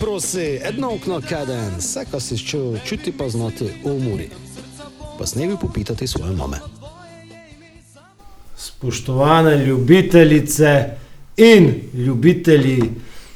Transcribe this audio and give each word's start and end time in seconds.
Prosi, 0.00 0.60
edno 0.62 0.94
okno 0.94 1.20
kaden, 1.28 1.76
vse, 1.78 2.04
kar 2.10 2.20
si 2.20 2.38
čutil, 2.38 2.78
čuti 2.84 3.12
pa 3.12 3.28
znati 3.28 3.64
v 3.84 3.94
muri. 4.02 4.28
Pa 5.18 5.26
snevi 5.26 5.56
popitati 5.60 6.06
svoje 6.06 6.32
mame. 6.32 6.56
Spoštovane 8.56 9.64
ljubitelice 9.66 10.90
in 11.36 11.74
ljubitelji 11.94 12.82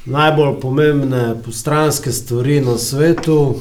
najbolj 0.05 0.59
pomembne 0.59 1.35
postranske 1.45 2.11
stvari 2.11 2.61
na 2.61 2.77
svetu 2.77 3.55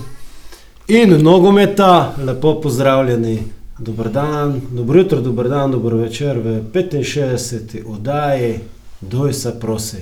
in 0.88 1.22
nogometa, 1.22 2.14
lepo 2.26 2.60
pozdravljeni. 2.60 3.42
Dober 3.78 4.08
dan, 4.08 4.60
dobro 4.70 5.00
jutro, 5.00 5.20
dober 5.20 5.48
dan, 5.48 5.72
dobro 5.72 5.96
večer 5.96 6.38
v 6.38 6.62
65. 6.72 7.86
oddaji, 7.86 8.58
doj 9.00 9.32
se 9.32 9.60
prosi. 9.60 9.96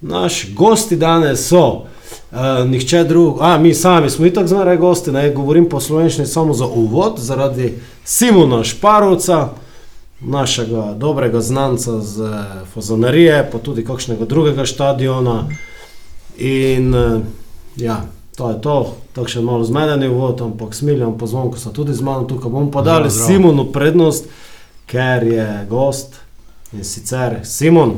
Naši 0.00 0.52
gosti 0.54 0.96
danes 0.96 1.48
so, 1.48 1.86
uh, 2.30 2.68
nihče 2.68 3.04
drug, 3.04 3.38
a 3.40 3.58
mi 3.58 3.74
sami 3.74 4.10
smo 4.10 4.26
itak 4.26 4.46
zmeraj 4.48 4.76
gosti, 4.76 5.12
ne 5.12 5.30
govorim 5.30 5.68
po 5.68 5.80
slovenščini 5.80 6.26
samo 6.26 6.54
za 6.54 6.66
uvod, 6.66 7.18
zaradi 7.18 7.78
Simona 8.04 8.64
Šparovca, 8.64 9.48
našega 10.20 10.94
dobrega 10.96 11.40
znanca 11.40 12.00
z 12.00 12.44
Fozonarije, 12.74 13.48
pa 13.52 13.58
tudi 13.58 13.84
kakšnega 13.84 14.24
drugega 14.24 14.66
stadiona. 14.66 15.44
In 16.38 16.94
uh, 16.94 17.20
ja, 17.76 18.02
to 18.36 18.50
je 18.50 18.60
to, 18.60 18.96
takšen 19.12 19.44
malo 19.44 19.64
zmedeni 19.64 20.08
uvod, 20.08 20.40
ampak 20.40 20.74
smiljam 20.74 21.18
pozvon, 21.18 21.50
ko 21.50 21.58
so 21.58 21.70
tudi 21.70 21.94
z 21.94 22.02
mano 22.02 22.24
tukaj. 22.24 22.50
Bomo 22.50 22.70
pa 22.70 22.82
dali 22.82 23.10
zdravo. 23.10 23.26
Simonu 23.26 23.64
prednost, 23.72 24.28
ker 24.86 25.22
je 25.26 25.66
gost 25.70 26.20
in 26.72 26.84
sicer 26.84 27.40
Simon, 27.44 27.96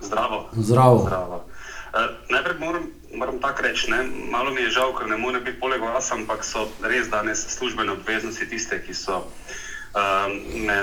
Zdravo. 0.00 0.44
zdravo. 0.56 0.98
Zdravo. 1.06 1.34
Uh, 1.34 2.00
najprej 2.30 2.58
moram, 2.60 2.82
moram 3.18 3.38
tako 3.38 3.62
reči, 3.62 3.90
ne? 3.90 3.98
malo 4.30 4.50
mi 4.50 4.60
je 4.60 4.70
žal, 4.70 4.94
ker 4.94 5.06
ne 5.06 5.16
more 5.16 5.40
biti 5.40 5.58
poleg 5.58 5.80
vas, 5.82 6.12
ampak 6.12 6.44
so 6.44 6.60
res 6.82 7.08
danes 7.08 7.46
službene 7.48 7.92
obveznosti 7.92 8.46
tiste, 8.46 8.78
ki 8.78 8.94
so 8.94 9.16
uh, 9.16 10.26
me 10.56 10.78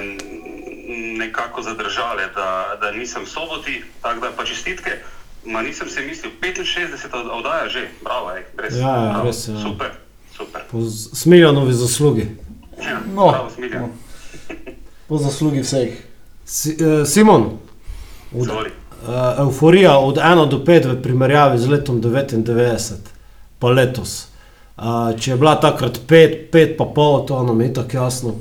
nekako 1.18 1.62
zadržale, 1.64 2.28
da, 2.36 2.50
da 2.78 2.92
nisem 2.92 3.24
v 3.24 3.30
soboti. 3.30 3.74
Tako 4.02 4.20
da 4.20 4.32
pa 4.32 4.46
čestitke. 4.46 4.92
Ma 5.46 5.62
nisem 5.62 5.88
si 5.88 6.02
mislil, 6.02 6.32
65 6.42 6.66
od- 7.14 7.30
oddaja 7.32 7.70
že, 7.70 7.88
bravo, 8.02 8.32
ej, 8.32 8.44
res, 8.58 8.74
Ja, 8.74 8.80
ja, 8.80 9.12
bravo. 9.12 9.26
res, 9.26 9.48
ja. 9.48 9.62
super, 9.62 9.92
super. 10.32 10.62
Po 10.72 10.82
Smiljanovi 11.14 11.74
zaslugi. 11.74 12.26
Ja, 12.80 13.00
No, 13.08 13.30
bravo, 13.30 13.50
Smiljan. 13.50 13.82
no. 13.82 13.90
Po 15.08 15.18
zaslugi 15.18 15.62
vseh. 15.62 15.94
Si, 16.46 16.74
uh, 16.76 17.06
Simon, 17.06 17.58
od, 18.34 18.50
Uh, 19.06 19.40
euforija 19.40 19.98
od 19.98 20.18
1 20.18 20.50
do 20.50 20.58
5 20.66 20.98
v 20.98 21.02
primerjavi 21.02 21.58
z 21.62 21.70
letom 21.70 22.02
99, 22.02 23.14
pa 23.60 23.70
letos. 23.70 24.34
Uh, 24.78 25.14
če 25.14 25.32
je 25.32 25.38
bila 25.38 25.54
takrat 25.62 26.00
5, 26.10 26.50
5 26.50 26.74
pa 26.74 26.90
pol, 26.90 27.22
to 27.30 27.38
nam 27.46 27.62
je 27.62 27.74
tako 27.74 27.98
jasno. 27.98 28.32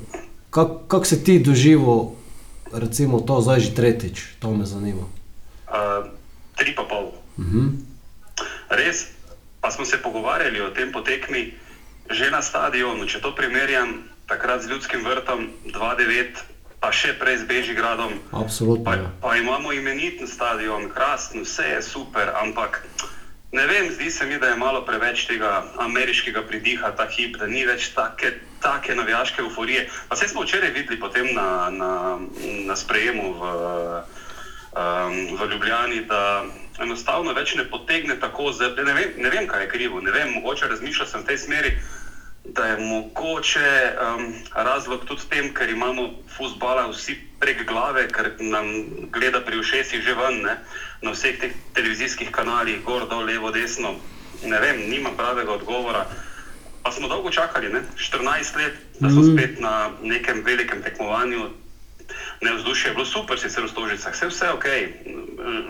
Kako 0.48 0.88
kak 0.88 1.04
si 1.04 1.20
ti 1.24 1.36
doživel, 1.36 2.16
recimo, 2.72 3.20
to 3.20 3.44
zdaj 3.44 3.60
že 3.60 3.76
tretjič, 3.76 4.40
to 4.40 4.56
me 4.56 4.64
zanima. 4.64 5.04
Uh, 5.68 6.08
tri 6.56 6.72
pa 6.72 6.88
pol. 6.88 7.12
Mhm. 7.36 7.84
Res, 8.72 9.12
pa 9.60 9.68
smo 9.68 9.84
se 9.84 10.00
pogovarjali 10.00 10.64
o 10.64 10.72
tem 10.72 10.88
potekmi 10.92 11.52
že 12.08 12.32
na 12.32 12.40
stadionu. 12.40 13.04
Če 13.04 13.20
to 13.20 13.36
primerjam 13.36 14.08
takrat 14.28 14.64
z 14.64 14.72
ljudskim 14.72 15.04
vrtom 15.04 15.52
2-9, 15.68 16.40
pa 16.84 16.92
še 16.92 17.16
prej 17.16 17.40
z 17.40 17.44
Bežigradom, 17.46 18.12
Absolutno. 18.30 18.84
pa, 18.84 18.92
Ja. 18.94 19.08
pa 19.18 19.36
imamo 19.36 19.72
imeniten 19.72 20.28
stadion, 20.28 20.92
krasen, 20.92 21.40
vse 21.40 21.64
je 21.64 21.80
super, 21.82 22.28
ampak 22.36 22.84
ne 23.50 23.64
vem, 23.64 23.88
zdi 23.88 24.10
se 24.10 24.26
mi, 24.26 24.36
da 24.36 24.46
je 24.48 24.56
malo 24.56 24.84
preveč 24.84 25.24
tega 25.24 25.64
ameriškega 25.78 26.42
pridiha 26.42 26.92
ta 26.92 27.06
hip, 27.06 27.38
da 27.38 27.46
ni 27.46 27.64
več 27.64 27.88
take, 27.90 28.36
take 28.60 28.92
navijaške 28.92 29.40
euforije. 29.40 29.88
Pa 30.08 30.14
vse 30.14 30.28
smo 30.28 30.42
včeraj 30.42 30.70
videli 30.70 31.00
potem 31.00 31.32
na, 31.32 31.70
na, 31.72 31.90
na 32.66 32.76
sprejemu 32.76 33.32
v, 33.32 33.42
um, 34.74 35.16
v 35.32 35.50
Ljubljani, 35.50 36.04
da 36.04 36.44
enostavno 36.78 37.32
več 37.32 37.54
ne 37.54 37.64
potegne 37.64 38.20
tako 38.20 38.52
zelo. 38.52 38.76
Ne, 38.76 38.92
vem- 38.92 39.14
ne 39.16 39.30
vem, 39.30 39.46
kaj 39.46 39.62
je 39.62 39.70
krivo, 39.70 40.00
ne 40.00 40.10
vem, 40.10 40.34
mogoče 40.34 40.68
razmišljal 40.68 41.08
sem 41.08 41.20
v 41.22 41.26
tej 41.26 41.38
smeri. 41.38 41.70
Da 42.44 42.66
je 42.66 42.78
mogoče 42.78 43.92
um, 43.92 44.34
razlog 44.54 45.04
tudi 45.04 45.22
v 45.22 45.28
tem, 45.28 45.46
ker 45.54 45.70
imamo 45.70 46.10
futbola 46.36 46.86
vsi 46.90 47.16
prek 47.40 47.64
glave, 47.66 48.04
ker 48.12 48.34
nam 48.40 48.68
gleda 49.12 49.40
pri 49.40 49.58
ušesih 49.58 50.04
že 50.04 50.14
ven, 50.14 50.42
ne? 50.44 50.58
na 51.02 51.12
vseh 51.12 51.40
teh 51.40 51.52
televizijskih 51.74 52.30
kanalih, 52.30 52.84
gor, 52.84 53.08
dol, 53.08 53.24
levo, 53.24 53.50
desno. 53.50 53.96
Ne 54.44 54.60
vem, 54.60 54.84
nima 54.90 55.12
pravega 55.16 55.52
odgovora. 55.52 56.06
Pa 56.84 56.92
smo 56.92 57.08
dolgo 57.08 57.30
čakali, 57.30 57.72
ne? 57.72 57.80
14 57.96 58.56
let, 58.60 58.76
da 59.00 59.08
smo 59.08 59.24
spet 59.24 59.60
na 59.60 59.90
nekem 60.02 60.44
velikem 60.44 60.82
tekmovanju. 60.82 61.48
Ne, 62.42 62.54
vzdušje 62.54 62.90
je 62.90 62.94
bilo 62.94 63.06
super, 63.06 63.40
sicer 63.40 63.64
v 63.64 63.72
Stožicah, 63.72 64.12
vse, 64.12 64.28
vse 64.28 64.50
ok, 64.52 64.66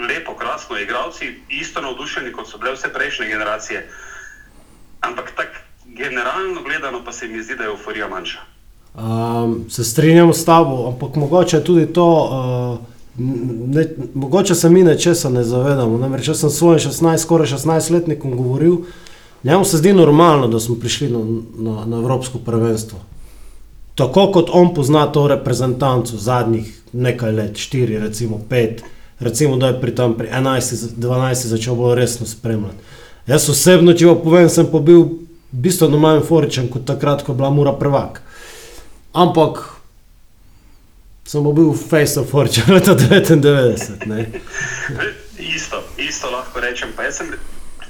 lepo, 0.09 0.35
krasno, 0.35 0.79
igravci 0.79 1.39
isto 1.49 1.81
navdušeni 1.81 2.33
kot 2.33 2.51
so 2.51 2.59
bile 2.59 2.75
vse 2.75 2.91
prejšnje 2.93 3.29
generacije. 3.31 3.87
Ampak 5.01 5.31
tako 5.37 5.55
generalno 5.97 6.63
gledano 6.63 7.05
pa 7.05 7.13
se 7.13 7.29
mi 7.29 7.43
zdi, 7.43 7.57
da 7.57 7.63
je 7.63 7.69
euforija 7.69 8.09
manjša. 8.09 8.39
Um, 8.95 9.65
se 9.71 9.85
strinjam 9.85 10.33
s 10.33 10.45
tabo, 10.45 10.89
ampak 10.89 11.17
mogoče 11.17 11.65
tudi 11.65 11.87
to, 11.87 12.09
uh, 12.31 12.87
ne, 13.75 13.89
mogoče 14.15 14.55
se 14.55 14.71
mi 14.71 14.83
nečesa 14.83 15.29
ne 15.31 15.45
zavedamo. 15.45 15.99
Namreč 15.99 16.29
jaz 16.29 16.41
sem 16.41 16.51
svojim 16.51 16.79
16, 16.79 17.19
skoraj 17.19 17.47
16-letnikom 17.47 18.37
govoril, 18.37 18.77
njemu 19.45 19.65
se 19.65 19.77
zdi 19.77 19.93
normalno, 19.93 20.49
da 20.49 20.61
smo 20.61 20.75
prišli 20.75 21.09
na, 21.09 21.19
na, 21.59 21.87
na 21.87 21.97
Evropsko 21.97 22.39
prvenstvo. 22.39 22.99
Tako 23.95 24.33
kot 24.33 24.51
on 24.53 24.75
pozna 24.75 25.07
to 25.07 25.29
reprezentanco 25.29 26.17
zadnjih 26.17 26.83
nekaj 26.93 27.33
let, 27.33 27.53
4, 27.53 27.99
recimo 27.99 28.41
5, 28.51 28.79
recimo 29.21 29.57
da 29.57 29.67
je 29.67 29.81
pri 29.81 29.95
tam 29.95 30.15
pri 30.15 30.29
11, 30.29 30.87
12 30.97 31.47
začel 31.47 31.75
bolj 31.75 31.95
resno 31.95 32.27
spremljati. 32.27 32.77
Jaz 33.27 33.49
osebno, 33.49 33.93
če 33.93 34.07
vam 34.07 34.19
povem, 34.23 34.49
sem 34.49 34.67
pa 34.71 34.79
bil 34.79 35.05
bistveno 35.55 35.99
manj 35.99 36.23
euforičen 36.23 36.69
kot 36.71 36.87
takrat, 36.87 37.23
ko 37.23 37.33
je 37.33 37.37
bila 37.37 37.51
Mura 37.51 37.73
prvak. 37.79 38.21
Ampak 39.13 39.63
sem 41.27 41.55
bil 41.55 41.73
face 41.73 42.21
of 42.21 42.31
fortune 42.31 42.75
leta 42.75 42.95
99. 42.95 44.07
Ne. 44.07 44.27
Isto, 45.39 45.83
isto 45.99 46.31
lahko 46.31 46.61
rečem. 46.61 46.93
Pa 46.97 47.03
jaz 47.03 47.17
sem 47.17 47.31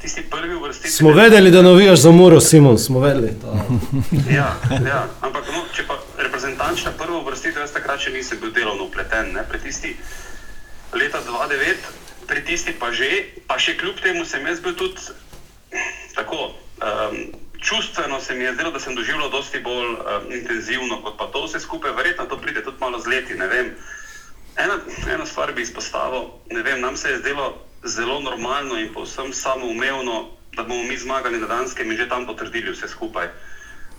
tisti 0.02 0.22
prvi 0.30 0.54
vrsti. 0.54 0.90
Smo 0.90 1.12
vedeli, 1.12 1.50
da 1.50 1.62
navijaš 1.62 1.98
za 1.98 2.10
Muro, 2.10 2.40
Simon, 2.40 2.78
smo 2.78 3.00
vedeli. 3.00 3.32
To. 3.40 3.56
Ja, 4.36 4.56
ja. 4.86 5.08
ampak 5.20 5.44
no, 5.52 5.64
če 5.72 5.86
pa 5.88 5.98
reprezentančna 6.18 6.92
prva 6.98 7.22
vrstitev, 7.24 7.62
jaz 7.64 7.72
takrat 7.72 8.00
še 8.00 8.12
nisem 8.12 8.40
bil 8.40 8.52
delovno 8.52 8.88
upleten. 8.88 9.32
Ne? 9.32 9.44
Pri 9.48 9.60
tisti 9.64 9.96
leta 10.92 11.22
2009, 11.24 11.88
pri 12.28 12.44
tisti 12.44 12.76
pa 12.78 12.92
že, 12.92 13.08
pa 13.48 13.58
še 13.58 13.76
kljub 13.80 14.00
temu 14.04 14.24
sem 14.24 14.46
jaz 14.46 14.60
bil 14.60 14.76
tudi 14.76 15.00
tako. 16.14 16.52
Um, 16.84 17.43
čustveno 17.64 18.20
se 18.20 18.34
mi 18.34 18.44
je 18.44 18.54
zdelo, 18.54 18.70
da 18.70 18.80
sem 18.80 18.94
doživljal 18.94 19.30
dosti 19.30 19.60
bolj 19.60 19.90
um, 19.96 20.32
intenzivno 20.32 21.02
kot 21.02 21.18
pa 21.18 21.26
to 21.26 21.44
vse 21.46 21.60
skupaj. 21.60 21.92
Verjetno 21.96 22.26
to 22.26 22.36
pride 22.38 22.62
tudi 22.62 22.76
malo 22.80 23.00
z 23.00 23.06
leti, 23.06 23.34
ne 23.34 23.46
vem. 23.46 23.74
Ena, 24.56 24.78
eno 25.14 25.26
stvar 25.26 25.52
bi 25.52 25.62
izpostavil, 25.62 26.28
ne 26.50 26.62
vem, 26.62 26.80
nam 26.80 26.96
se 26.96 27.10
je 27.10 27.18
zdelo 27.18 27.64
zelo 27.84 28.20
normalno 28.20 28.76
in 28.78 28.92
povsem 28.94 29.32
samoumevno, 29.32 30.30
da 30.56 30.62
bomo 30.62 30.82
mi 30.82 30.96
zmagali 30.98 31.40
na 31.40 31.46
Danskem 31.46 31.90
in 31.90 31.96
že 31.96 32.08
tam 32.08 32.26
potrdili 32.26 32.70
vse 32.70 32.88
skupaj. 32.88 33.28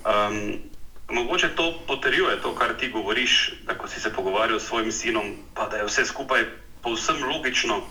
Um, 0.06 0.62
mogoče 1.10 1.50
to 1.56 1.74
potrjuje 1.88 2.42
to, 2.42 2.56
kar 2.56 2.78
ti 2.80 2.90
govoriš, 2.90 3.54
da 3.66 3.78
ko 3.78 3.88
si 3.88 4.00
se 4.00 4.14
pogovarjal 4.14 4.60
s 4.60 4.68
svojim 4.68 4.92
sinom, 4.92 5.36
pa 5.54 5.68
da 5.68 5.78
je 5.78 5.86
vse 5.86 6.06
skupaj 6.06 6.46
povsem 6.82 7.24
logično, 7.24 7.82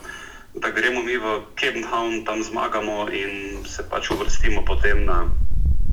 da 0.54 0.70
gremo 0.70 1.02
mi 1.02 1.16
v 1.16 1.42
Kebenhavn, 1.54 2.24
tam 2.24 2.42
zmagamo 2.42 3.10
in 3.10 3.64
se 3.66 3.82
pač 3.90 4.10
uvrstimo 4.10 4.64
potem 4.64 5.04
na, 5.04 5.26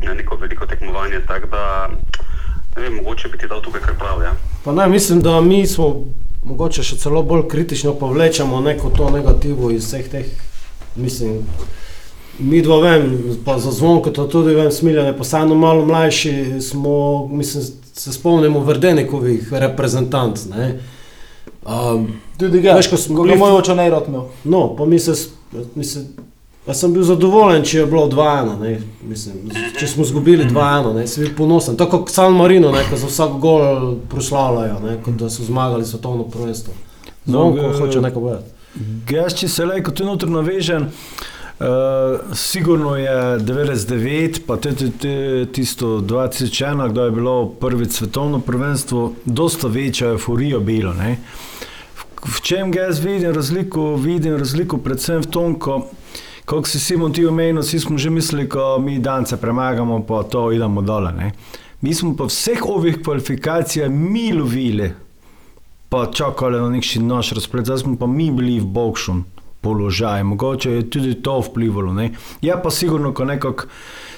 na 0.01 0.13
neko 0.13 0.35
veliko 0.35 0.65
tekmovanje. 0.65 1.19
Tako 1.27 1.47
da, 1.47 1.89
ne 2.75 2.81
vem, 2.81 2.95
mogoče 2.95 3.27
bi 3.27 3.37
ti 3.37 3.47
dal 3.47 3.61
tukaj 3.61 3.81
kar 3.81 3.97
prav. 3.97 4.21
Ja. 4.21 4.33
Pa 4.63 4.71
ne, 4.73 4.87
mislim, 4.89 5.21
da 5.21 5.41
mi 5.41 5.67
smo 5.67 6.05
mogoče 6.43 6.83
še 6.83 6.97
celo 6.97 7.23
bolj 7.23 7.47
kritično 7.47 7.93
povlečemo 7.95 8.61
neko 8.61 8.89
to 8.91 9.09
negativo 9.09 9.71
iz 9.71 9.85
vseh 9.85 10.07
teh, 10.09 10.25
mislim, 10.95 11.41
mi 12.39 12.61
dva 12.61 12.79
vem, 12.79 13.03
pa 13.45 13.59
za 13.59 13.71
zvonko 13.71 14.09
to 14.11 14.25
tudi 14.25 14.55
vem, 14.55 14.71
smiljane, 14.71 15.13
pa 15.13 15.21
vseeno 15.21 15.55
malo 15.55 15.85
mlajši 15.85 16.33
smo, 16.61 16.95
mislim, 17.29 17.63
se 17.93 18.13
spomnimo 18.13 18.59
Verdenikovih 18.61 19.53
reprezentanc, 19.53 20.45
ne. 20.47 20.79
Um, 21.63 22.07
Tudi 22.39 22.61
ga, 22.61 22.73
Veš, 22.73 22.87
ko 22.87 22.97
smo 22.97 23.21
bili 23.21 23.35
moj 23.37 23.51
oče 23.53 23.75
ne 23.75 23.89
rad 23.89 24.07
imel. 24.07 24.23
No, 24.45 24.75
pa 24.75 24.85
mi 24.85 24.99
se, 24.99 25.13
s- 25.13 25.27
mislim, 25.75 26.07
pa 26.65 26.73
sem 26.73 26.93
bil 26.93 27.03
zadovoljen, 27.03 27.63
če 27.63 27.77
je 27.77 27.85
bilo 27.85 28.05
2-1. 28.07 28.59
ne, 28.59 28.73
Mislim, 29.03 29.35
če 29.79 29.87
smo 29.87 30.03
izgubili 30.03 30.45
2-1, 30.45 30.93
ne, 30.93 31.07
sem 31.07 31.23
bil 31.23 31.33
ponosen. 31.35 31.75
Tako 31.75 31.99
kot 31.99 32.09
San 32.09 32.33
Marino, 32.33 32.71
ne, 32.71 32.83
ko 32.89 32.97
za 32.97 33.07
vsak 33.07 33.31
gol 33.39 33.65
proslavljajo, 34.05 34.79
ne, 34.79 34.97
kot 35.03 35.13
da 35.15 35.29
so 35.29 35.43
zmagali 35.43 35.85
svetovno 35.85 36.23
prvenstvo. 36.23 36.73
No, 37.25 37.31
Zvonko 37.51 37.69
g- 37.69 37.77
hoče 37.79 38.01
neko 38.01 38.19
povedati. 38.19 38.49
Jaz, 39.11 39.33
če 39.33 39.47
se 39.47 39.65
lejko 39.65 39.91
tu 39.91 40.05
noter 40.05 40.29
navežem, 40.29 40.89
Uh, 41.61 41.67
sigurno 42.33 42.95
je 42.95 43.11
99, 43.39 44.39
pa 44.47 44.55
tudi 44.57 44.87
tisto 45.47 45.99
2001, 45.99 46.89
kdo 46.89 47.05
je 47.05 47.11
bilo 47.11 47.49
prvi 47.49 47.85
svetovno 47.85 48.39
prvenstvo, 48.39 49.13
dosta 49.25 49.67
večja 49.67 50.07
euforija 50.09 50.59
bilo. 50.59 50.93
Ne? 50.93 51.17
V, 52.25 52.41
čem 52.41 52.73
jaz 52.73 52.99
vidim 52.99 53.31
razliko? 53.31 53.95
Vidim 53.95 54.37
razliko 54.37 54.77
predvsem 54.77 55.21
v 55.21 55.27
tom, 55.27 55.53
ko, 55.55 55.83
ko 56.59 56.67
si 56.67 56.79
Simon 56.79 57.13
ti 57.13 57.25
omenil, 57.25 57.61
vsi 57.61 57.79
smo 57.79 57.97
že 57.97 58.09
mislili, 58.09 58.49
ko 58.49 58.79
mi 58.79 58.99
dance 58.99 59.37
premagamo, 59.37 60.03
pa 60.03 60.23
to 60.23 60.51
idemo 60.51 60.81
dole. 60.81 61.11
Ne? 61.11 61.31
Mi 61.81 61.93
smo 61.93 62.15
pa 62.15 62.27
vseh 62.27 62.59
ovih 62.65 62.99
kvalifikacij 63.03 63.89
mi 63.89 64.33
lovili, 64.33 64.91
pa 65.89 66.05
čakali 66.11 66.59
na 66.59 66.69
nek 66.69 66.83
naš 66.99 67.31
razplet, 67.31 67.65
zdaj 67.65 67.77
smo 67.77 67.95
pa 67.97 68.07
mi 68.07 68.31
bili 68.31 68.59
v 68.59 68.65
Bokšum 68.65 69.23
položaj. 69.61 70.23
Mogoče 70.23 70.71
je 70.71 70.89
tudi 70.89 71.13
to 71.23 71.39
vplivalo. 71.39 71.93
Ne? 71.93 72.11
Je 72.41 72.55
pa 72.63 72.71
sigurno, 72.71 73.13
ko 73.13 73.25
nekako 73.25 73.65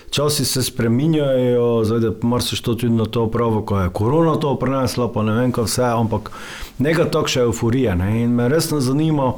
časi 0.09 0.45
se 0.45 0.63
spreminjajo, 0.63 1.83
zdaj 1.83 1.99
da 1.99 2.11
moraš 2.21 2.61
to 2.61 2.75
tudi 2.75 2.93
na 2.93 3.05
to 3.05 3.27
pravo, 3.31 3.61
ko 3.61 3.79
je 3.79 3.89
korona 3.89 4.35
to 4.35 4.55
prenesla, 4.59 5.11
pa 5.13 5.23
ne 5.23 5.33
vem, 5.33 5.51
kaj 5.51 5.63
vse, 5.63 5.83
ampak 5.83 6.31
nekaj 6.79 7.11
takšne 7.11 7.41
euforije. 7.41 7.95
Ne? 7.95 8.23
In 8.23 8.33
me 8.33 8.49
resno 8.49 8.79
zanima. 8.79 9.33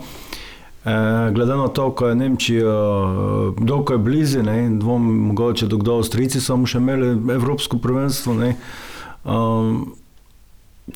Eh, 0.86 1.32
glede 1.32 1.56
na 1.56 1.68
to, 1.68 1.92
ko 1.96 2.08
je 2.08 2.16
Nemčija 2.16 2.62
eh, 2.62 3.54
dolgo 3.58 3.94
je 3.94 3.98
blizu, 3.98 4.40
dvom, 4.70 5.28
mogoče 5.28 5.66
do 5.66 5.78
kdo 5.78 5.98
Avstrijci 5.98 6.42
so 6.42 6.60
še 6.66 6.78
imeli 6.78 7.34
Evropsko 7.34 7.80
prvenstvo. 7.82 8.36
Um, 9.26 9.96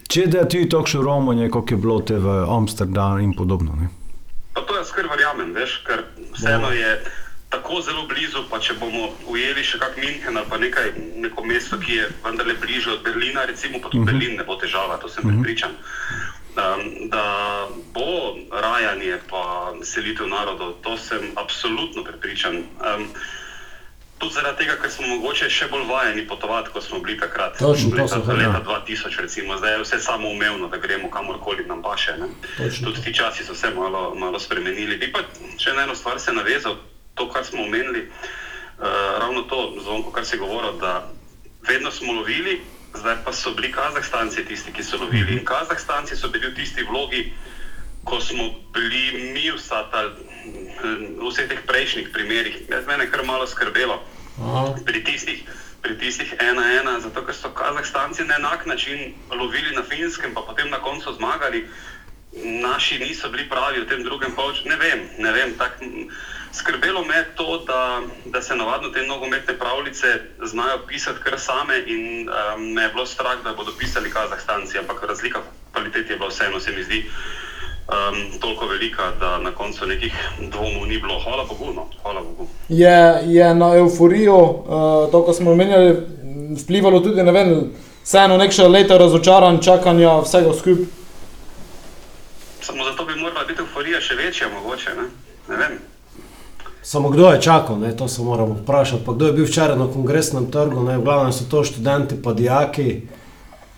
če 0.08 0.28
da 0.30 0.46
ti 0.46 0.62
takšno 0.70 1.02
romanje, 1.02 1.50
kot 1.50 1.72
je 1.72 1.78
bilo 1.78 1.98
te 2.06 2.20
v 2.22 2.46
Amsterdamu 2.46 3.24
in 3.26 3.34
podobno. 3.34 3.74
Ne? 3.82 3.90
Pa 4.54 4.62
to 4.62 4.78
jaz 4.78 4.94
kar 4.94 5.10
verjamem, 5.10 5.56
veš, 5.58 5.80
ker 5.88 6.06
vseeno 6.38 6.70
je 6.70 6.94
tako 7.50 7.82
zelo 7.82 8.06
blizu. 8.06 8.46
Pa 8.52 8.62
če 8.62 8.78
bomo 8.78 9.10
ujeli 9.26 9.66
še 9.66 9.82
kak 9.82 9.98
München 9.98 10.38
ali 10.38 10.50
pa 10.54 10.62
nekaj, 10.62 10.94
neko 11.18 11.50
mesto, 11.50 11.82
ki 11.82 11.98
je 11.98 12.12
vendarle 12.22 12.54
bliže 12.62 12.94
od 12.94 13.02
Berlina, 13.02 13.50
recimo, 13.50 13.82
pa 13.82 13.90
tudi 13.90 14.06
uh 14.06 14.06
mhm. 14.06 14.14
-huh. 14.14 14.20
Berlin 14.22 14.38
ne 14.38 14.46
bo 14.46 14.54
težava, 14.62 15.02
to 15.02 15.10
sem 15.10 15.26
uh 15.26 15.32
mhm. 15.32 15.34
-huh. 15.34 15.42
pripričan. 15.42 15.74
Um, 16.60 17.10
da 17.10 17.68
bo 17.94 18.36
rajanje 18.52 19.20
pa 19.30 19.74
selitev 19.84 20.28
narodov, 20.28 20.74
to 20.82 20.98
sem 20.98 21.32
absolutno 21.36 22.04
prepričan. 22.04 22.56
Um, 22.58 23.08
Tudi 24.20 24.34
zaradi 24.34 24.58
tega, 24.58 24.74
ker 24.82 24.92
smo 24.92 25.08
mogoče 25.08 25.48
še 25.48 25.70
bolj 25.72 25.86
vajeni 25.88 26.26
potovati, 26.28 26.74
kot 26.76 26.84
smo 26.84 26.98
bili 27.00 27.16
takrat. 27.16 27.56
Točno, 27.56 27.96
leta, 27.96 28.18
to 28.20 28.34
leta 28.36 28.60
2000, 28.68 29.22
recimo. 29.24 29.56
zdaj 29.58 29.78
je 29.78 29.84
vse 29.86 30.00
samo 30.04 30.28
umevno, 30.30 30.68
da 30.68 30.78
gremo 30.78 31.08
kamorkoli 31.12 31.64
nam 31.70 31.80
paše. 31.82 32.18
Tudi 32.58 33.04
ti 33.06 33.14
časi 33.16 33.48
so 33.48 33.56
se 33.56 33.72
malo, 33.72 34.16
malo 34.16 34.40
spremenili. 34.40 34.98
Bi 34.98 35.08
pa 35.14 35.24
še 35.56 35.72
na 35.72 35.88
eno 35.88 35.96
stvar 35.96 36.20
se 36.20 36.36
navezal, 36.36 36.76
to, 37.16 37.30
kar 37.32 37.48
smo 37.48 37.64
omenili, 37.64 38.10
uh, 38.10 38.84
ravno 39.24 39.46
to, 39.48 39.62
zvonko, 39.88 40.12
kar 40.12 40.28
si 40.28 40.38
govoril, 40.38 40.76
da 40.84 41.08
vedno 41.64 41.92
smo 41.92 42.20
lovili, 42.20 42.60
zdaj 42.94 43.16
pa 43.26 43.34
so 43.34 43.52
bili 43.54 43.72
Kazahstanci 43.72 44.46
tisti, 44.46 44.72
ki 44.72 44.84
so 44.84 44.98
lovili. 44.98 45.38
In 45.38 45.46
Kazahstanci 45.46 46.16
so 46.16 46.30
bili 46.30 46.50
v 46.50 46.56
tisti 46.56 46.84
vlogi, 46.84 47.34
ko 48.04 48.22
smo 48.22 48.50
bili 48.74 49.34
mi 49.34 49.52
vsa 49.52 49.84
ta 49.92 50.10
v 51.20 51.30
vseh 51.30 51.50
teh 51.50 51.62
prejšnjih 51.68 52.10
primerih. 52.14 52.70
Jaz 52.70 52.88
me 52.88 52.98
je 52.98 53.12
kar 53.12 53.26
malo 53.26 53.48
skrbelo 53.48 54.00
pri 54.86 55.04
tistih, 55.04 55.44
pri 55.82 55.98
tistih 56.00 56.34
ena 56.40 56.64
ena, 56.80 57.00
zato 57.00 57.22
ker 57.22 57.36
so 57.36 57.52
Kazahstanci 57.52 58.24
na 58.24 58.36
enak 58.40 58.66
način 58.66 59.14
lovili 59.32 59.76
na 59.76 59.84
finskem, 59.84 60.34
pa 60.34 60.42
potem 60.42 60.70
na 60.70 60.80
koncu 60.80 61.14
zmagali. 61.14 61.68
Naši 62.40 63.00
niso 63.00 63.30
bili 63.30 63.50
pravi 63.50 63.82
v 63.82 63.90
tem 63.90 64.04
drugem 64.04 64.32
polčasu. 64.36 64.70
Ne 64.70 64.78
vem, 64.78 65.10
ne 65.18 65.32
vem. 65.32 65.54
Tak, 65.58 65.82
skrbelo 66.52 67.06
me 67.06 67.16
je 67.16 67.26
to, 67.36 67.64
da, 67.68 68.02
da 68.26 68.42
se 68.42 68.56
navadno 68.56 68.90
te 68.90 69.02
nogometne 69.02 69.54
pravljice 69.60 70.08
znajo 70.44 70.78
pisati 70.88 71.20
kar 71.24 71.40
same, 71.40 71.78
in 71.88 72.30
um, 72.30 72.74
me 72.74 72.82
je 72.82 72.90
bilo 72.90 73.06
strah, 73.06 73.44
da 73.44 73.54
bodo 73.54 73.72
pisali 73.80 74.12
Kazahstanci, 74.12 74.78
ampak 74.80 75.04
razlika 75.04 75.40
v 75.40 75.74
kvaliteti 75.74 76.14
je 76.14 76.18
bila 76.18 76.30
vseeno, 76.30 76.60
se 76.60 76.72
mi 76.72 76.84
zdi 76.84 77.06
um, 77.88 78.40
toliko 78.40 78.66
velika, 78.66 79.12
da 79.20 79.38
na 79.38 79.52
koncu 79.52 79.86
nekih 79.86 80.14
dvomov 80.40 80.88
ni 80.88 80.98
bilo. 81.02 81.20
Hvala 81.20 81.44
Bogu. 81.44 81.74
No. 81.74 81.90
Hvala 82.02 82.22
Bogu. 82.22 82.48
Je, 82.70 83.22
je 83.26 83.56
na 83.56 83.76
euforijo, 83.76 84.38
uh, 84.38 85.12
to, 85.12 85.26
kar 85.26 85.34
smo 85.34 85.52
omenjali, 85.52 85.98
vplivalo 86.64 87.00
tudi 87.00 87.24
ne 87.24 87.32
vem, 87.32 87.72
vseeno 88.04 88.38
nekaj 88.38 88.68
leta 88.68 88.98
razočaran, 88.98 89.62
čakanja 89.62 90.20
vsega 90.20 90.54
skupaj. 90.54 90.86
Samo 92.62 92.84
zato 92.84 93.06
bi 93.06 93.16
morala 93.16 93.46
biti 93.46 93.62
euforija 93.62 94.02
še 94.02 94.16
večja, 94.16 94.50
mogoče. 94.50 94.90
Ne? 94.96 95.08
Ne 95.58 95.80
Samo 96.90 97.10
kdo 97.10 97.28
je 97.30 97.42
čakal, 97.42 97.80
ne? 97.80 97.98
to 97.98 98.08
se 98.08 98.22
moramo 98.22 98.54
vprašati. 98.64 99.04
Pa 99.06 99.14
kdo 99.14 99.26
je 99.26 99.34
bil 99.34 99.46
včeraj 99.46 99.78
na 99.78 99.88
kongresnem 99.94 100.52
trgu, 100.52 100.84
ne? 100.84 100.98
v 100.98 101.04
glavnem 101.04 101.34
so 101.34 101.46
to 101.50 101.64
študenti, 101.64 102.16
pa 102.24 102.34
dijaki. 102.34 103.02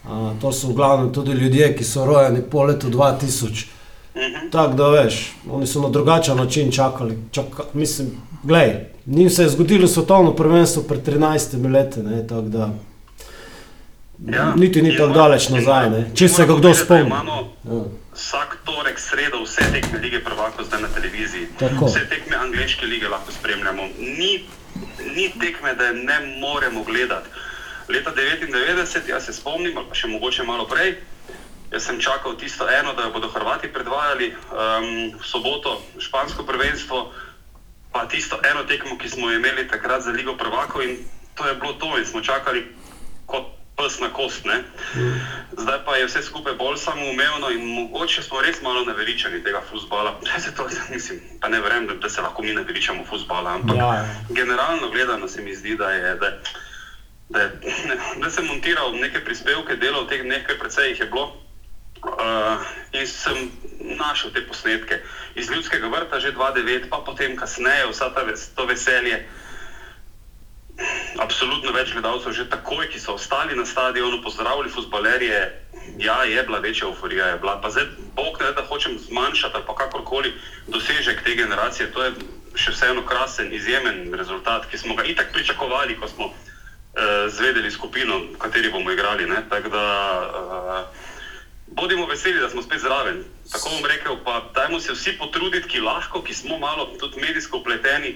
Uh, 0.03 0.31
to 0.41 0.51
so 0.51 0.67
v 0.67 0.73
glavnem 0.73 1.11
tudi 1.13 1.31
ljudje, 1.31 1.75
ki 1.75 1.83
so 1.83 2.05
rojeni 2.05 2.41
po 2.41 2.63
letu 2.63 2.87
2000. 2.89 3.67
-hmm. 4.15 4.51
Tako 4.51 4.73
da 4.73 4.87
veš, 4.89 5.33
oni 5.51 5.67
so 5.67 5.81
na 5.81 5.89
drugačen 5.89 6.37
način 6.37 6.71
čakali. 6.71 7.17
Čaka, 7.31 7.63
mislim, 7.73 8.07
glej, 8.43 8.75
njim 9.05 9.29
se 9.29 9.43
je 9.43 9.49
zgodilo 9.49 9.87
svetovno 9.87 10.35
prvenstvo 10.35 10.83
pred 10.83 11.07
13 11.07 11.71
leti, 11.71 12.03
ne, 12.03 12.27
tako 12.27 12.41
da. 12.41 12.69
Ja, 14.27 14.53
niti 14.56 14.81
ni 14.81 14.97
tako 14.97 15.13
daleč 15.13 15.50
nazaj, 15.50 15.89
ne. 15.89 16.01
če 16.15 16.27
se 16.29 16.45
ga 16.45 16.56
kdo 16.59 16.73
spomni. 16.77 17.09
Ja. 17.65 17.81
Vsak 18.13 18.57
torek, 18.65 19.00
sredo, 19.00 19.39
vse 19.44 19.65
tekme 19.73 20.00
lige 20.03 20.19
prvako 20.23 20.63
zdaj 20.63 20.81
na 20.81 20.89
televiziji. 20.94 21.47
Tako. 21.59 21.88
Vse 21.88 22.03
tekme 22.09 22.38
angliške 22.38 22.85
lige 22.85 23.09
lahko 23.09 23.31
spremljamo. 23.31 23.88
Ni, 23.97 24.44
ni 25.15 25.31
tekme, 25.39 25.73
da 25.75 25.89
je 25.89 25.94
ne 25.94 26.19
moremo 26.39 26.83
gledati. 26.83 27.29
Leta 27.89 28.12
99, 28.15 29.09
jaz 29.09 29.25
se 29.25 29.33
spomnim, 29.33 29.77
ali 29.77 29.89
pa 29.89 29.97
še 29.97 30.07
mogoče 30.07 30.44
malo 30.44 30.67
prej, 30.69 31.00
Jaz 31.71 31.88
sem 31.88 32.03
čakal 32.03 32.35
tisto 32.35 32.67
eno, 32.67 32.91
da 32.94 33.07
bodo 33.15 33.31
Hrvati 33.31 33.71
predvajali 33.71 34.35
um, 34.35 35.15
v 35.15 35.24
soboto 35.24 35.79
špansko 36.03 36.44
prvenstvo, 36.44 37.15
pa 37.95 38.03
tisto 38.12 38.35
eno 38.44 38.67
tekmo, 38.67 39.00
ki 39.00 39.07
smo 39.07 39.31
imeli 39.31 39.67
takrat 39.72 40.03
za 40.03 40.12
Ligo 40.12 40.36
Prvako 40.36 40.84
in 40.84 41.00
to 41.36 41.48
je 41.48 41.55
bilo 41.55 41.74
to 41.79 41.95
in 41.98 42.05
smo 42.05 42.22
čakali 42.22 42.67
kot 43.25 43.61
pes 43.81 44.00
na 44.00 44.09
kost. 44.13 44.45
Ne? 44.45 44.63
Zdaj 45.57 45.79
pa 45.85 45.95
je 45.97 46.05
vse 46.05 46.23
skupaj 46.23 46.53
bolj 46.53 46.77
samoumevno 46.77 47.50
in 47.50 47.65
mogoče 47.65 48.23
smo 48.23 48.41
res 48.41 48.61
malo 48.61 48.85
naveličani 48.85 49.43
tega 49.43 49.61
futbola. 49.69 50.15
Pa 51.41 51.47
ne 51.50 51.59
verjamem, 51.61 51.88
da, 51.88 51.93
da 51.93 52.09
se 52.09 52.21
lahko 52.21 52.41
mi 52.41 52.53
naveličamo 52.53 53.05
futbola, 53.09 53.55
ampak 53.55 53.77
ja, 53.77 53.93
ja. 53.95 54.05
generalno 54.29 54.89
gledano 54.89 55.27
se 55.27 55.41
mi 55.41 55.55
zdi, 55.55 55.75
da 55.75 55.91
je. 55.91 56.15
Da, 56.15 56.38
Da, 57.31 57.39
ne, 57.88 57.95
da 58.21 58.29
sem 58.29 58.43
montiral 58.45 58.91
neke 59.00 59.21
prispevke, 59.23 59.77
delal 59.79 60.03
teh 60.07 60.19
nekaj, 60.27 60.57
precej 60.59 60.89
jih 60.89 61.00
je 61.00 61.05
bilo, 61.05 61.31
Uh, 62.01 62.57
in 62.97 63.05
sem 63.05 63.51
našel 63.93 64.31
te 64.33 64.41
posnetke 64.41 65.03
iz 65.38 65.51
ljudskega 65.51 65.85
vrta, 65.85 66.17
že 66.19 66.33
2-9, 66.33 66.89
pa 66.89 66.97
potem 67.05 67.35
kasneje, 67.38 67.85
vsa 67.91 68.09
ta 68.09 68.23
ves, 68.25 68.47
to 68.57 68.65
veselje. 68.65 69.21
Absolutno 71.21 71.71
več 71.75 71.91
gledalcev, 71.93 72.33
že 72.33 72.49
takoj, 72.49 72.87
ki 72.89 72.99
so 72.99 73.15
ostali 73.19 73.55
na 73.55 73.65
stadionu, 73.65 74.21
pozdravili 74.23 74.71
futbalerje. 74.71 75.39
Ja, 75.99 76.23
je 76.23 76.43
bila 76.43 76.59
večja 76.59 76.87
euforija, 76.87 77.27
je 77.27 77.37
bila. 77.43 77.57
Pa 77.61 77.69
zdaj, 77.69 77.89
bog 78.15 78.39
ne 78.41 78.51
da 78.57 78.65
hočem 78.65 78.97
zmanjšati, 78.99 79.63
pa 79.67 79.75
kakorkoli 79.75 80.33
dosežek 80.67 81.23
te 81.23 81.35
generacije. 81.35 81.91
To 81.91 82.03
je 82.03 82.11
še 82.55 82.71
vseeno 82.71 83.05
krasen, 83.05 83.53
izjemen 83.53 84.13
rezultat, 84.13 84.65
ki 84.71 84.77
smo 84.77 84.95
ga 84.95 85.03
itak 85.03 85.31
pričakovali, 85.33 85.99
ko 85.99 86.07
smo 86.07 86.25
uh, 86.31 86.35
zvedeli 87.29 87.71
skupino, 87.71 88.19
v 88.33 88.37
kateri 88.39 88.71
bomo 88.71 88.91
igrali. 88.91 89.29
Tako 89.49 89.69
da. 89.69 89.85
Uh, 90.35 91.09
bodimo 91.71 92.05
veseli, 92.05 92.39
da 92.39 92.49
smo 92.49 92.61
spet 92.61 92.79
zraven. 92.79 93.23
Tako 93.51 93.69
bom 93.69 93.85
rekel, 93.85 94.17
pa 94.25 94.41
dajmo 94.55 94.79
se 94.79 94.93
vsi 94.93 95.17
potruditi, 95.17 95.67
ki 95.67 95.79
lahko, 95.79 96.21
ki 96.21 96.33
smo 96.33 96.57
malo 96.57 96.85
tudi 96.99 97.21
medijsko 97.21 97.57
upleteni, 97.57 98.15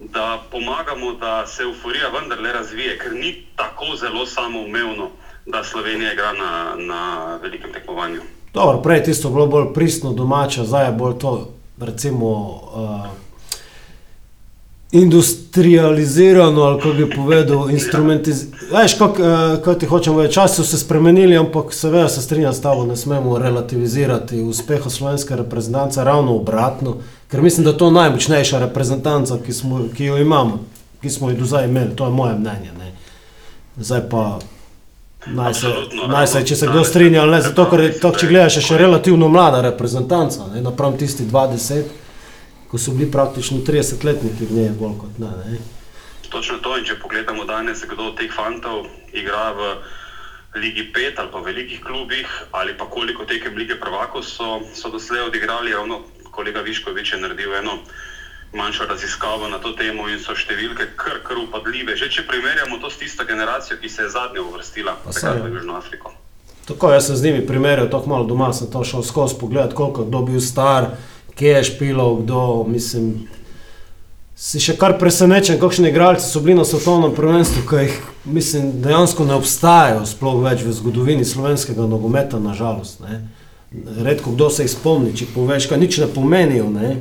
da 0.00 0.42
pomagamo, 0.50 1.12
da 1.12 1.46
se 1.46 1.62
euforija 1.62 2.08
vendarle 2.08 2.52
razvije, 2.52 2.98
ker 2.98 3.12
ni 3.12 3.46
tako 3.56 3.96
zelo 3.96 4.26
samoumevno, 4.26 5.08
da 5.46 5.64
Slovenija 5.64 6.12
igra 6.12 6.32
na, 6.32 6.74
na 6.76 7.36
velikem 7.42 7.72
tekmovanju. 7.72 8.20
Dobro, 8.54 8.82
prej 8.82 8.98
je 8.98 9.04
tisto 9.04 9.30
bilo 9.30 9.46
bolj 9.46 9.72
pristno 9.74 10.12
domače, 10.12 10.64
zdaj 10.64 10.86
je 10.86 10.92
bolj 10.92 11.18
to, 11.18 11.48
recimo. 11.78 12.26
Uh, 12.74 13.06
industrializirano, 14.92 16.62
ali 16.62 16.80
kako 16.80 16.94
bi 16.94 17.10
povedal, 17.16 17.70
instrumentalizirano. 17.78 18.56
Veš, 18.72 18.98
kako 18.98 19.72
uh, 19.72 19.78
ti 19.78 19.86
hočemo 19.86 20.22
reči, 20.22 20.34
časi 20.34 20.54
so 20.54 20.64
se 20.64 20.78
spremenili, 20.78 21.36
ampak 21.36 21.74
seveda 21.74 22.08
se 22.08 22.22
strinjam 22.22 22.52
s 22.52 22.62
tabo, 22.62 22.86
ne 22.86 22.96
smemo 22.96 23.38
relativizirati 23.38 24.42
uspeha 24.42 24.90
slovenske 24.90 25.36
reprezentance, 25.36 26.04
ravno 26.04 26.36
obratno, 26.36 26.96
ker 27.30 27.42
mislim, 27.42 27.64
da 27.64 27.70
je 27.70 27.78
to 27.78 27.90
najmočnejša 27.90 28.58
reprezentanca, 28.58 29.38
ki, 29.46 29.52
smo, 29.52 29.84
ki 29.96 30.04
jo 30.04 30.16
imamo, 30.18 30.64
ki 31.02 31.10
smo 31.10 31.30
jo 31.30 31.36
do 31.36 31.44
zdaj 31.44 31.64
imeli, 31.64 31.96
to 31.96 32.04
je 32.04 32.10
moje 32.10 32.34
mnenje. 32.34 32.72
Ne. 32.78 32.92
Zdaj 33.76 34.08
pa. 34.10 34.38
Naj 35.26 35.54
se, 35.54 35.68
naj 36.08 36.26
se, 36.26 36.40
če 36.46 36.56
se 36.56 36.66
kdo 36.66 36.80
strinja, 36.84 37.22
ali 37.22 37.36
ne, 37.36 37.42
zato 37.44 37.66
ker 37.68 37.82
to, 38.00 38.10
če 38.16 38.28
gledaš, 38.30 38.56
je 38.56 38.62
še 38.70 38.78
relativno 38.80 39.28
mlada 39.28 39.60
reprezentanca, 39.60 40.46
napram 40.64 40.96
tisti 40.96 41.26
20. 41.28 41.90
ko 42.70 42.78
so 42.78 42.94
bili 42.96 43.10
praktično 43.10 43.58
30-letniki 43.66 44.46
v 44.48 44.56
njej 44.56 44.70
bolj 44.78 44.94
kot 45.02 45.18
ne. 45.18 45.28
ne. 45.28 45.58
Točno 46.30 46.56
to, 46.64 46.76
in 46.78 46.86
če 46.88 46.96
pogledamo 47.02 47.44
danes, 47.44 47.82
kdo 47.90 48.12
od 48.12 48.16
teh 48.16 48.32
fantov 48.32 48.86
igra 49.12 49.50
v 49.58 49.74
Ligi 50.54 50.86
5 50.94 51.18
ali 51.18 51.30
pa 51.32 51.38
v 51.38 51.44
velikih 51.44 51.82
klubih, 51.84 52.26
ali 52.50 52.72
pa 52.78 52.86
koliko 52.86 53.26
tekem 53.26 53.58
lige 53.58 53.76
prvakov 53.76 54.22
so, 54.22 54.62
so 54.74 54.88
doslej 54.90 55.28
odigrali, 55.28 55.74
ravno 55.74 56.00
kolega 56.30 56.60
Viškovič 56.60 57.12
je 57.12 57.20
naredil 57.20 57.54
eno 57.54 57.78
manjšo 58.52 58.86
raziskavo 58.86 59.48
na 59.48 59.58
to 59.58 59.72
temo 59.72 60.08
in 60.08 60.18
so 60.18 60.34
številke 60.34 60.90
kar, 60.98 61.20
kar 61.26 61.38
upadljive. 61.38 61.96
Že 61.96 62.08
če 62.10 62.26
primerjamo 62.26 62.80
to 62.82 62.90
s 62.90 62.98
tisto 62.98 63.24
generacijo, 63.24 63.78
ki 63.78 63.88
se 63.88 64.02
je 64.02 64.10
zadnja 64.10 64.42
uvrstila 64.42 64.96
takrat 65.06 65.44
v 65.44 65.54
Južno 65.54 65.78
Afriko. 65.78 66.14
Tako 66.66 66.92
jaz 66.92 67.06
sem 67.06 67.16
z 67.16 67.24
njimi 67.24 67.46
primerjal, 67.46 67.88
tako 67.90 68.10
malo 68.10 68.24
doma 68.26 68.52
sem 68.52 68.70
to 68.70 68.84
šel 68.84 69.02
skozi 69.02 69.38
pogled, 69.40 69.74
koliko 69.74 70.04
kdo 70.04 70.22
bil 70.22 70.40
star, 70.40 70.92
kje 71.34 71.54
je 71.56 71.64
špilov, 71.64 72.22
kdo, 72.22 72.64
mislim. 72.68 73.28
Si 74.40 74.60
še 74.62 74.72
kar 74.80 74.94
presenečen, 74.98 75.58
kakšni 75.60 75.90
igralci 75.90 76.24
so 76.24 76.40
bili 76.40 76.56
na 76.56 76.64
svetovnem 76.64 77.12
prvenstvu, 77.12 77.64
ki 77.68 77.82
jih 77.84 77.96
mislim, 78.24 78.70
dejansko 78.80 79.26
ne 79.28 79.36
obstajajo, 79.36 80.06
sploh 80.08 80.38
več 80.44 80.62
v 80.64 80.72
zgodovini 80.72 81.26
slovenskega 81.28 81.84
nogometa, 81.90 82.40
nažalost. 82.40 83.02
Ne. 83.04 83.20
Redko 84.00 84.30
kdo 84.30 84.50
se 84.50 84.62
jih 84.62 84.70
spomni, 84.70 85.12
če 85.12 85.26
poveš, 85.30 85.66
kaj 85.66 85.78
nič 85.78 85.98
ne 85.98 86.08
pomenijo. 86.08 86.66
Ne. 86.70 86.96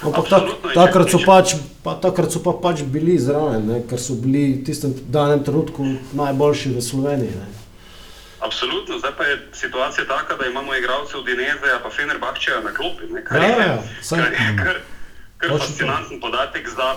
Ampak 0.00 0.28
tak, 0.28 0.42
če- 0.44 0.72
takrat, 0.72 1.10
so 1.10 1.18
pač, 1.20 1.52
pa, 1.82 1.94
takrat 1.96 2.32
so 2.32 2.40
pa 2.40 2.54
pač 2.54 2.80
bili 2.82 3.18
zraven, 3.18 3.66
ne, 3.66 3.82
ker 3.82 3.98
so 3.98 4.14
bili 4.14 4.54
v 4.54 4.64
tistem 4.64 4.94
danem 5.08 5.42
trenutku 5.42 5.84
najboljši 6.14 6.70
v 6.70 6.80
Sloveniji. 6.80 7.34
Ne. 7.34 7.48
Absolutno, 8.40 8.96
zdaj 8.96 9.12
pa 9.12 9.24
je 9.24 9.36
situacija 9.52 10.06
taka, 10.06 10.36
da 10.36 10.46
imamo 10.46 10.72
igralce 10.72 11.16
od 11.16 11.26
Dineze, 11.26 11.76
pa 11.76 11.90
Fenerbahčeja 11.90 12.60
na 12.60 12.70
klopi. 12.70 13.10
ne, 13.10 13.24
Kar 13.24 13.36
Ja, 13.36 13.46
je, 13.46 13.58
ja, 13.58 13.82
saj. 14.00 14.18
kar 14.18 14.32
je 14.32 14.56
kar, 14.56 14.76
kar 15.38 15.50
fascinanten 15.50 16.20
podatek 16.20 16.68
za 16.70 16.94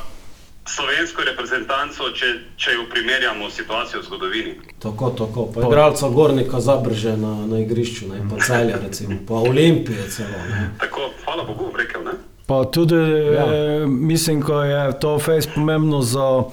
slovensko 0.76 1.22
reprezentanco, 1.28 2.10
če, 2.16 2.26
če 2.58 2.72
jo 2.78 2.86
primerjamo 2.92 3.50
s 3.50 3.60
situacijo 3.60 4.02
v 4.02 4.06
zgodovini. 4.06 4.54
Tako, 4.80 5.10
tako. 5.10 5.46
Pa 5.56 5.68
igralca 5.68 6.10
Gornika 6.10 6.60
zabrže 6.60 7.18
na, 7.18 7.34
na 7.46 7.60
igrišču, 7.60 8.08
ne, 8.08 8.22
pa 8.30 8.40
celja, 8.44 8.80
recimo, 8.84 9.20
pa 9.28 9.34
Olimpije 9.34 10.10
celo. 10.10 10.42
Ne. 10.50 10.70
Tako, 10.80 11.10
hvala 11.26 11.44
Bogu, 11.44 11.72
rekel. 11.78 12.04
Ne? 12.04 12.12
Pa 12.48 12.64
tudi, 12.66 12.96
Ja. 12.96 13.46
ja. 13.46 13.88
mislim, 13.88 14.42
ko 14.42 14.62
je 14.64 15.00
to 15.00 15.20
fejs 15.20 15.48
pomembno 15.48 16.02
za 16.02 16.44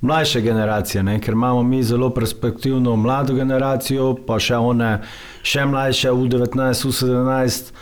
mlajše 0.00 0.40
generacije, 0.40 1.02
ne? 1.02 1.20
ker 1.20 1.32
imamo 1.32 1.62
mi 1.62 1.82
zelo 1.82 2.10
perspektivno 2.10 2.96
mlado 2.96 3.34
generacijo, 3.34 4.14
pa 4.26 4.38
še 4.38 4.56
one 4.56 5.02
še 5.42 5.64
mlajše, 5.64 6.10
U19, 6.10 6.86
U17. 6.88 7.72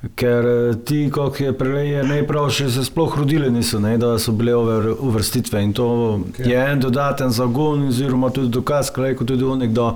Ker 0.00 0.46
eh, 0.48 0.76
ti, 0.84 1.10
kot 1.12 1.40
je 1.40 1.52
prej 1.52 2.00
najprav, 2.08 2.48
še 2.48 2.70
se 2.72 2.84
sploh 2.86 3.18
rodili 3.20 3.50
niso, 3.52 3.76
ne, 3.84 3.98
da 4.00 4.14
so 4.18 4.32
bile 4.32 4.54
ove 4.56 4.94
uvrstitve. 4.96 5.60
In 5.60 5.74
to 5.76 5.86
okay. 6.16 6.48
je 6.48 6.56
en 6.56 6.80
dodaten 6.80 7.34
zagon, 7.36 7.88
oziroma 7.90 8.30
tudi 8.32 8.48
dokaz, 8.48 8.88
kaj 8.96 9.18
kot 9.18 9.28
tudi 9.28 9.44
oni, 9.44 9.68
da 9.68 9.92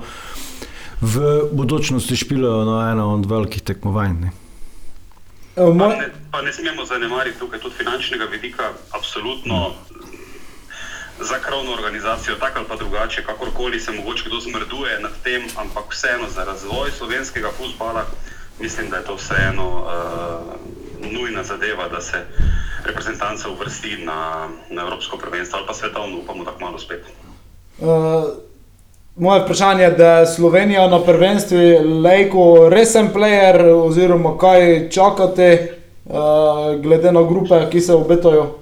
v 1.01 1.49
budućnosti 1.51 2.15
špilajo 2.15 2.65
na 2.69 2.91
eno 2.91 3.13
od 3.15 3.25
velikih 3.25 3.65
tekmovanj. 3.65 4.13
Ne. 4.21 4.31
Pa 5.55 5.71
ne, 5.71 6.09
pa 6.31 6.41
ne 6.41 6.53
smemo 6.53 6.85
zanemariti 6.85 7.39
tukaj 7.39 7.59
tudi 7.59 7.75
finančnega 7.81 8.25
vidika, 8.29 8.69
absolutno 8.91 9.73
za 11.19 11.39
krovno 11.39 11.73
organizacijo, 11.73 12.35
tako 12.35 12.59
ali 12.59 12.67
pa 12.67 12.75
drugače, 12.75 13.23
kakorkoli 13.23 13.79
se 13.79 13.91
mogoče 13.91 14.23
kdo 14.27 14.39
zmrduje 14.39 14.99
nad 14.99 15.11
tem, 15.23 15.47
ampak 15.57 15.83
vseeno 15.91 16.29
za 16.29 16.43
razvoj 16.43 16.91
slovenskega 16.91 17.51
futbola 17.57 18.05
mislim, 18.59 18.89
da 18.89 18.97
je 18.97 19.03
to 19.03 19.15
vseeno 19.15 19.67
uh, 19.69 21.11
nujna 21.11 21.43
zadeva, 21.43 21.87
da 21.87 22.01
se 22.01 22.17
reprezentanca 22.85 23.49
uvrsti 23.49 23.97
na, 23.97 24.47
na 24.69 24.81
Evropsko 24.81 25.17
prvenstvo 25.17 25.57
ali 25.57 25.67
pa 25.67 25.73
svetovno, 25.73 26.17
upamo, 26.17 26.43
da 26.43 26.51
malo 26.59 26.79
spet. 26.79 27.03
uh, 27.79 27.87
moje 29.15 29.41
vprašanje 29.41 29.83
je, 29.83 29.91
da 29.91 30.17
je 30.17 30.27
Slovenija 30.27 30.87
na 30.87 30.99
prvenstvu 31.03 31.57
lejko 32.03 32.69
resen 32.69 33.09
player, 33.13 33.85
oziroma 33.85 34.37
kaj 34.37 34.89
čakate, 34.89 35.77
uh, 36.05 36.13
glede 36.81 37.11
na 37.11 37.23
grupe, 37.23 37.69
ki 37.71 37.81
se 37.81 37.93
obetajo. 37.93 38.59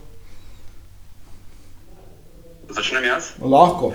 Začnem 2.69 3.03
jaz. 3.03 3.23
Lahko. 3.41 3.93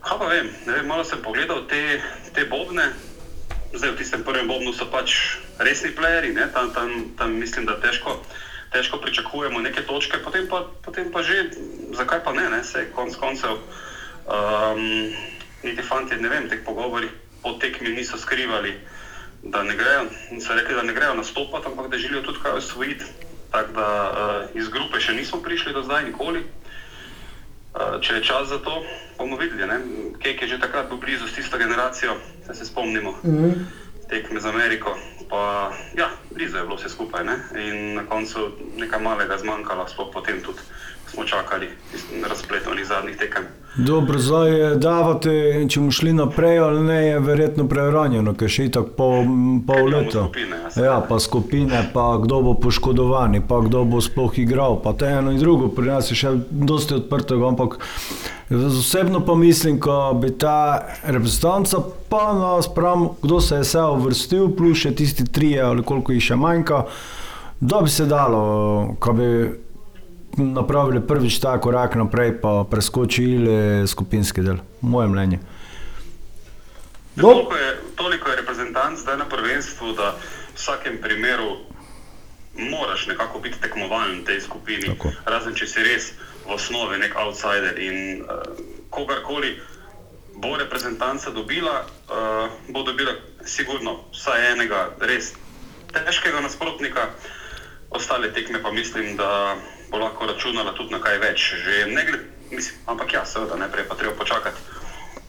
Kaj 0.00 0.18
pa 0.18 0.26
vem, 0.26 0.48
ne 0.66 0.72
vem, 0.72 0.86
malo 0.86 1.04
sem 1.04 1.18
pogledal 1.24 1.66
te, 1.68 2.00
te 2.34 2.44
bobne. 2.50 3.07
Zdaj, 3.68 3.90
v 3.92 4.00
tistem 4.00 4.24
prvem 4.24 4.48
bobnu 4.48 4.72
so 4.72 4.88
pač 4.88 5.36
resni 5.60 5.92
plejeri, 5.92 6.32
ne? 6.32 6.48
tam, 6.48 6.72
tam, 6.72 7.12
tam 7.20 7.36
mislim, 7.36 7.68
da 7.68 7.76
težko, 7.76 8.16
težko 8.72 8.96
pričakujemo 8.96 9.60
neke 9.60 9.84
točke, 9.84 10.16
potem 10.24 10.48
pa, 10.48 10.64
potem 10.80 11.12
pa 11.12 11.20
že, 11.20 11.52
zakaj 11.92 12.24
pa 12.24 12.32
ne, 12.32 12.48
ne? 12.48 12.64
sej 12.64 12.88
konc 12.96 13.12
koncev. 13.20 13.60
Um, 14.28 15.12
niti 15.64 15.84
fanti, 15.84 16.16
ne 16.16 16.28
vem, 16.32 16.48
teh 16.48 16.64
pogovorih 16.64 17.12
po 17.44 17.60
tekmi 17.60 17.92
niso 17.92 18.16
skrivali, 18.16 18.72
da 19.44 19.60
ne 19.62 19.76
grejo, 19.76 20.08
so 20.40 20.56
rekli, 20.56 20.72
da 20.72 20.82
ne 20.82 20.96
grejo 20.96 21.14
nastopati, 21.20 21.68
ampak 21.68 21.92
da 21.92 22.00
želijo 22.00 22.24
tudi 22.24 22.40
kaj 22.40 22.64
osvojiti. 22.64 23.04
Tako 23.52 23.72
da 23.72 23.88
uh, 23.88 24.56
iz 24.56 24.68
grupe 24.68 25.00
še 25.00 25.12
nismo 25.16 25.40
prišli 25.44 25.76
do 25.76 25.84
zdaj 25.84 26.08
nikoli. 26.08 26.40
Uh, 26.40 26.67
če 28.00 28.14
je 28.14 28.22
čas 28.24 28.48
za 28.48 28.58
to, 28.58 28.82
bomo 29.18 29.36
videli. 29.36 29.66
ne. 29.66 29.78
Kek 30.18 30.42
je 30.42 30.48
že 30.48 30.60
takrat 30.60 30.88
bil 30.88 30.98
blizu 30.98 31.28
s 31.28 31.34
tisto 31.34 31.58
generacijo, 31.58 32.16
da 32.46 32.54
se 32.54 32.66
spomnimo 32.66 33.10
mm. 33.22 33.30
-hmm. 33.30 33.54
tekme 34.08 34.40
z 34.40 34.46
Ameriko. 34.46 34.98
Pa, 35.28 35.72
ja, 35.94 36.08
blizu 36.30 36.56
je 36.56 36.62
bilo 36.62 36.76
vse 36.76 36.88
skupaj. 36.88 37.24
Ne? 37.24 37.36
In 37.54 37.94
na 37.94 38.06
koncu 38.06 38.56
nekaj 38.76 39.00
malega 39.00 39.38
zmanjkalo, 39.38 39.88
sploh 39.88 40.08
potem 40.12 40.40
tudi 40.42 40.58
smo 41.10 41.24
čakali 41.24 41.68
razplet 42.28 42.66
onih 42.66 42.86
zadnjih 42.86 43.16
tekem. 43.16 43.44
Dobro, 43.76 44.18
zdaj 44.18 44.50
je 44.60 44.76
davati, 44.76 45.30
če 45.68 45.80
bomo 45.80 45.92
šli 45.92 46.12
naprej 46.12 46.58
ali 46.58 46.80
ne, 46.82 46.96
je 47.06 47.18
verjetno 47.22 47.66
preuranjeno, 47.68 48.32
ker 48.34 48.50
še 48.50 48.66
tako 48.74 48.94
pol, 48.96 49.28
pol 49.68 49.90
leta. 49.92 50.24
skupine, 50.24 50.56
ja. 50.76 50.84
Ja, 50.84 50.96
pa 51.08 51.18
skupine, 51.22 51.82
pa 51.94 52.06
kdo 52.22 52.40
bo 52.42 52.54
poškodovan, 52.58 53.36
pa 53.48 53.60
kdo 53.62 53.84
bo 53.84 54.00
sploh 54.02 54.34
igral, 54.42 54.80
pa 54.82 54.92
to 54.92 55.06
je 55.06 55.20
eno 55.20 55.30
in 55.30 55.38
drugo, 55.38 55.68
pri 55.68 55.92
nas 55.92 56.10
je 56.10 56.18
še 56.18 56.32
dosti 56.50 56.98
odprtega, 56.98 57.52
ampak 57.52 57.78
osebno 58.50 59.22
pa 59.26 59.38
mislim, 59.38 59.78
ko 59.80 60.10
bi 60.18 60.32
ta 60.34 60.88
reprezentanca 61.04 61.78
pa 62.08 62.32
nas 62.34 62.66
prav, 62.74 63.12
kdo 63.22 63.40
se 63.40 63.60
je 63.60 63.68
vse 63.68 63.86
uvrstil, 63.94 64.50
plus 64.56 64.82
še 64.82 64.94
tisti 64.96 65.28
trije 65.28 65.62
ali 65.62 65.86
koliko 65.86 66.16
jih 66.16 66.32
še 66.32 66.40
manjka, 66.40 66.82
da 67.60 67.84
bi 67.84 67.90
se 67.90 68.10
dalo, 68.10 68.96
ko 68.98 69.12
bi 69.12 69.30
napravili 70.36 71.00
prvič 71.00 71.38
ta 71.40 71.60
korak 71.60 71.94
naprej, 71.94 72.40
pa 72.40 72.64
preskočili 72.70 73.86
skupinski 73.86 74.42
del. 74.42 74.60
Moje 74.80 75.08
mnenje. 75.08 75.38
No. 77.16 77.22
Toliko 77.22 77.56
je, 77.56 77.70
toliko 77.96 78.30
je 78.30 78.36
reprezentant 78.36 78.98
zdaj 78.98 79.16
na 79.16 79.24
prvenstvu, 79.24 79.92
da 79.92 80.14
v 80.14 80.54
vsakem 80.54 80.98
primeru 81.02 81.56
moraš 82.58 83.06
nekako 83.06 83.38
biti 83.38 83.58
tekmovalen 83.60 84.20
v 84.20 84.24
tej 84.24 84.40
skupini. 84.40 84.86
Tako. 84.86 85.10
Razen 85.26 85.54
če 85.54 85.66
si 85.66 85.82
res 85.82 86.12
v 86.46 86.54
osnovi 86.54 86.98
nek 86.98 87.16
outsider 87.18 87.78
in 87.78 88.22
uh, 88.22 88.42
kogarkoli 88.90 89.58
bo 90.38 90.54
reprezentanca 90.56 91.30
dobila, 91.30 91.82
uh, 92.10 92.46
bo 92.70 92.82
dobila 92.82 93.18
sigurno 93.42 94.06
vsaj 94.14 94.52
enega 94.52 94.94
res 95.00 95.34
težkega 95.90 96.40
nasprotnika. 96.40 97.10
Ostale 97.90 98.30
tekme 98.32 98.62
pa 98.62 98.70
mislim, 98.70 99.16
da 99.16 99.56
bo 99.90 99.98
lahko 99.98 100.26
računala 100.26 100.74
tudi 100.74 100.92
na 100.92 101.00
kaj 101.00 101.18
več. 101.18 101.54
Že 101.64 101.86
ne 101.92 102.04
glede, 102.04 102.24
mislim, 102.50 102.76
ampak 102.86 103.12
ja, 103.12 103.24
seveda, 103.26 103.56
najprej 103.56 103.88
pa 103.88 103.94
treba 103.94 104.14
počakati, 104.14 104.56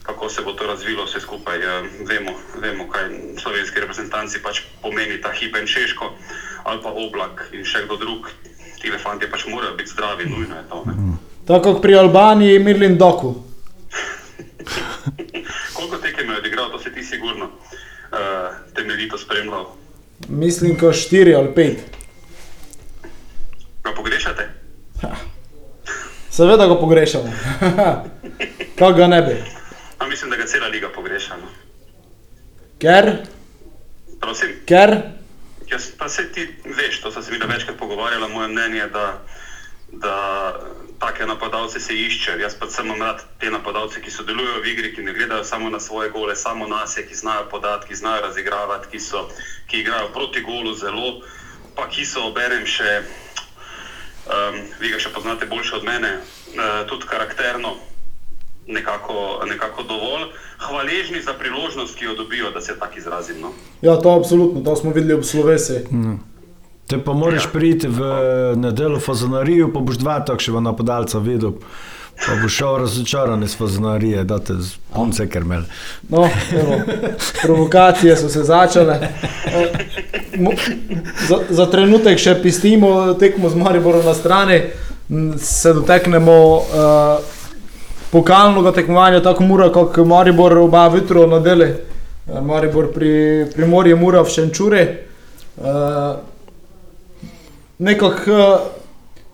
kako 0.02 0.28
se 0.28 0.42
bo 0.42 0.52
to 0.52 0.66
razvilo 0.66 1.04
vse 1.04 1.20
skupaj. 1.20 1.58
Eh, 1.58 1.82
Vemo, 2.08 2.32
vemo 2.60 2.88
kaj 2.88 3.08
slovenski 3.42 3.80
reprezentanci 3.80 4.42
pač 4.42 4.62
pomeni 4.82 5.20
ta 5.20 5.32
hip 5.32 5.56
in 5.56 5.66
češko, 5.66 6.12
ali 6.64 6.82
pa 6.82 6.90
oblak 6.90 7.48
in 7.52 7.64
še 7.64 7.84
kdo 7.84 7.96
drug. 7.96 8.30
Ti 8.80 8.88
elefanti 8.88 9.28
pač 9.30 9.46
morajo 9.46 9.76
biti 9.76 9.92
zdravi, 9.92 10.24
nujno 10.24 10.56
je 10.56 10.64
to. 10.68 10.84
Ne? 10.88 10.94
Tako 11.46 11.74
kot 11.74 11.82
pri 11.82 11.94
Albaniji, 12.00 12.58
Mirlin 12.58 12.96
Doku. 12.98 13.34
Koliko 15.76 15.96
tekem 16.00 16.30
je 16.30 16.36
odigral, 16.36 16.70
to 16.70 16.78
si 16.78 16.92
ti 16.94 17.04
sigurno 17.04 17.44
uh, 17.44 18.18
temeljito 18.74 19.18
spremljal. 19.18 19.66
Mislim, 20.28 20.78
ko 20.78 20.92
štiri 20.92 21.34
ali 21.34 21.54
pet. 21.54 21.78
Ga 23.84 23.92
pogrešate? 23.96 24.48
Seveda 26.30 26.66
ga 26.66 26.74
pogrešamo. 26.74 27.32
Kako 28.78 28.92
ga 28.92 29.06
ne 29.06 29.22
bi? 29.22 29.36
A 29.98 30.06
mislim, 30.06 30.30
da 30.30 30.36
ga 30.36 30.46
cela 30.46 30.66
liga 30.66 30.88
pogreša. 30.94 31.36
No. 31.36 31.48
Ker, 32.78 33.12
Prosim. 34.20 34.48
ker, 34.66 34.96
Jaz 35.70 35.90
pa 35.98 36.08
se 36.08 36.32
ti 36.32 36.48
veš, 36.64 37.00
to 37.00 37.10
sem 37.10 37.22
se 37.22 37.32
mi 37.32 37.38
da 37.38 37.46
večkrat 37.46 37.76
pogovarjala, 37.78 38.28
moje 38.28 38.48
mnenje 38.48 38.78
je, 38.78 38.86
da, 38.88 39.22
da 39.92 40.14
take 40.98 41.26
napadalce 41.26 41.80
se 41.80 41.94
išče. 41.94 42.32
Jaz 42.40 42.54
pa 42.58 42.66
sem 42.70 42.90
rad 43.02 43.22
te 43.38 43.50
napadalce, 43.50 44.02
ki 44.02 44.10
sodelujejo 44.10 44.62
v 44.62 44.72
igri, 44.72 44.94
ki 44.94 45.02
ne 45.02 45.12
gledajo 45.12 45.44
samo 45.44 45.70
na 45.70 45.80
svoje 45.80 46.10
gole, 46.10 46.36
samo 46.36 46.66
na 46.66 46.86
se, 46.86 47.06
ki 47.06 47.14
znajo 47.14 47.46
podati, 47.50 47.86
ki 47.88 47.94
znajo 47.94 48.22
razigravati, 48.22 48.88
ki, 48.90 49.00
so, 49.00 49.28
ki 49.66 49.80
igrajo 49.80 50.08
proti 50.12 50.42
golu 50.42 50.74
zelo 50.74 51.20
pa 51.76 51.86
ki 51.88 52.04
so 52.04 52.26
oberem 52.28 52.66
še, 52.66 53.02
um, 54.30 54.54
vi 54.80 54.88
ga 54.88 54.98
še 54.98 55.10
poznate 55.14 55.46
boljše 55.46 55.76
od 55.76 55.84
mene, 55.84 56.12
uh, 56.16 56.88
tudi 56.88 57.06
karakterno 57.10 57.74
nekako, 58.66 59.42
nekako 59.50 59.82
dovolj 59.82 60.28
hvaležni 60.58 61.22
za 61.22 61.32
priložnost, 61.34 61.98
ki 61.98 62.04
jo 62.04 62.14
dobijo, 62.14 62.50
da 62.50 62.60
se 62.60 62.78
tako 62.78 62.98
izrazim. 62.98 63.40
No? 63.40 63.50
Ja, 63.82 63.96
to 64.00 64.10
absolutno, 64.14 64.60
to 64.60 64.76
smo 64.76 64.92
videli 64.92 65.14
ob 65.14 65.24
slovesi. 65.24 65.80
Te 66.86 66.98
pa 67.04 67.12
moraš 67.12 67.44
Ja. 67.44 67.50
priti 67.52 67.88
v 67.88 67.98
nedeljo 68.56 68.96
v 68.98 69.00
fazonarijo, 69.00 69.70
pa 69.72 69.80
boš 69.80 69.96
dva 69.98 70.20
takšnega 70.20 70.60
napadalca 70.60 71.18
videl. 71.18 71.52
Pa 72.20 72.34
boš 72.36 72.52
šel 72.52 72.76
razočaran 72.76 73.42
iz 73.42 73.56
fazonarije, 73.56 74.24
da 74.24 74.38
te 74.38 74.52
punce 74.94 75.28
krmel. 75.28 75.62
No, 76.08 76.28
evo, 76.52 76.80
provokacije 77.42 78.16
so 78.16 78.28
se 78.28 78.42
začele. 78.44 78.98
Eh, 79.46 79.66
mo- 80.34 80.56
Za, 81.28 81.38
za 81.50 81.66
trenutek 81.66 82.18
še 82.18 82.42
pistimo 82.42 83.14
tekmo 83.14 83.48
z 83.48 83.56
Mariborom 83.56 84.04
na 84.04 84.14
strani, 84.14 84.60
se 85.38 85.72
doteknemo 85.72 86.32
uh, 86.54 86.62
pokalnega 88.10 88.72
tekmovanja, 88.72 89.22
tako 89.22 89.42
mora 89.42 89.68
kot 89.68 89.96
Maribor 89.98 90.58
oba 90.58 90.88
vitro 90.88 91.26
na 91.26 91.38
dele. 91.38 91.74
Uh, 92.26 92.40
Maribor 92.42 92.92
pri, 92.92 93.10
pri 93.54 93.66
Morju 93.66 93.96
mora 93.96 94.22
v 94.22 94.28
Šenčure. 94.28 94.84
Uh, 95.56 95.64
nekako 97.78 98.32
uh, 98.32 98.79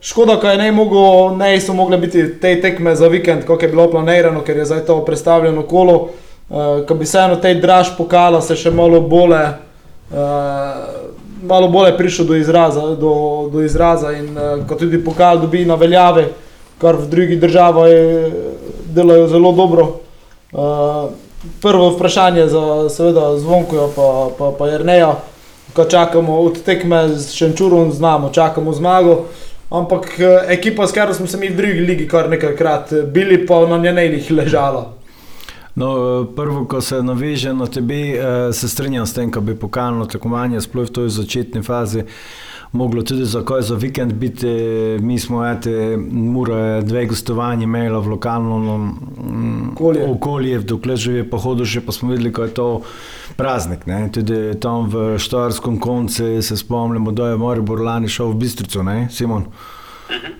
škoda, 0.00 0.40
kaj 0.40 0.56
ne 0.56 0.72
mogo, 0.72 1.30
ne 1.36 1.60
so 1.60 1.74
mogle 1.74 1.98
biti 1.98 2.40
te 2.40 2.60
tekme 2.60 2.96
za 2.96 3.08
vikend, 3.08 3.44
kot 3.46 3.62
je 3.62 3.68
bilo 3.68 3.90
planirano, 3.90 4.42
ker 4.44 4.56
je 4.56 4.64
zdaj 4.64 4.86
to 4.86 5.04
predstavljeno 5.04 5.62
kolo. 5.62 6.08
Uh, 6.48 6.86
ko 6.86 6.94
bi 6.94 7.06
se 7.06 7.18
eno 7.18 7.36
tej 7.36 7.54
draž 7.60 7.96
pokala, 7.98 8.40
se 8.40 8.54
še 8.56 8.70
malo 8.70 9.00
bolje, 9.00 9.42
uh, 10.14 10.18
malo 11.42 11.68
bolje 11.68 11.96
prišel 11.98 12.26
do 12.26 12.36
izraza, 12.38 12.84
do, 12.94 13.14
do 13.52 13.64
izraza 13.66 14.12
in 14.14 14.30
uh, 14.30 14.60
ko 14.68 14.78
tudi 14.78 15.02
pokal 15.04 15.40
dobi 15.42 15.64
na 15.66 15.74
veljave, 15.74 16.28
kar 16.78 16.94
v 16.94 17.08
drugih 17.10 17.40
državah 17.40 17.90
je, 17.90 18.30
delajo 18.94 19.26
zelo 19.28 19.52
dobro. 19.52 19.88
Uh, 20.52 21.10
prvo 21.62 21.90
vprašanje 21.90 22.46
za 22.46 22.88
seveda 22.88 23.38
zvonkojo 23.38 23.90
pa, 23.96 24.28
pa, 24.38 24.52
pa 24.58 24.68
Jerneja, 24.68 25.16
ko 25.74 25.84
čakamo 25.84 26.38
od 26.40 26.62
tekme 26.62 27.08
z 27.08 27.34
Šenčurom, 27.34 27.92
znamo, 27.92 28.30
čakamo 28.30 28.72
zmago. 28.72 29.24
Ampak 29.70 30.20
eh, 30.20 30.52
ekipa, 30.54 30.86
s 30.86 30.92
katero 30.92 31.14
smo 31.14 31.26
se 31.26 31.38
mi 31.38 31.48
v 31.48 31.56
drugi 31.56 31.80
ligi 31.80 32.08
kar 32.08 32.30
nekajkrat 32.30 32.92
eh, 32.92 33.02
bili, 33.02 33.46
pa 33.46 33.66
na 33.66 33.78
njenih 33.78 34.30
ležala. 34.30 34.92
No, 35.74 36.20
eh, 36.22 36.26
prvo, 36.36 36.64
ko 36.64 36.80
se 36.80 37.02
naveže 37.02 37.54
na 37.54 37.66
tebe, 37.66 37.94
eh, 37.94 38.52
se 38.52 38.68
strinjam 38.68 39.06
s 39.06 39.14
tem, 39.14 39.30
da 39.30 39.40
bi 39.40 39.54
pokalno 39.54 40.06
tekmovanje, 40.06 40.60
sploh 40.60 40.86
v 40.86 40.92
toj 40.92 41.08
začetni 41.08 41.62
fazi, 41.62 42.04
moglo 42.72 43.02
tudi 43.02 43.24
za 43.24 43.42
kaj 43.44 43.62
za 43.62 43.74
vikend 43.74 44.12
biti. 44.12 44.46
Mi 45.00 45.18
smo, 45.18 45.42
ete, 45.46 45.96
mora 46.12 46.56
je 46.58 46.82
dve 46.82 47.06
gostovanje 47.06 47.64
imela 47.64 47.98
v 47.98 48.08
lokalno 48.08 48.78
mm, 48.78 49.72
Okolje. 49.72 50.06
okolje, 50.10 50.58
dokler 50.58 50.96
živi 50.96 51.30
po 51.30 51.38
hodu, 51.38 51.64
še 51.64 51.80
pa 51.80 51.92
smo 51.92 52.10
videli, 52.10 52.32
ko 52.32 52.42
je 52.42 52.54
to 52.54 52.82
praznik. 53.36 53.86
Ne? 53.86 54.08
Tudi 54.12 54.54
tam 54.60 54.88
v 54.90 55.18
Štajerskem 55.18 55.80
koncu 55.80 56.42
se 56.42 56.56
spomnimo, 56.56 57.12
da 57.12 57.28
je 57.28 57.36
Maribor 57.36 57.80
lani 57.80 58.08
šel 58.08 58.32
v 58.32 58.34
Bistrico, 58.34 58.82
ne, 58.82 59.08
Simon? 59.10 59.44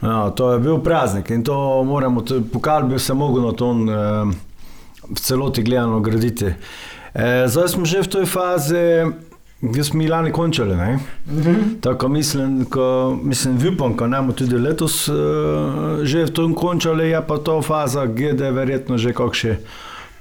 Ja, 0.03 0.31
to 0.31 0.53
je 0.53 0.59
bil 0.59 0.79
praznik 0.79 1.31
in 1.31 1.45
to 1.45 1.85
moramo, 1.85 2.21
to- 2.21 2.41
pokal 2.53 2.83
bi 2.83 2.99
se 2.99 3.15
mogel 3.15 3.43
na 3.47 3.52
to 3.52 3.71
eh, 3.71 4.35
v 5.11 5.21
celoti 5.21 5.63
gledano 5.63 6.00
graditi. 6.00 6.54
Eh, 7.15 7.49
zdaj 7.49 7.69
smo 7.69 7.85
že 7.85 8.02
v 8.02 8.09
toj 8.09 8.26
fazi, 8.26 9.04
ki 9.75 9.85
smo 9.85 10.04
lani 10.09 10.32
končali. 10.32 10.76
Ne? 10.76 10.99
Tako 11.80 12.09
mislim, 12.09 12.65
ko, 12.65 13.19
mislim, 13.23 13.59
upam, 13.75 13.97
da 13.97 14.06
nam 14.06 14.32
tudi 14.32 14.59
letos 14.59 15.09
uh, 15.09 15.17
že 16.02 16.25
v 16.25 16.30
tom 16.30 16.54
končali, 16.54 17.09
je 17.11 17.23
pa 17.26 17.39
to 17.39 17.63
faza, 17.63 18.06
gdje 18.06 18.37
je 18.45 18.52
verjetno 18.52 18.99
že 18.99 19.13
kakšen 19.13 19.56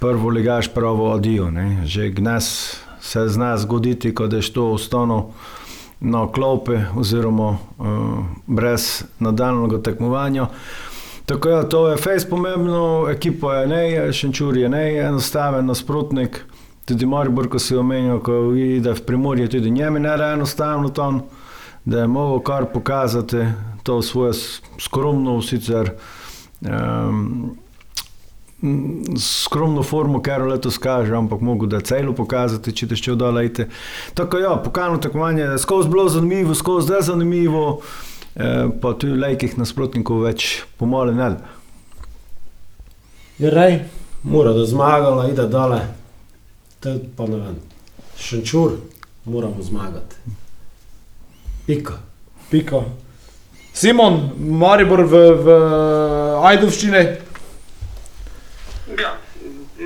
prvo 0.00 0.28
ligaš 0.28 0.74
pravo 0.74 1.12
odijo. 1.12 1.50
Že 1.84 2.10
gnes 2.10 2.76
se 3.00 3.28
zna 3.28 3.56
zgoditi, 3.56 4.14
ko 4.14 4.24
je 4.24 4.52
to 4.52 4.70
ostalo 4.70 5.30
na 6.00 6.32
klopi 6.32 6.72
oziroma 6.96 7.48
uh, 7.48 7.88
brez 8.46 9.04
nadaljnega 9.18 9.82
tekmovanja. 9.82 10.46
Tako 11.26 11.48
je, 11.48 11.68
to 11.68 11.88
je 11.88 11.96
fejs 11.96 12.28
pomembno, 12.30 13.06
ekipa 13.10 13.54
je 13.54 13.66
ne, 13.66 14.12
Šenčur 14.12 14.56
je 14.56 14.68
ne, 14.68 14.98
enostaven 14.98 15.66
nasprotnik. 15.66 16.44
Tudi 16.84 17.06
Maribor, 17.06 17.48
ko 17.48 17.58
si 17.58 17.76
omenil, 17.76 18.20
ko 18.22 18.54
ide 18.54 18.92
v 18.94 19.02
Primorje, 19.06 19.48
tudi 19.48 19.70
njemi 19.70 20.00
ne 20.00 20.16
da 20.16 20.32
enostavno 20.32 20.88
tam, 20.88 21.22
da 21.84 22.00
je 22.00 22.06
mogo 22.06 22.38
kar 22.40 22.64
pokazati 22.72 23.42
to 23.82 24.02
svoje 24.02 24.32
skromno, 24.78 25.42
sicer 25.42 25.90
um, 26.60 27.56
skromno 29.18 29.82
formo, 29.82 30.22
kar 30.22 30.42
letos 30.42 30.78
kaže, 30.78 31.14
ampak 31.14 31.40
mogo 31.40 31.66
da 31.66 31.80
celo 31.80 32.12
pokazati, 32.14 32.72
če 32.72 32.88
te 32.90 32.96
še 32.96 33.12
odalejte. 33.12 33.68
Tako 34.14 34.38
ja, 34.38 34.54
pokalno 34.64 34.98
tekmovanje 35.02 35.42
je 35.42 35.58
skozi 35.58 35.90
bilo 35.92 36.08
zanimivo, 36.08 36.54
skozi 36.54 36.86
zdaj 36.86 37.02
zanimivo, 37.10 37.80
eh, 38.36 38.66
pa 38.82 38.94
tudi 38.94 39.18
lajkih 39.20 39.58
nasprotnikov 39.58 40.24
več 40.26 40.62
pomalo 40.78 41.12
ne. 41.12 41.30
da. 41.36 41.54
Je 43.38 43.50
rej, 43.50 43.80
mora 44.22 44.52
da 44.56 44.64
zmagala, 44.64 45.28
ide 45.30 45.48
dole. 45.48 45.80
To 46.80 46.88
je 46.88 47.00
pa 47.16 47.26
ne 47.26 47.36
vem. 47.36 47.60
Šenčur, 48.16 48.78
moramo 49.24 49.62
zmagati. 49.62 50.16
Pika. 51.66 51.98
Pika. 52.50 52.84
Simon, 53.76 54.30
Maribor 54.38 55.02
v, 55.04 55.22
v 55.44 55.56
Ajdovščini, 56.48 56.96
Ja, 56.96 57.25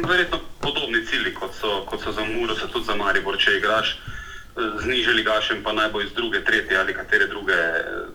verjetno 0.08 0.40
podobni 0.60 1.06
cilji, 1.06 1.34
kot 1.34 1.54
so, 1.54 1.84
kot 1.86 2.02
so 2.02 2.12
za 2.12 2.24
Muro, 2.24 2.54
so 2.54 2.68
tudi 2.68 2.86
za 2.86 2.94
Maribor, 2.94 3.38
če 3.38 3.56
igraš 3.58 3.96
eh, 3.96 4.70
z 4.82 4.86
nižjim 4.86 5.16
ligašem, 5.16 5.62
pa 5.62 5.72
naj 5.72 5.90
bo 5.92 6.00
iz 6.00 6.12
druge, 6.12 6.44
tretje 6.44 6.78
ali 6.78 6.94
katere 6.94 7.26
druge, 7.26 7.58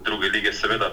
druge 0.04 0.30
lige, 0.30 0.54
seveda. 0.54 0.92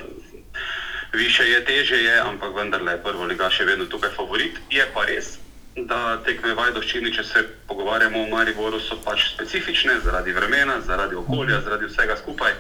Više 1.13 1.45
je, 1.45 1.65
teže 1.65 1.97
je, 1.97 2.21
ampak 2.21 2.55
vendarle 2.57 2.93
je 2.93 3.03
prvo 3.03 3.25
ligaš 3.25 3.61
je 3.61 3.67
vedno 3.67 3.85
tukaj 3.87 4.11
favorit. 4.17 4.57
Je 4.71 4.87
pa 4.95 5.05
res, 5.05 5.37
da 5.77 6.17
tekme 6.25 6.55
v 6.55 6.65
Ajdovščini, 6.69 7.13
če 7.13 7.25
se 7.25 7.43
pogovarjamo 7.69 8.23
o 8.23 8.29
Mariboru, 8.29 8.81
so 8.81 8.97
pač 9.05 9.29
specifične 9.35 10.01
zaradi 10.05 10.33
vremena, 10.33 10.81
zaradi 10.81 11.17
okolja, 11.21 11.61
zaradi 11.61 11.89
vsega 11.91 12.17
skupaj. 12.17 12.57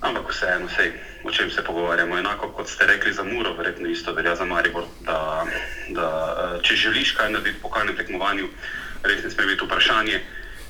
Ampak 0.00 0.28
vseeno, 0.28 0.68
sej, 0.68 0.92
o 1.24 1.32
čem 1.32 1.50
se 1.50 1.64
pogovarjamo, 1.64 2.18
enako 2.18 2.52
kot 2.52 2.68
ste 2.68 2.86
rekli 2.86 3.12
za 3.12 3.24
Muro, 3.24 3.54
verjetno 3.56 3.88
isto 3.88 4.12
velja 4.12 4.36
za 4.36 4.44
Maribor, 4.44 4.84
da, 5.00 5.46
da 5.88 6.08
eh, 6.08 6.62
če 6.62 6.76
želiš 6.76 7.12
kaj 7.16 7.32
narediti 7.32 7.62
po 7.62 7.72
kalnem 7.72 7.96
tekmovanju, 7.96 8.48
res 9.02 9.24
ne 9.24 9.30
sme 9.30 9.46
biti 9.46 9.64
vprašanje. 9.64 10.20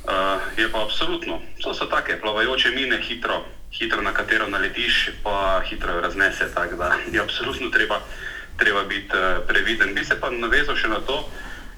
Uh, 0.07 0.39
je 0.55 0.69
pa 0.71 0.85
absolutno, 0.87 1.41
to 1.59 1.75
so 1.75 1.89
take 1.91 2.15
plavajoče 2.23 2.71
mine, 2.71 3.01
hitro, 3.03 3.41
hitro 3.75 4.03
na 4.03 4.13
katero 4.15 4.47
naletiš, 4.47 5.11
pa 5.25 5.63
hitro 5.67 5.99
jo 5.99 6.01
raznese. 6.01 6.47
Tako 6.55 6.77
da 6.79 6.95
je 7.11 7.19
absolutno 7.21 7.71
treba, 7.75 7.99
treba 8.57 8.85
biti 8.85 9.11
uh, 9.11 9.43
previden. 9.49 9.95
Bi 9.95 10.05
se 10.05 10.21
pa 10.21 10.31
navezal 10.31 10.79
še 10.79 10.89
na 10.95 11.01
to, 11.03 11.25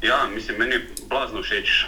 ja, 0.04 0.26
mislim, 0.28 0.60
meni 0.60 0.76
je 0.76 0.84
blazno 1.08 1.40
všeč 1.40 1.86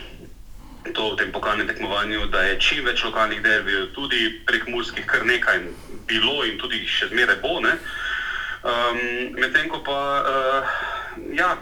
to 0.95 1.13
v 1.13 1.17
tem 1.17 1.33
pokalnem 1.33 1.67
tekmovanju, 1.69 2.27
da 2.27 2.43
je 2.43 2.61
čim 2.61 2.85
več 2.85 3.05
lokalnih 3.05 3.43
derbijev, 3.43 3.91
tudi 3.95 4.41
prek 4.47 4.69
Murskih, 4.69 5.07
kar 5.07 5.25
nekaj 5.27 5.61
bilo 6.09 6.45
in 6.45 6.59
tudi 6.59 6.81
še 6.89 7.11
zmeraj 7.13 7.41
bo. 7.45 7.61
Ne? 7.61 7.77
Um, 8.61 9.01
Medtem 9.41 9.69
ko 9.73 9.81
pa, 9.85 10.01
uh, 10.21 10.73
ja, 11.37 11.57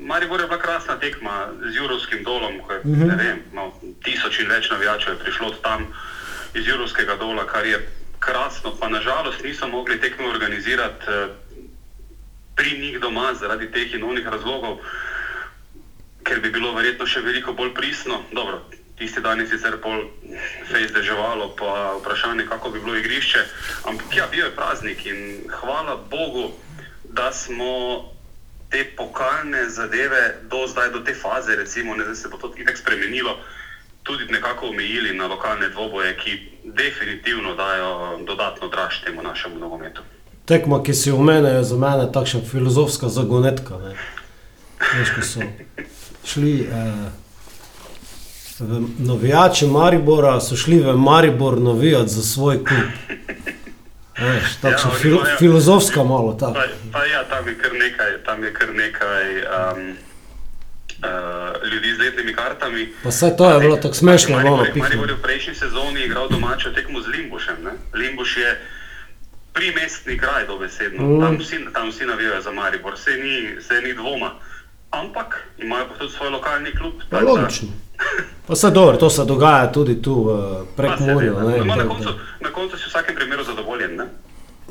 Maribor 0.00 0.40
je 0.40 0.48
bila 0.48 0.60
krasna 0.60 0.98
tekma 1.00 1.52
z 1.62 1.76
Jurovskim 1.76 2.24
dolom, 2.24 2.60
ko 2.60 2.72
je 2.72 2.80
uh 2.80 2.84
-huh. 2.84 3.08
ne 3.08 3.16
vem, 3.16 3.38
no, 3.52 3.72
tisoč 4.04 4.40
in 4.40 4.48
več 4.48 4.70
navijačev 4.70 5.12
je 5.12 5.22
prišlo 5.24 5.46
od 5.46 5.62
tam 5.62 5.86
iz 6.54 6.68
Jurovskega 6.68 7.16
dola, 7.16 7.46
kar 7.46 7.66
je 7.66 7.88
krasno, 8.18 8.76
pa 8.80 8.88
nažalost 8.88 9.42
niso 9.44 9.68
mogli 9.68 10.00
tekme 10.00 10.28
organizirati 10.28 11.04
uh, 11.08 11.30
pri 12.56 12.78
njih 12.78 13.00
doma 13.00 13.34
zaradi 13.34 13.70
teh 13.72 13.94
in 13.94 14.04
onih 14.04 14.26
razlogov 14.26 14.78
ker 16.24 16.40
bi 16.40 16.50
bilo 16.50 16.72
verjetno 16.74 17.06
še 17.06 17.20
veliko 17.20 17.52
bolj 17.52 17.74
pristno. 17.74 18.22
Dobro, 18.32 18.62
tisti 18.98 19.20
dan 19.20 19.40
je 19.40 19.46
sicer 19.50 19.78
pol 19.82 20.04
fejs 20.70 20.92
deževalo, 20.94 21.52
pa 21.58 21.96
vprašanje, 22.00 22.46
kako 22.48 22.70
bi 22.70 22.80
bilo 22.80 22.96
igrišče. 22.96 23.44
Ampak 23.90 24.16
ja, 24.16 24.26
bil 24.30 24.44
je 24.44 24.56
praznik 24.56 25.06
in 25.06 25.48
hvala 25.60 25.96
Bogu, 26.10 26.52
da 27.04 27.32
smo 27.32 28.12
te 28.70 28.84
pokalne 28.96 29.68
zadeve 29.68 30.22
do 30.50 30.66
zdaj, 30.66 30.90
do 30.90 31.00
te 31.04 31.14
faze, 31.14 31.56
recimo, 31.56 31.96
ne, 31.96 32.04
da 32.04 32.14
se 32.14 32.28
bo 32.28 32.38
to 32.40 32.52
itek 32.56 32.78
spremenilo, 32.78 33.36
tudi 34.02 34.24
nekako 34.32 34.68
omejili 34.72 35.14
na 35.14 35.26
lokalne 35.26 35.68
dvoboje, 35.68 36.16
ki 36.16 36.38
definitivno 36.64 37.54
dajo 37.54 38.18
dodatno 38.26 38.68
draž 38.68 39.02
temu 39.04 39.22
našemu 39.22 39.58
nogometu. 39.58 40.02
Tekma, 40.44 40.82
ki 40.82 40.94
si 40.94 41.10
omenil, 41.10 41.46
je 41.46 41.64
za 41.64 41.76
mene 41.76 42.08
takšna 42.12 42.40
filozofska 42.50 43.08
zagonetka. 43.08 43.78
ne. 43.78 43.94
Veš, 44.98 45.10
ko 45.14 45.22
so 45.22 45.40
šli, 46.24 46.60
eh, 46.62 47.10
v- 48.60 48.80
navijači 49.00 49.66
Maribora 49.68 50.40
so 50.40 50.56
šli 50.56 50.78
v 50.78 50.96
Maribor 50.98 51.60
navijati 51.60 52.08
za 52.08 52.22
svoj 52.24 52.56
klub. 52.58 52.90
Veš, 54.18 54.56
tako 54.56 54.74
Ja, 54.84 54.90
filo, 54.92 55.18
imajo- 55.18 55.38
filozofska 55.38 56.02
malo 56.04 56.32
tako. 56.32 56.52
Pa, 56.52 56.64
pa 56.92 57.04
ja, 57.04 57.24
tam 57.24 57.48
je 57.48 57.54
kar 57.54 57.70
nekaj, 57.74 58.24
tam 58.24 58.44
je 58.44 58.52
kar 58.52 58.68
nekaj 58.70 59.24
um, 59.36 59.96
uh, 61.00 61.08
ljudi 61.64 61.94
z 61.94 62.00
letnimi 62.00 62.34
kartami. 62.34 62.88
Pa 63.02 63.10
saj 63.10 63.36
to 63.36 63.50
je 63.50 63.60
bilo 63.60 63.76
tako 63.76 63.94
smešno, 63.94 64.30
Maribor 64.30 64.52
ono 64.52 64.64
je- 64.64 64.72
Maribor 64.76 65.08
je 65.08 65.14
v 65.14 65.22
prejšnji 65.22 65.54
sezoni 65.54 66.00
igral 66.00 66.28
domačo 66.28 66.70
tekmo 66.70 67.00
z 67.00 67.06
Limbušem. 67.08 67.56
Ne? 67.64 67.70
Limbuš 67.94 68.36
je 68.36 68.60
primestni 69.52 70.18
kraj, 70.18 70.46
dobesedno. 70.46 71.02
Mm. 71.08 71.20
Tam, 71.20 71.38
vsi, 71.38 71.56
tam 71.72 71.88
vsi 71.90 72.04
navijajo 72.04 72.42
za 72.42 72.52
Maribor, 72.52 72.94
vse 72.94 73.10
ni, 73.12 73.34
vse 73.56 73.80
ni 73.80 73.94
dvoma. 73.94 74.30
Ampak 74.92 75.48
imajo 75.58 75.84
pa 75.88 75.98
tudi 75.98 76.12
svoj 76.12 76.30
lokalni 76.30 76.70
klub. 76.78 76.92
Tako 77.10 77.24
da- 77.24 77.32
logično. 77.32 77.68
Pa 78.46 78.56
se 78.56 78.70
dobro, 78.70 78.96
to 78.96 79.10
se 79.10 79.24
dogaja 79.24 79.72
tudi 79.72 80.02
tu 80.02 80.26
Prekmurju. 80.76 81.34
seveda, 81.34 81.50
ne, 81.50 81.58
no, 81.58 81.64
na, 81.64 81.84
na 82.40 82.50
koncu 82.52 82.76
si 82.76 82.84
v 82.84 82.88
vsakem 82.88 83.14
primeru 83.14 83.44
zadovoljen. 83.44 83.96
Ne? 83.96 84.04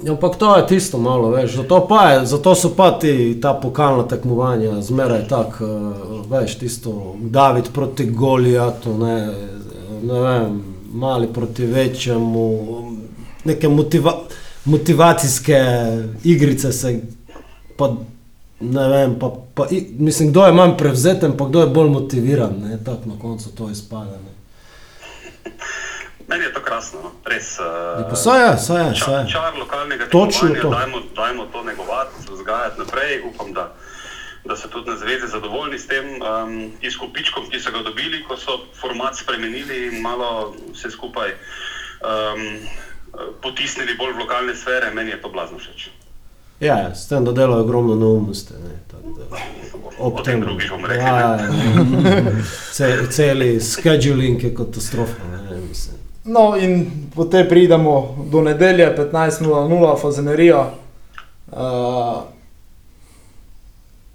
Ja, 0.04 0.12
Ampak 0.12 0.36
to 0.36 0.58
je 0.58 0.68
tisto 0.68 0.98
malo, 0.98 1.30
veš, 1.30 1.52
zato, 1.56 1.88
pa 1.90 2.10
je, 2.10 2.26
zato 2.26 2.56
so 2.56 2.74
pa 2.76 2.92
ti 2.92 3.38
ta 3.42 3.54
pokalna 3.54 4.04
tekmovanja 4.08 4.82
zmeraj 4.82 5.28
tako, 5.28 5.66
uh, 5.66 6.32
veš, 6.32 6.58
tisto 6.60 7.16
David 7.20 7.72
proti 7.74 8.06
Golijatu, 8.06 8.98
ne, 8.98 9.34
ne 10.04 10.20
vem, 10.20 10.64
mali 10.94 11.28
proti 11.34 11.66
večjemu, 11.66 12.48
neke 13.44 13.70
motiva, 13.70 14.14
motivacijske 14.66 15.60
igrice 16.24 16.72
se, 16.72 17.02
pa 17.78 17.94
ne 18.62 18.88
vem, 18.90 19.20
pa, 19.20 19.32
pa, 19.56 19.66
mislim, 20.00 20.30
kdo 20.30 20.46
je 20.46 20.52
manj 20.52 20.78
prevzeten, 20.78 21.38
pa 21.38 21.46
kdo 21.46 21.62
je 21.62 21.68
bolj 21.68 21.90
motiviran, 21.90 22.54
ne, 22.62 22.78
tako 22.86 23.10
na 23.10 23.20
koncu 23.22 23.56
to 23.56 23.70
izpade, 23.70 24.12
ne. 24.12 24.32
Meni 26.28 26.44
je 26.44 26.54
to 26.54 26.62
krasno, 26.64 27.00
no? 27.04 27.12
res. 27.26 27.60
Uh, 27.60 28.10
pa 28.10 28.16
saj 28.16 28.40
je, 28.40 28.58
saj 28.58 28.88
je, 28.88 28.96
čar, 28.96 29.14
je. 29.14 29.32
čar 29.32 29.58
lokalnega 29.60 30.06
Točno 30.10 30.48
tekmovanja, 30.48 30.62
to. 30.62 30.70
Dajmo, 30.70 31.00
dajmo 31.16 31.46
to 31.52 31.64
negovati, 31.64 32.12
vzgajati 32.32 32.80
naprej. 32.80 33.22
Upam, 33.34 33.54
da, 33.54 33.74
da 34.46 34.56
so 34.56 34.68
tudi 34.68 34.90
na 34.90 34.96
zvezi 34.98 35.28
zadovoljni 35.28 35.80
s 35.80 35.88
tem 35.88 36.06
um, 36.22 36.72
izkupičkom, 36.82 37.50
ki 37.50 37.60
so 37.60 37.72
ga 37.72 37.84
dobili, 37.84 38.24
ko 38.24 38.38
so 38.38 38.62
format 38.80 39.18
spremenili 39.20 39.88
in 39.88 40.02
malo 40.02 40.56
vse 40.72 40.92
skupaj 40.92 41.36
um, 41.36 42.48
potisnili 43.42 43.98
bolj 44.00 44.14
v 44.14 44.24
lokalne 44.24 44.56
sfere. 44.56 44.94
Meni 44.96 45.12
je 45.12 45.22
to 45.22 45.30
blazno 45.30 45.60
všeč. 45.60 45.90
Ja, 46.62 46.78
ja, 46.78 46.96
s 46.96 47.08
tem, 47.08 47.26
da 47.26 47.32
delajo 47.32 47.64
ogromno 47.64 47.96
neumnosti. 47.96 48.54
Ne, 48.54 48.80
ob 50.00 50.20
O 50.20 50.24
tem 50.24 50.42
drugič 50.42 50.70
bomo 50.70 50.88
rekli, 50.88 51.04
Ja, 51.04 51.20
ja, 51.20 51.38
ce, 52.74 53.08
celi 53.12 53.60
scheduling 53.60 54.44
je 54.44 54.56
katastrofa. 54.56 55.28
Ne, 55.32 55.58
mislim. 55.70 55.98
No, 56.24 56.54
in 56.58 56.86
potem 57.16 57.50
pridemo 57.50 58.26
do 58.32 58.42
nedelje 58.42 58.96
15.00, 58.98 60.02
fazenerija. 60.02 60.70
Uh, 61.52 62.22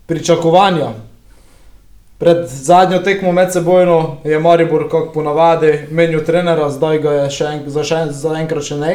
pričakovanja. 0.07 0.93
Pred 2.19 2.47
zadnjo 2.47 2.99
tekmo 2.99 3.33
med 3.33 3.53
sebojno 3.53 4.17
je 4.25 4.39
Maribor, 4.39 4.89
kot 4.89 5.13
ponavadi, 5.15 5.87
menil 5.91 6.25
trenera, 6.25 6.71
zdaj 6.71 6.99
ga 6.99 7.13
je 7.13 7.31
še 7.31 7.45
en, 7.45 7.65
za, 7.71 7.85
še, 7.85 7.99
za 8.11 8.39
enkrat 8.41 8.65
še 8.65 8.79
ne, 8.81 8.95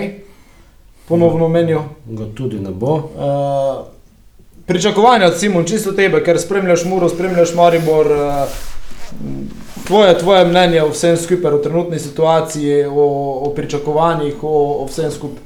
ponovno 1.11 1.51
menil. 1.51 1.83
Ga 2.07 2.29
tudi 2.37 2.59
ne 2.63 2.71
bo. 2.71 2.93
Uh, 2.95 3.85
pričakovanja, 4.67 5.31
Simon, 5.35 5.67
čisto 5.67 5.91
tebe, 5.91 6.23
ker 6.23 6.39
spremljaš 6.39 6.85
Muro, 6.87 7.09
spremljaš 7.11 7.51
Maribor. 7.59 8.07
Uh, 8.07 8.69
tvoje, 9.87 10.17
tvoje 10.19 10.45
mnenje 10.45 10.83
o 10.83 10.91
vsem 10.93 11.17
skupaj, 11.17 11.51
o 11.51 11.63
trenutni 11.63 11.99
situaciji, 11.99 12.85
o, 12.87 13.07
o 13.43 13.53
pričakovanjih, 13.55 14.43
o, 14.43 14.83
o 14.83 14.85
vsem 14.87 15.11
skupaj. 15.11 15.43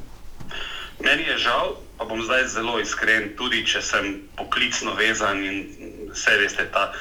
Meni 1.01 1.23
je 1.23 1.37
žal, 1.37 1.73
pa 1.97 2.05
bom 2.05 2.21
zdaj 2.21 2.45
zelo 2.53 2.77
iskren, 2.79 3.31
tudi 3.39 3.65
če 3.65 3.81
sem 3.81 4.11
poklicno 4.37 4.93
vezan 4.99 5.41
in 5.41 5.63
vse 6.11 6.37
veste, 6.43 6.67
ta 6.73 6.91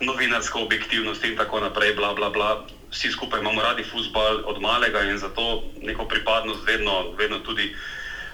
novinarska 0.00 0.62
objektivnost 0.62 1.24
in 1.24 1.34
tako 1.36 1.60
naprej, 1.60 1.96
bla, 1.98 2.14
bla, 2.14 2.30
bla. 2.30 2.52
Vsi 2.92 3.10
skupaj 3.10 3.40
imamo 3.40 3.62
radi 3.62 3.82
futbal 3.88 4.44
od 4.46 4.60
malega 4.60 5.02
in 5.10 5.18
zato 5.18 5.62
neko 5.82 6.06
pripadnost 6.06 6.66
vedno, 6.66 7.16
vedno 7.18 7.38
tudi 7.42 7.72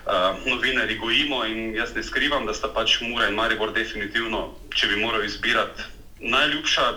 uh, 0.09 0.37
novinari 0.47 0.99
gojimo. 0.99 1.45
In 1.45 1.75
jaz 1.75 1.95
ne 1.95 2.03
skrivam, 2.03 2.47
da 2.47 2.55
sta 2.55 2.69
pač 2.69 3.01
Mura 3.01 3.29
in 3.29 3.35
Maribor 3.35 3.73
definitivno, 3.73 4.55
če 4.75 4.89
bi 4.89 5.01
moral 5.03 5.25
izbirati, 5.25 5.83
najljubša 6.21 6.93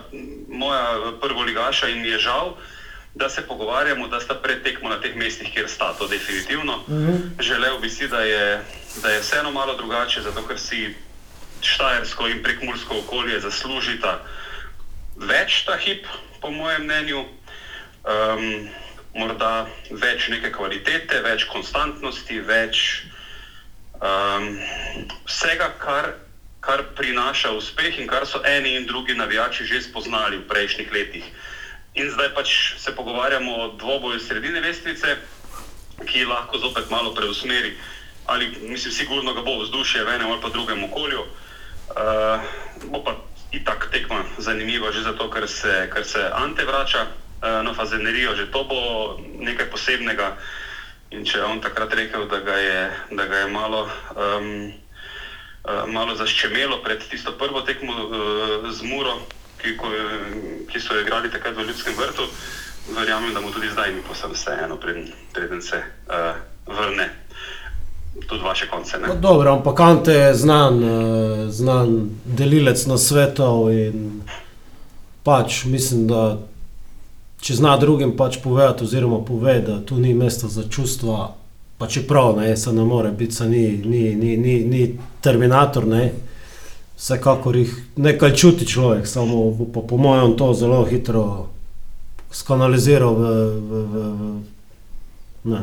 moja 0.48 1.14
prvoligaša 1.22 1.90
in 1.90 2.02
mi 2.02 2.08
je 2.08 2.20
žal, 2.20 2.56
da 3.14 3.30
se 3.30 3.42
pogovarjamo, 3.48 4.08
da 4.08 4.20
sta 4.20 4.36
pred 4.36 4.64
tekmo 4.64 4.90
na 4.90 5.02
teh 5.02 5.16
mestih, 5.16 5.52
kjer 5.54 5.70
sta 5.70 5.94
to 5.94 6.08
definitivno. 6.08 6.78
Mm 6.88 6.94
-hmm. 6.94 7.44
Želel 7.44 7.80
bi 7.80 7.90
si, 7.90 8.08
da 8.08 8.22
je, 8.22 8.64
da 9.02 9.10
je 9.10 9.20
vseeno 9.20 9.52
malo 9.52 9.76
drugače, 9.76 10.22
zato 10.22 10.48
ker 10.48 10.60
si 10.60 10.96
Štajersko 11.62 12.28
in 12.28 12.44
prekmursko 12.44 12.98
okolje 12.98 13.40
zaslužita 13.40 14.26
več 15.16 15.66
ta 15.66 15.78
hip, 15.78 16.06
po 16.42 16.52
mojem 16.52 16.84
mnenju. 16.84 17.20
Um, 17.20 18.70
morda 19.14 19.68
več 19.92 20.30
neke 20.32 20.52
kvalitete, 20.56 21.22
več 21.26 21.46
konstantnosti, 21.52 22.40
več 22.48 22.84
um, 24.00 24.48
vsega, 25.28 25.72
kar, 25.82 26.14
kar 26.64 26.86
prinaša 26.96 27.52
uspeh 27.58 28.00
in 28.00 28.08
kar 28.08 28.26
so 28.28 28.42
eni 28.48 28.76
in 28.80 28.88
drugi 28.88 29.16
navijači 29.18 29.68
že 29.68 29.82
spoznali 29.82 30.42
v 30.42 30.48
prejšnjih 30.48 30.92
letih. 30.94 31.26
In 32.00 32.12
zdaj 32.12 32.32
pač 32.36 32.56
se 32.80 32.96
pogovarjamo 32.96 33.56
o 33.56 33.72
dvoboju 33.76 34.20
sredine 34.20 34.62
lestvice, 34.64 35.18
ki 36.08 36.26
lahko 36.26 36.58
zopet 36.58 36.90
malo 36.90 37.12
preusmeri, 37.14 37.76
ali 38.32 38.48
mislim, 38.62 38.94
sigurno 38.94 39.34
ga 39.34 39.44
bo 39.44 39.60
vzdušje 39.60 40.06
v 40.08 40.16
enem 40.16 40.32
ali 40.32 40.42
pa 40.42 40.50
drugem 40.50 40.84
okolju. 40.88 41.26
Uh, 41.92 42.40
bo 42.88 43.04
pa 43.04 43.20
itak 43.52 43.92
tekma 43.92 44.24
zanimiva, 44.40 44.92
že 44.96 45.04
zato, 45.04 45.28
ker 45.28 45.44
se, 45.48 45.92
ker 45.92 46.08
se 46.08 46.24
Ante 46.32 46.64
vrača 46.64 47.12
uh, 47.42 47.62
na 47.66 47.74
fazenerijo, 47.74 48.36
že 48.36 48.52
to 48.52 48.64
bo 48.64 48.82
nekaj 49.40 49.70
posebnega. 49.74 50.38
In 51.12 51.26
če 51.28 51.42
je 51.42 51.46
on 51.46 51.60
takrat 51.60 51.94
rekel, 51.94 52.28
da 52.32 52.40
ga 52.40 52.56
je, 52.56 52.82
da 53.12 53.26
ga 53.28 53.44
je 53.44 53.48
malo, 53.52 53.84
um, 54.16 54.72
malo 55.92 56.16
zaščemelo 56.16 56.80
pred 56.86 57.04
tisto 57.10 57.36
prvo 57.36 57.62
tekmo 57.68 57.92
uh, 57.92 58.70
z 58.72 58.88
Muro, 58.88 59.18
ki, 59.60 59.76
ko, 59.78 59.92
ki 60.72 60.80
so 60.80 60.96
jo 60.96 61.04
igrali 61.04 61.32
takrat 61.32 61.58
v 61.58 61.68
Ljudskem 61.68 61.98
vrtu, 62.00 62.30
verjamem, 62.96 63.34
da 63.34 63.44
mu 63.44 63.52
tudi 63.52 63.70
zdaj 63.74 63.92
ni 63.92 64.06
posebno 64.08 64.40
vseeno, 64.40 64.80
preden, 64.80 65.12
preden 65.34 65.62
se 65.62 65.84
uh, 66.08 66.40
vrne 66.72 67.10
tudi 68.28 68.44
vaše 68.44 68.68
konce. 68.68 68.98
Ne? 69.00 69.08
No, 69.08 69.16
dobro, 69.16 69.52
ampak 69.52 69.80
Ante 69.80 70.12
je 70.12 70.36
znan, 70.36 70.84
eh, 70.84 71.52
znan 71.52 72.10
delilec 72.26 72.86
na 72.86 72.98
svetov 72.98 73.72
in 73.72 74.22
pač 75.24 75.64
mislim, 75.66 76.08
da 76.08 76.38
če 77.42 77.56
zna 77.58 77.76
drugim 77.82 78.14
pač 78.18 78.38
povedati, 78.44 78.86
oziroma 78.86 79.20
pove, 79.26 79.60
da 79.66 79.80
tu 79.86 79.98
ni 80.00 80.14
mesta 80.14 80.48
za 80.48 80.64
čustva, 80.70 81.32
pa 81.78 81.88
čeprav 81.88 82.36
ne, 82.38 82.58
se 82.58 82.74
ne 82.74 82.86
more 82.86 83.12
biti, 83.12 83.36
se 83.36 83.50
ni, 83.50 83.66
ni, 83.86 84.16
ni, 84.16 84.38
ni, 84.38 84.60
ni 84.66 84.82
terminator, 85.22 85.88
ne. 85.88 86.12
Vsekakor 86.98 87.56
jih 87.58 87.74
nekaj 87.98 88.36
čuti 88.38 88.68
človek, 88.70 89.08
samo 89.10 89.50
pa 89.74 89.82
po 89.82 89.98
mojem 89.98 90.36
to 90.38 90.54
zelo 90.54 90.84
hitro 90.86 91.50
skanaliziral 92.32 93.16
v, 93.18 93.24
v, 93.26 93.82
v, 93.94 94.04
v 94.20 95.50
ne, 95.50 95.62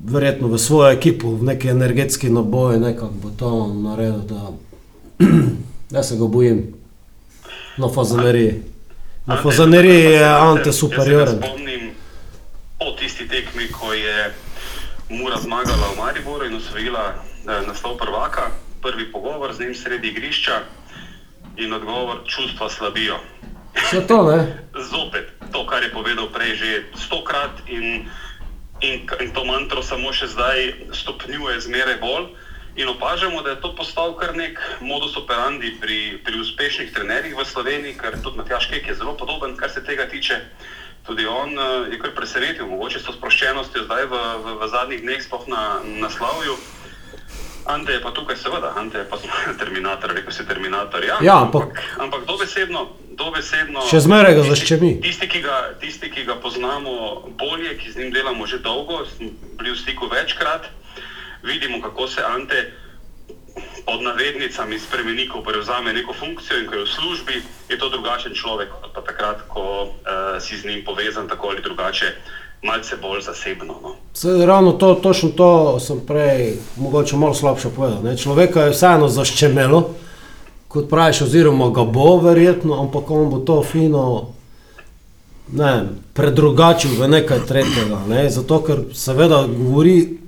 verjetno 0.00 0.48
v 0.48 0.58
svojo 0.58 0.88
ekipo, 0.96 1.34
v 1.36 1.44
neki 1.52 1.68
energetski 1.68 2.30
naboj, 2.32 2.80
nekako 2.80 3.20
bo 3.22 3.34
to 3.36 3.50
naredil, 3.68 4.24
da 4.24 4.40
jaz 5.94 6.08
se 6.08 6.16
ga 6.16 6.26
bojim. 6.26 6.64
Na 7.76 7.92
fazaneriji. 7.92 8.75
Na 9.26 9.34
Ante, 9.34 9.42
fazaneriji 9.42 10.04
je 10.04 10.24
Ante, 10.24 10.72
superioren. 10.72 11.38
Spomnim 11.42 11.90
po 12.78 12.92
tisti 12.98 13.28
tekmi, 13.28 13.66
ko 13.72 13.92
je 13.92 14.34
Mura 15.08 15.36
zmagala 15.38 15.94
v 15.94 15.98
Mariboru 15.98 16.46
in 16.46 16.54
osvojila 16.54 17.14
eh, 17.14 17.66
naslov 17.66 17.98
prvaka, 17.98 18.50
prvi 18.82 19.10
pogovor 19.12 19.54
z 19.54 19.60
njim 19.60 19.74
sredi 19.74 20.08
igrišča 20.08 20.62
in 21.56 21.72
odgovor: 21.72 22.22
čustva 22.26 22.70
slabijo. 22.70 23.18
Vse 23.74 24.06
to, 24.06 24.22
ne? 24.30 24.62
Zopet 24.90 25.36
to, 25.52 25.66
kar 25.66 25.82
je 25.82 25.90
povedal 25.90 26.30
prej, 26.30 26.54
že 26.54 26.70
stokrat 26.94 27.66
in, 27.66 28.06
in, 28.80 28.94
in 29.20 29.30
to 29.34 29.44
mantro 29.44 29.82
samo 29.82 30.12
še 30.12 30.30
zdaj 30.30 30.86
stopnjuje 30.94 31.60
zmeraj 31.60 31.98
bolj. 31.98 32.30
In 32.76 32.88
opažamo, 32.88 33.42
da 33.42 33.50
je 33.50 33.60
to 33.60 33.74
postal 33.74 34.12
kar 34.14 34.36
nek 34.36 34.58
modus 34.80 35.16
operandi 35.16 35.76
pri, 35.80 36.20
pri 36.20 36.40
uspešnih 36.40 36.92
trenerjih 36.92 37.32
v 37.32 37.44
Sloveniji, 37.44 37.96
ker 37.96 38.18
tudi 38.20 38.36
Matjaš 38.36 38.68
Kek 38.68 38.84
je 38.86 38.94
zelo 38.94 39.16
podoben, 39.16 39.56
kar 39.56 39.70
se 39.70 39.80
tega 39.80 40.04
tiče. 40.04 40.36
Tudi 41.02 41.24
on 41.24 41.54
uh, 41.54 41.86
je 41.88 41.96
kar 41.98 42.12
presenetil, 42.12 42.66
mogoče 42.66 42.98
s 42.98 43.04
to 43.04 43.12
sproščenostjo 43.12 43.84
zdaj 43.84 44.04
v, 44.04 44.14
v, 44.36 44.56
v 44.60 44.68
zadnjih 44.68 45.00
dneh, 45.00 45.22
sploh 45.22 45.46
na 45.48 45.62
naslavju. 45.84 46.56
Ante 47.66 47.92
je 47.92 48.02
pa 48.02 48.10
tukaj, 48.10 48.36
seveda, 48.36 48.74
Ante 48.76 48.98
je 48.98 49.08
pa 49.08 49.16
terminator, 49.60 50.12
rekel 50.12 50.32
si 50.32 50.44
terminator. 50.46 51.00
Ja, 51.00 51.16
Ja, 51.22 51.36
ampak- 51.40 51.80
ampak 51.96 52.26
dobesedno, 52.26 52.92
dobesedno. 53.16 53.86
Še 53.88 54.04
zmeraj 54.04 54.34
ga 54.34 54.42
zaščemi. 54.44 55.00
Tisti 55.00 55.26
ki, 55.26 55.40
ga, 55.42 55.56
tisti, 55.80 56.10
ki 56.10 56.24
ga 56.24 56.36
poznamo 56.36 57.24
bolje, 57.40 57.72
ki 57.78 57.90
z 57.90 57.96
njim 57.96 58.12
delamo 58.12 58.44
že 58.46 58.58
dolgo, 58.58 59.00
smo 59.08 59.30
bili 59.56 59.72
v 59.72 59.78
stiku 59.80 60.06
večkrat, 60.06 60.68
vidimo, 61.46 61.80
kako 61.82 62.08
se 62.08 62.20
Ante 62.34 62.72
pod 63.86 64.02
navednicami 64.02 64.78
spremeni, 64.78 65.28
ko 65.28 65.42
prevzame 65.42 65.92
neko 65.92 66.12
funkcijo 66.12 66.58
in 66.60 66.66
ko 66.66 66.74
je 66.74 66.84
v 66.84 66.88
službi, 66.88 67.36
je 67.68 67.78
to 67.78 67.88
drugačen 67.88 68.34
človek, 68.34 68.68
kot 68.82 68.90
pa 68.94 69.00
takrat, 69.00 69.46
ko 69.48 69.64
uh, 69.82 70.42
si 70.42 70.58
z 70.58 70.66
njim 70.66 70.84
povezan 70.84 71.28
tako 71.28 71.48
ali 71.48 71.62
drugače, 71.62 72.12
malce 72.62 72.96
bolj 72.96 73.20
zasebno. 73.20 73.74
No. 73.82 73.94
Ravno 74.46 74.72
to, 74.72 74.94
točno 74.94 75.30
to 75.30 75.80
sem 75.80 76.00
prej, 76.06 76.56
mogoče 76.76 77.16
malo 77.16 77.34
slabše 77.34 77.68
povedal. 77.76 78.02
Ne? 78.02 78.16
Človeka 78.16 78.66
je 78.66 78.74
vseeno 78.74 79.08
zaščemelo, 79.08 79.94
kot 80.68 80.88
praviš, 80.90 81.22
oziroma 81.22 81.70
ga 81.70 81.84
bo 81.84 82.18
verjetno, 82.20 82.80
ampak 82.82 83.10
on 83.10 83.30
bo 83.30 83.38
to 83.38 83.62
fino 83.62 84.32
ne, 85.52 85.88
predrugačil 86.14 86.98
v 86.98 87.08
nekaj 87.08 87.46
tretjega. 87.46 88.02
Ne? 88.08 88.30
Zato, 88.30 88.60
ker 88.66 88.82
seveda 88.92 89.46
govori, 89.46 90.18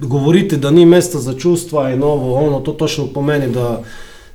govoriti, 0.00 0.56
da 0.56 0.70
ni 0.70 0.86
mesta 0.86 1.18
za 1.18 1.34
čustva 1.38 1.90
in 1.90 1.98
novo, 1.98 2.34
ono, 2.34 2.60
to 2.60 2.72
točno 2.72 3.06
pomeni, 3.06 3.52
da 3.52 3.82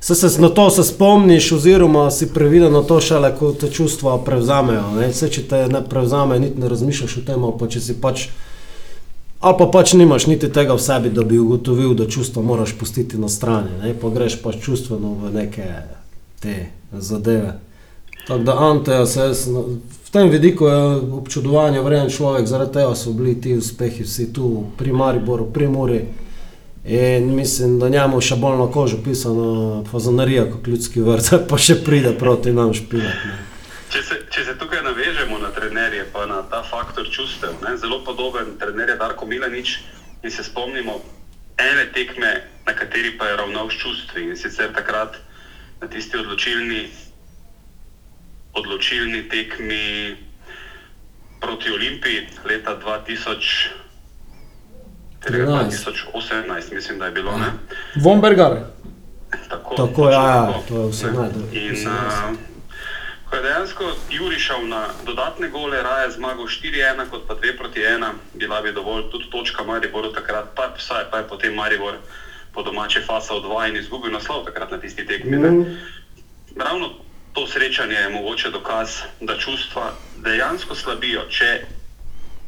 se, 0.00 0.14
se 0.14 0.40
na 0.40 0.48
to 0.48 0.70
se 0.70 0.84
spomniš, 0.84 1.52
oziroma 1.52 2.10
si 2.10 2.34
previden 2.34 2.72
na 2.72 2.82
to 2.82 3.00
šele, 3.00 3.36
ko 3.38 3.52
te 3.52 3.70
čustva 3.70 4.18
prevzamejo. 4.24 4.90
Ne? 5.00 5.08
Vse, 5.08 5.28
če 5.28 5.42
te 5.48 5.66
ne 5.68 5.82
prevzame, 5.84 6.38
niti 6.38 6.60
ne 6.60 6.68
razmišljaš 6.68 7.16
o 7.16 7.24
tem, 7.26 7.46
pa 7.58 7.68
če 7.68 7.80
si 7.80 7.96
pač. 8.00 8.28
Ali 9.40 9.54
pa 9.58 9.66
pač 9.72 9.92
nimaš 9.92 10.26
niti 10.26 10.48
tega 10.52 10.74
v 10.74 10.80
sebi, 10.80 11.10
da 11.10 11.24
bi 11.24 11.38
ugotovil, 11.38 11.94
da 11.94 12.08
čustva 12.08 12.42
moraš 12.42 12.72
pustiti 12.78 13.18
na 13.18 13.28
strani, 13.28 13.74
ne? 13.82 13.94
pa 13.94 14.10
greš 14.10 14.38
pač 14.42 14.62
čustveno 14.64 15.16
v 15.22 15.32
neke 15.34 15.66
te 16.40 16.56
zadeve. 16.92 17.65
Tako 18.26 18.38
da 18.38 18.56
Anteja 18.58 19.06
se 19.06 19.20
jaz, 19.20 19.46
na- 19.46 19.60
v 20.06 20.10
tem 20.10 20.30
vidiku 20.30 20.66
je 20.66 20.96
občudovanje 21.12 21.80
vreden 21.80 22.10
človek, 22.10 22.46
zaradi 22.46 22.72
tega 22.72 22.94
so 22.94 23.12
bili 23.12 23.40
ti 23.40 23.54
uspehi 23.54 24.02
vsi 24.02 24.32
tu 24.32 24.64
pri 24.78 24.92
Mariboru, 24.92 25.52
pri 25.52 25.68
Muri. 25.68 26.00
In 26.84 27.34
mislim, 27.34 27.78
da 27.78 27.88
njemu 27.88 28.20
še 28.20 28.36
bolj 28.36 28.58
na 28.58 28.66
kožo 28.72 28.96
pisana 29.04 29.82
fazanarija 29.90 30.44
kot 30.50 30.66
ljudski 30.66 31.00
vrt, 31.00 31.30
pa 31.48 31.58
še 31.58 31.74
pride 31.84 32.12
proti 32.18 32.52
nam 32.52 32.74
špilati. 32.74 33.30
Če 33.90 34.02
se, 34.02 34.14
če 34.30 34.44
se 34.44 34.54
tukaj 34.58 34.82
navežemo 34.82 35.38
na 35.38 35.50
trenerje, 35.50 36.06
pa 36.12 36.26
na 36.26 36.42
ta 36.50 36.62
faktor 36.62 37.06
čustev, 37.10 37.54
ne, 37.62 37.76
zelo 37.76 38.04
podoben 38.04 38.54
trener 38.58 38.88
je 38.88 38.96
Darko 38.96 39.26
Milanič 39.26 39.78
in 40.22 40.30
se 40.30 40.42
spomnimo 40.42 40.98
ene 41.58 41.86
tekme, 41.94 42.42
na 42.66 42.72
kateri 42.74 43.18
pa 43.18 43.26
je 43.26 43.36
ravnal 43.36 43.70
s 43.70 43.78
čustvi 43.82 44.28
in 44.30 44.36
sicer 44.36 44.72
takrat 44.74 45.14
na 45.80 45.88
tisti 45.88 46.18
odločilni, 46.18 46.86
odločilni 48.56 49.28
tekmi 49.28 50.16
proti 51.40 51.70
Olimpiji 51.70 52.26
leta 52.44 52.76
2000. 52.80 53.86
katerega 55.20 55.52
13. 55.52 55.70
2018, 56.14 56.74
mislim, 56.74 56.98
da 56.98 57.04
je 57.06 57.12
bilo. 57.12 57.38
Ne? 57.38 57.52
Vombergar. 57.96 58.52
Tako, 59.48 59.74
Tako, 59.74 60.10
ja, 60.10 60.22
ja, 60.22 60.60
to 60.68 60.82
je 60.82 60.88
vse 60.88 61.06
Ne. 61.06 61.12
najbolj, 61.12 61.42
In 61.52 61.74
vse 61.74 61.88
uh, 61.88 62.36
ko 63.30 63.36
je 63.36 63.42
dejansko 63.42 63.84
Juri 64.10 64.38
šel 64.38 64.68
na 64.68 64.86
dodatne 65.06 65.48
gole, 65.48 65.82
raje 65.82 66.10
zmagal 66.10 66.46
4-1 66.46 67.10
kot 67.10 67.26
pa 67.28 67.34
2 67.34 67.58
proti 67.58 67.80
1, 67.80 68.12
bila 68.34 68.62
bi 68.62 68.72
dovolj 68.72 69.10
tudi 69.10 69.30
točka 69.30 69.64
Mariboru 69.64 70.12
takrat, 70.12 70.44
pa, 70.54 70.70
vsaj, 70.78 71.10
pa 71.10 71.18
je 71.18 71.28
potem 71.28 71.54
Maribor 71.54 71.94
po 72.54 72.62
domače 72.62 73.02
fasal 73.06 73.42
2 73.42 73.68
in 73.68 73.76
izgubil 73.76 74.12
naslov 74.12 74.44
takrat 74.44 74.70
na 74.70 74.78
tisti 74.80 75.06
tekmi. 75.06 75.36
Mm. 75.36 75.76
Ravno 76.56 76.90
to 77.36 77.46
srečanje 77.46 77.94
je 77.94 78.08
mogoče 78.08 78.50
dokaz, 78.50 78.88
da 79.20 79.38
čustva 79.38 79.92
dejansko 80.24 80.74
slabijo, 80.74 81.20
če 81.28 81.66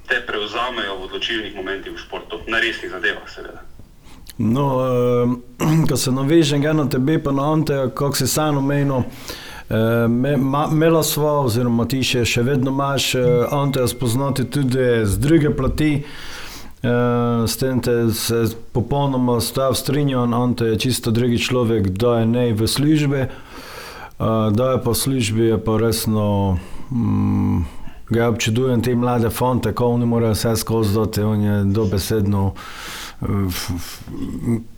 te 0.09 0.23
prevzamejo 0.27 0.95
v 0.97 1.03
odločilnih 1.05 1.57
momentih 1.57 1.93
v 1.93 2.01
športu, 2.01 2.41
na 2.49 2.57
resnih 2.61 2.91
zadevah, 2.91 3.27
seveda. 3.29 3.61
No, 4.39 4.65
eh, 4.81 5.85
ko 5.89 5.97
se 5.97 6.13
navežem 6.13 6.65
na 6.77 6.89
tebe, 6.89 7.19
pa 7.23 7.33
na 7.33 7.53
Ante, 7.53 7.77
kako 7.93 8.17
si 8.17 8.27
sam 8.27 8.63
omenil, 8.63 9.03
eh, 9.69 10.09
me, 10.09 10.37
ma, 10.37 10.65
imela 10.73 11.03
sva, 11.05 11.35
oziroma 11.45 11.85
ti 11.85 12.01
še, 12.01 12.25
še 12.25 12.47
vedno 12.49 12.73
imaš 12.73 13.15
eh, 13.15 13.29
Ante 13.53 13.85
spoznati 13.89 14.49
tudi 14.49 15.05
z 15.05 15.19
druge 15.19 15.53
plati. 15.57 16.05
Uh, 16.79 17.43
s 17.51 17.59
tem 17.59 17.81
te 17.83 17.91
se 18.15 18.37
popolnoma 18.73 19.41
stav 19.43 19.75
strinjam, 19.75 20.31
Ante 20.35 20.65
je 20.65 20.77
čisto 20.79 21.11
drugi 21.11 21.39
človek, 21.43 21.89
da 21.91 22.21
je 22.21 22.27
ne 22.27 22.45
v 22.55 22.69
službi, 22.71 23.25
uh, 23.27 23.48
da 24.19 24.71
je 24.71 24.81
v 24.85 24.95
službi, 24.95 25.45
je 25.45 25.65
pa 25.65 25.77
resno, 25.79 26.59
mm, 26.91 27.63
ga 28.11 28.29
občudujem 28.29 28.83
te 28.83 28.95
mlade 28.95 29.31
fonte, 29.31 29.73
ko 29.73 29.87
oni 29.95 30.07
morajo 30.07 30.33
vse 30.33 30.57
skozi 30.57 30.95
doti, 30.95 31.23
on 31.23 31.41
je 31.41 31.65
dobesedno 31.65 32.53
uh, 33.21 33.29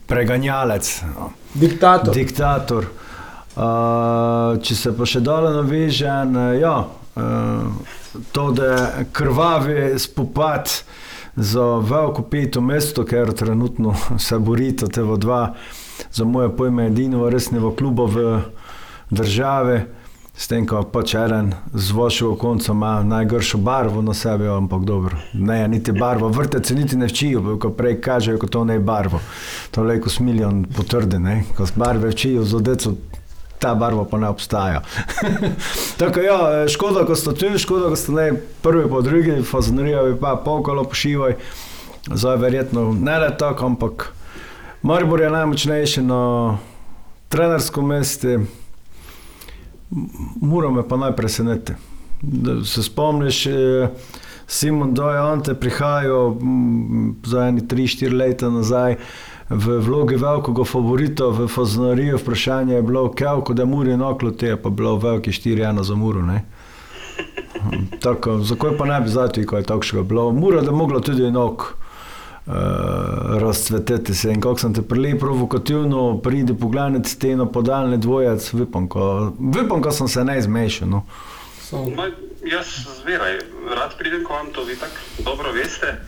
preganjalec. 0.06 1.02
No. 1.16 1.30
Diktator. 1.54 2.14
Diktator. 2.14 2.86
Uh, 3.56 4.60
če 4.62 4.74
se 4.74 4.92
pa 4.96 5.06
še 5.06 5.20
dole 5.20 5.50
navežem, 5.54 6.36
eh, 6.36 6.60
ja, 6.62 6.76
uh, 6.86 7.96
to, 8.32 8.50
da 8.54 8.68
je 8.70 9.06
krvavi 9.12 9.98
spopad 9.98 10.70
za 11.36 11.64
veliko 11.82 12.22
peto 12.22 12.60
mesto, 12.60 13.04
ker 13.04 13.32
trenutno 13.32 13.96
se 14.26 14.38
borita 14.38 14.86
te 14.86 15.02
dva, 15.02 15.54
za 16.12 16.24
moje 16.24 16.52
pojme, 16.56 16.86
edino 16.86 17.28
resnivo 17.30 17.72
kluba 17.76 18.06
v 18.06 18.26
državi. 19.10 19.80
S 20.40 20.48
tem, 20.48 20.64
ko 20.64 20.80
pač 20.88 21.12
eden 21.20 21.50
z 21.74 21.92
vašega 21.92 22.36
konca 22.40 22.72
ima 22.72 23.02
najgršo 23.04 23.58
barvo 23.60 24.00
na 24.02 24.14
sebi, 24.14 24.46
ampak 24.48 24.86
dobro, 24.88 25.18
ne, 25.32 25.68
niti 25.68 25.92
barvo, 25.92 26.28
vrtec 26.28 26.68
se 26.68 26.74
niti 26.74 26.96
ne 26.96 27.10
včijo, 27.10 27.58
ko 27.60 27.70
prej 27.76 27.98
kažejo, 28.00 28.38
kot 28.40 28.50
to 28.50 28.64
ne 28.64 28.78
je 28.78 28.80
barvo. 28.80 29.20
To 29.70 29.84
je 29.84 30.00
kot 30.00 30.12
smiljan 30.12 30.62
potrdi, 30.76 31.18
ne, 31.18 31.42
ko 31.56 31.66
z 31.66 31.76
barve 31.76 32.08
včijo 32.14 32.44
z 32.44 32.56
odeco, 32.56 32.94
ta 33.58 33.74
barva 33.74 34.06
pa 34.08 34.18
ne 34.18 34.30
obstaja. 34.32 34.80
Tako 36.00 36.24
ja, 36.24 36.38
škoda, 36.68 37.04
ko 37.04 37.16
ste 37.16 37.34
tu, 37.36 37.50
škoda, 37.58 37.90
ko 37.92 38.00
ste 38.00 38.12
ne 38.16 38.32
prvi 38.62 38.88
po 38.88 39.02
drugi, 39.02 39.42
fazonerijo 39.44 40.06
bi 40.08 40.16
pa 40.20 40.38
polkalo 40.44 40.86
pošivaj, 40.88 41.36
zdaj 42.14 42.40
verjetno 42.40 42.94
ne 42.96 43.18
le 43.18 43.28
tako, 43.36 43.66
ampak 43.66 44.08
Maribor 44.82 45.20
je 45.20 45.30
najmočnejši 45.30 46.02
na 46.02 46.56
trenerskem 47.28 47.86
mestu. 47.86 48.40
Mora 50.40 50.70
me 50.70 50.88
pa 50.88 50.96
najprej 50.96 51.28
seneti. 51.28 51.72
Se 52.64 52.82
spomniš, 52.82 53.46
eh, 53.46 53.88
Simon 54.46 54.94
Doj, 54.94 55.18
Ante 55.18 55.54
prihajajo 55.54 56.30
mm, 56.30 57.14
za 57.24 57.46
eni 57.46 57.60
3-4 57.60 58.16
leta 58.16 58.50
nazaj 58.50 58.96
v 59.50 59.78
vlogi 59.78 60.16
velikega 60.16 60.64
favorita 60.64 61.24
v 61.24 61.48
Faznariju. 61.48 62.18
Vprašanje 62.18 62.74
je 62.74 62.82
bilo, 62.82 63.12
kako 63.12 63.54
da 63.54 63.64
Muri 63.64 63.96
noklo 63.96 64.30
te 64.30 64.46
je 64.46 64.62
pa 64.62 64.70
bilo 64.70 64.96
veliki 64.96 65.30
4-1 65.30 65.82
za 65.82 65.94
Muro. 65.94 66.22
Ne? 66.22 66.44
Tako, 68.02 68.38
zakaj 68.38 68.76
pa 68.78 68.84
ne 68.84 69.00
bi 69.00 69.08
zdaj, 69.08 69.44
ko 69.46 69.56
je 69.56 69.62
takšnega 69.62 70.04
bilo? 70.04 70.32
Mura, 70.32 70.62
da 70.62 70.72
mogla 70.72 71.00
tudi 71.00 71.24
enok. 71.24 71.74
Uh, 72.46 72.54
razcveteti 73.40 74.14
se 74.14 74.32
in 74.32 74.40
kako 74.40 74.58
sem 74.58 74.74
te 74.74 74.82
prej 74.82 75.18
provokativno, 75.18 76.20
pridi 76.24 76.54
pogledati 76.60 77.08
steno, 77.08 77.46
podaljne 77.46 77.96
dvojec, 77.96 78.52
vipam, 78.52 78.88
ko, 78.88 79.32
vipam, 79.38 79.82
ko 79.82 79.92
sem 79.92 80.08
se 80.08 80.24
ne 80.24 80.40
zmešal. 80.42 80.88
No. 80.88 81.04
Ma, 81.96 82.08
jaz 82.44 82.66
zmeraj 83.02 83.38
rad 83.76 83.94
pridem 83.98 84.24
k 84.24 84.30
vam, 84.30 84.46
to 84.52 84.64
vi 84.64 84.76
tako 84.76 85.22
dobro 85.24 85.52
veste. 85.52 86.00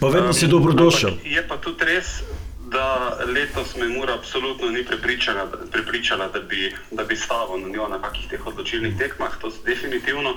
Pa 0.00 0.08
vedno 0.08 0.32
si 0.32 0.44
Um, 0.44 0.50
dobrodošel. 0.50 1.10
ampak 1.10 1.26
Je 1.26 1.48
pa 1.48 1.56
tudi 1.56 1.84
res, 1.84 2.22
da 2.70 3.18
letos 3.26 3.76
me 3.76 3.88
Mura 3.88 4.14
absolutno 4.14 4.70
ni 4.70 4.84
prepričala, 4.84 5.48
prepričala, 5.72 6.28
da 6.28 6.40
bi, 6.40 6.74
da 6.90 7.04
bi 7.04 7.16
stavil 7.16 7.58
na 7.58 7.68
njo 7.68 7.88
na 7.88 7.98
kakih 8.02 8.28
teh 8.30 8.46
odločilnih 8.46 8.98
tekmah, 8.98 9.38
to 9.40 9.46
je 9.46 9.52
definitivno. 9.66 10.34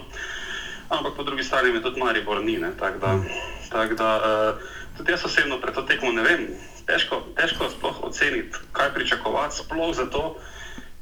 Ampak 0.90 1.14
po 1.18 1.24
drugi 1.24 1.44
strani 1.44 1.72
me 1.72 1.82
tudi 1.82 2.00
Maribor 2.00 2.44
ni, 2.44 2.58
ne, 2.58 2.72
tako 2.80 3.00
da, 3.00 3.20
tak 3.70 3.94
da 3.98 4.10
uh, 4.18 4.58
tudi 4.98 5.12
jaz 5.12 5.26
osebno 5.26 5.60
pred 5.62 5.76
to 5.76 5.82
tekmo 5.82 6.12
ne 6.12 6.24
vem. 6.24 6.48
Težko, 6.88 7.22
težko 7.38 7.70
sploh 7.72 8.04
oceniti, 8.04 8.60
kaj 8.76 8.94
pričakovati, 8.94 9.56
sploh 9.56 9.96
zato, 9.96 10.36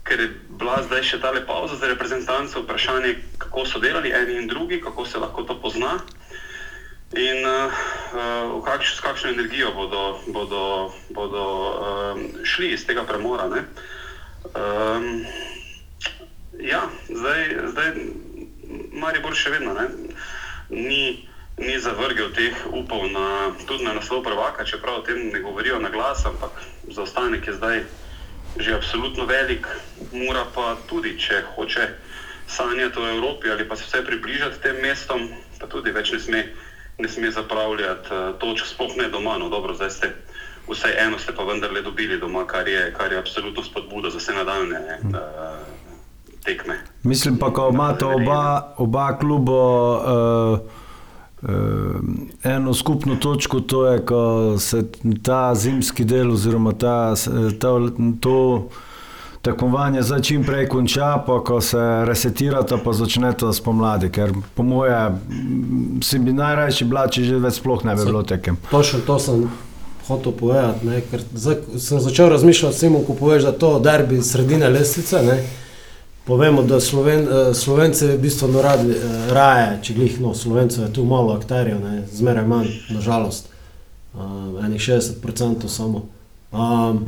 ker 0.05 0.19
je 0.19 0.27
bila 0.59 0.81
zdaj 0.85 1.03
še 1.03 1.21
ta 1.21 1.33
pauza 1.47 1.75
za 1.75 1.89
reprezentance, 1.89 2.59
vprašanje, 2.59 3.15
kako 3.41 3.65
so 3.65 3.79
delali 3.79 4.13
eni 4.13 4.37
in 4.41 4.47
drugi, 4.47 4.81
kako 4.81 5.05
se 5.05 5.17
lahko 5.17 5.43
to 5.43 5.57
pozna. 5.61 5.99
In 7.11 7.43
uh, 7.43 8.61
kakš, 8.63 8.95
s 8.95 8.99
kakšno 9.03 9.33
energijo 9.33 9.73
bodo, 9.75 10.19
bodo, 10.31 10.93
bodo 11.09 11.43
um, 11.43 12.21
šli 12.43 12.71
iz 12.71 12.85
tega 12.87 13.03
premora. 13.03 13.49
Um, 14.55 15.25
ja, 16.55 16.87
zdaj, 17.09 17.41
zdaj 17.73 17.89
Maribor 18.95 19.35
še 19.35 19.51
vedno 19.51 19.73
ne, 19.75 19.89
ni, 20.69 21.27
ni 21.61 21.79
zavrgel 21.79 22.33
teh 22.33 22.57
upov 22.73 23.05
na, 23.13 23.53
tudi 23.69 23.85
na 23.85 23.93
naslov 23.93 24.25
prvaka, 24.25 24.65
čeprav 24.65 25.01
o 25.01 25.05
tem 25.05 25.29
ne 25.29 25.39
govorijo 25.39 25.79
na 25.79 25.89
glas, 25.89 26.25
ampak 26.25 26.51
zaostanek 26.89 27.47
je 27.47 27.53
zdaj 27.53 27.79
že 28.59 28.75
absolutno 28.75 29.25
velik. 29.25 29.67
Mora 30.11 30.43
pa 30.51 30.75
tudi, 30.89 31.15
če 31.15 31.55
hoče 31.55 31.87
sanjati 32.47 32.99
o 32.99 33.07
Evropi 33.07 33.47
ali 33.47 33.63
pa 33.63 33.75
se 33.79 33.87
vse 33.87 34.03
približati 34.05 34.59
tem 34.59 34.75
mestom, 34.83 35.29
pa 35.59 35.71
tudi 35.71 35.91
več 35.95 36.11
ne 36.11 36.19
sme, 36.19 36.41
ne 36.99 37.07
sme 37.07 37.31
zapravljati 37.31 38.11
uh, 38.11 38.35
točk, 38.39 38.67
sploh 38.67 38.91
ne 38.99 39.07
doma. 39.07 39.37
No, 39.39 39.47
dobro, 39.47 39.71
zdaj 39.73 39.91
ste 39.91 40.11
vsaj 40.67 40.99
eno 40.99 41.19
ste 41.19 41.31
pa 41.31 41.43
vendarle 41.47 41.81
dobili 41.81 42.19
doma, 42.19 42.43
kar 42.47 42.67
je, 42.67 42.91
kar 42.97 43.11
je 43.11 43.19
absolutno 43.19 43.63
spodbuda 43.63 44.09
za 44.09 44.19
vse 44.19 44.35
nadaljne 44.35 44.99
uh, 44.99 45.15
tekme. 46.43 46.75
Mislim 47.03 47.39
pa, 47.39 47.53
ko 47.53 47.69
imate 47.71 48.05
oba, 48.05 48.73
oba 48.77 49.17
kluba 49.17 49.63
uh, 49.95 50.59
eno 52.43 52.73
skupno 52.73 53.15
točko, 53.15 53.59
to 53.59 53.85
je, 53.87 54.05
ko 54.05 54.55
se 54.59 54.83
ta 55.23 55.55
zimski 55.55 56.05
del 56.05 56.31
oziroma 56.31 56.71
ta, 56.71 57.13
ta, 57.59 57.69
to 58.19 58.67
tekmovanje 59.41 60.03
zdaj 60.03 60.21
čim 60.21 60.43
prej 60.43 60.67
konča, 60.69 61.23
pa 61.27 61.39
ko 61.43 61.61
se 61.61 61.79
resetirate, 62.05 62.77
pa 62.83 62.93
začnete 62.93 63.53
spomladi, 63.53 64.11
ker 64.13 64.33
po 64.55 64.63
moje 64.63 64.99
si 66.03 66.19
bi 66.19 66.33
najrajši 66.33 66.85
bila, 66.85 67.07
če 67.09 67.25
že 67.25 67.41
več 67.41 67.57
sploh 67.57 67.83
ne 67.89 67.95
bi 67.97 68.05
bilo 68.05 68.21
tekem. 68.23 68.57
Točno 68.69 69.01
to 69.07 69.17
sem 69.19 69.47
hotel 70.07 70.35
povedati, 70.37 70.85
ne, 70.85 71.01
ker 71.09 71.25
zdaj 71.33 71.57
sem 71.79 71.99
začel 72.05 72.29
razmišljati, 72.29 72.77
Simon, 72.77 73.05
ko 73.07 73.17
poveš, 73.17 73.47
da 73.49 73.55
to 73.57 73.79
derbi 73.79 74.21
sredine 74.21 74.69
lestvice, 74.69 75.23
ne, 75.25 75.41
povemo, 76.31 76.63
da 76.63 76.79
Sloven, 76.79 77.27
eh, 77.27 77.53
Slovence 77.53 78.05
je 78.05 78.17
bistveno 78.17 78.61
radi, 78.61 78.91
eh, 78.91 79.33
raje, 79.33 79.79
če 79.83 79.93
glih, 79.93 80.21
no, 80.21 80.33
Slovencev 80.33 80.83
je 80.83 80.93
tu 80.93 81.03
malo 81.05 81.33
akterjev, 81.33 81.81
ne, 81.83 82.05
zmeraj 82.11 82.45
manj, 82.47 82.69
nažalost, 82.89 83.49
uh, 84.13 84.21
enih 84.65 84.81
60% 84.81 85.67
samo. 85.67 86.05
Um, 86.51 87.01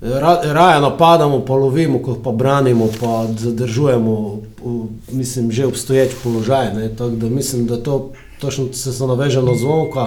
ra, 0.00 0.38
raje 0.44 0.80
napadamo, 0.80 1.40
pa 1.44 1.54
lovimo, 1.54 1.98
kot 1.98 2.22
pa 2.22 2.30
branimo, 2.30 2.86
pa 3.00 3.26
zadržujemo, 3.38 4.14
v, 4.62 4.86
mislim, 5.12 5.50
že 5.50 5.66
obstoječ 5.66 6.14
položaj, 6.22 6.74
ne, 6.74 6.88
tako 6.94 7.18
da 7.24 7.26
mislim, 7.26 7.66
da 7.66 7.82
to 7.82 8.12
točno 8.40 8.70
se 8.72 9.06
naveže 9.06 9.42
na 9.42 9.56
zvonka, 9.58 10.06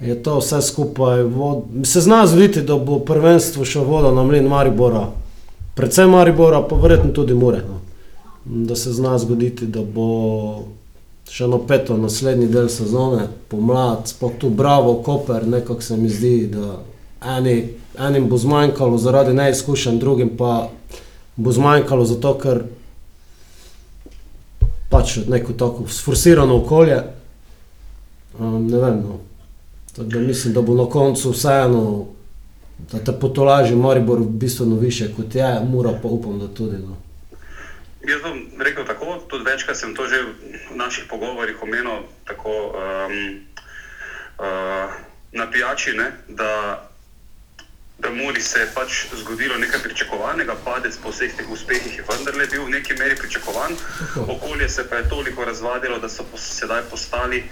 je 0.00 0.22
to 0.22 0.38
vse 0.38 0.62
skupaj. 0.62 1.22
Vod, 1.22 1.62
se 1.84 2.00
zna 2.00 2.26
zgoditi, 2.26 2.62
da 2.62 2.74
bo 2.76 2.98
prvenstvo 2.98 3.64
šlo 3.64 3.84
vodo 3.84 4.10
na 4.10 4.24
mlin 4.24 4.48
Maribora, 4.48 5.06
predvsem 5.76 6.10
Maribora, 6.10 6.62
pa 6.62 6.76
verjetno 6.76 7.12
tudi 7.12 7.34
Mure. 7.34 7.60
No. 7.68 7.80
Da 8.44 8.76
se 8.76 8.92
zna 8.92 9.18
zgoditi, 9.18 9.66
da 9.66 9.82
bo 9.82 10.08
še 11.28 11.44
eno 11.44 11.58
peto 11.66 11.96
naslednji 11.98 12.46
del 12.48 12.70
sezone, 12.72 13.26
pomlad, 13.50 14.06
sploh 14.08 14.38
tu 14.40 14.50
Bravo, 14.50 14.94
Koper, 15.04 15.44
nekako 15.48 15.82
se 15.82 15.96
mi 15.96 16.08
zdi, 16.08 16.46
da 16.54 16.78
eni, 17.36 17.56
enim 17.98 18.28
bo 18.30 18.38
zmanjkalo 18.38 18.98
zaradi 18.98 19.34
neizkušenj, 19.34 19.98
drugim 19.98 20.32
pa 20.38 20.68
bo 21.36 21.52
zmanjkalo 21.52 22.06
zato, 22.06 22.34
ker 22.40 22.62
pač 24.88 25.18
neko 25.28 25.52
tako 25.58 25.88
sforsirano 25.90 26.62
okolje. 26.62 27.02
Um, 28.38 28.66
ne 28.70 28.78
vem, 28.78 29.00
no. 29.02 29.18
Tako 29.96 30.08
da 30.08 30.20
mislim, 30.20 30.54
da 30.54 30.62
bo 30.62 30.74
na 30.74 30.86
koncu 30.86 31.30
vseeno, 31.30 32.06
da 32.78 33.04
te 33.04 33.12
potolaži 33.20 33.74
Maribor 33.74 34.18
bistveno 34.20 34.76
više 34.76 35.14
kot 35.16 35.34
je, 35.34 35.60
mora 35.72 35.98
pa 36.02 36.08
upam, 36.08 36.38
da 36.38 36.48
tudi. 36.54 36.78
No. 36.78 36.96
Jaz 38.08 38.22
bom 38.22 38.40
rekel 38.58 38.86
tako, 38.86 39.18
tudi 39.28 39.44
večkrat 39.44 39.76
sem 39.76 39.94
to 39.94 40.06
že 40.06 40.22
v 40.22 40.76
naših 40.76 41.04
pogovorih 41.10 41.62
omenil, 41.62 42.06
tako 42.24 42.50
um, 42.50 43.40
uh, 44.38 44.92
na 45.32 45.50
pijači, 45.50 45.92
ne, 45.92 46.12
da, 46.28 46.82
da 47.98 48.10
Muri 48.10 48.40
se 48.40 48.60
je 48.60 48.68
pač 48.74 49.06
zgodilo 49.16 49.58
nekaj 49.58 49.82
pričakovanega, 49.82 50.54
padec 50.64 50.96
po 51.02 51.10
vseh 51.10 51.34
teh 51.36 51.50
uspehih 51.50 51.98
je 51.98 52.04
vendarle 52.08 52.46
bil 52.46 52.64
v 52.64 52.76
neki 52.78 52.94
meri 52.98 53.16
pričakovan, 53.16 53.74
okolje 54.28 54.68
se 54.68 54.88
pa 54.88 54.96
je 54.96 55.08
toliko 55.08 55.44
razvadilo, 55.44 55.98
da 55.98 56.08
so 56.08 56.24
sedaj 56.36 56.82
postali 56.90 57.42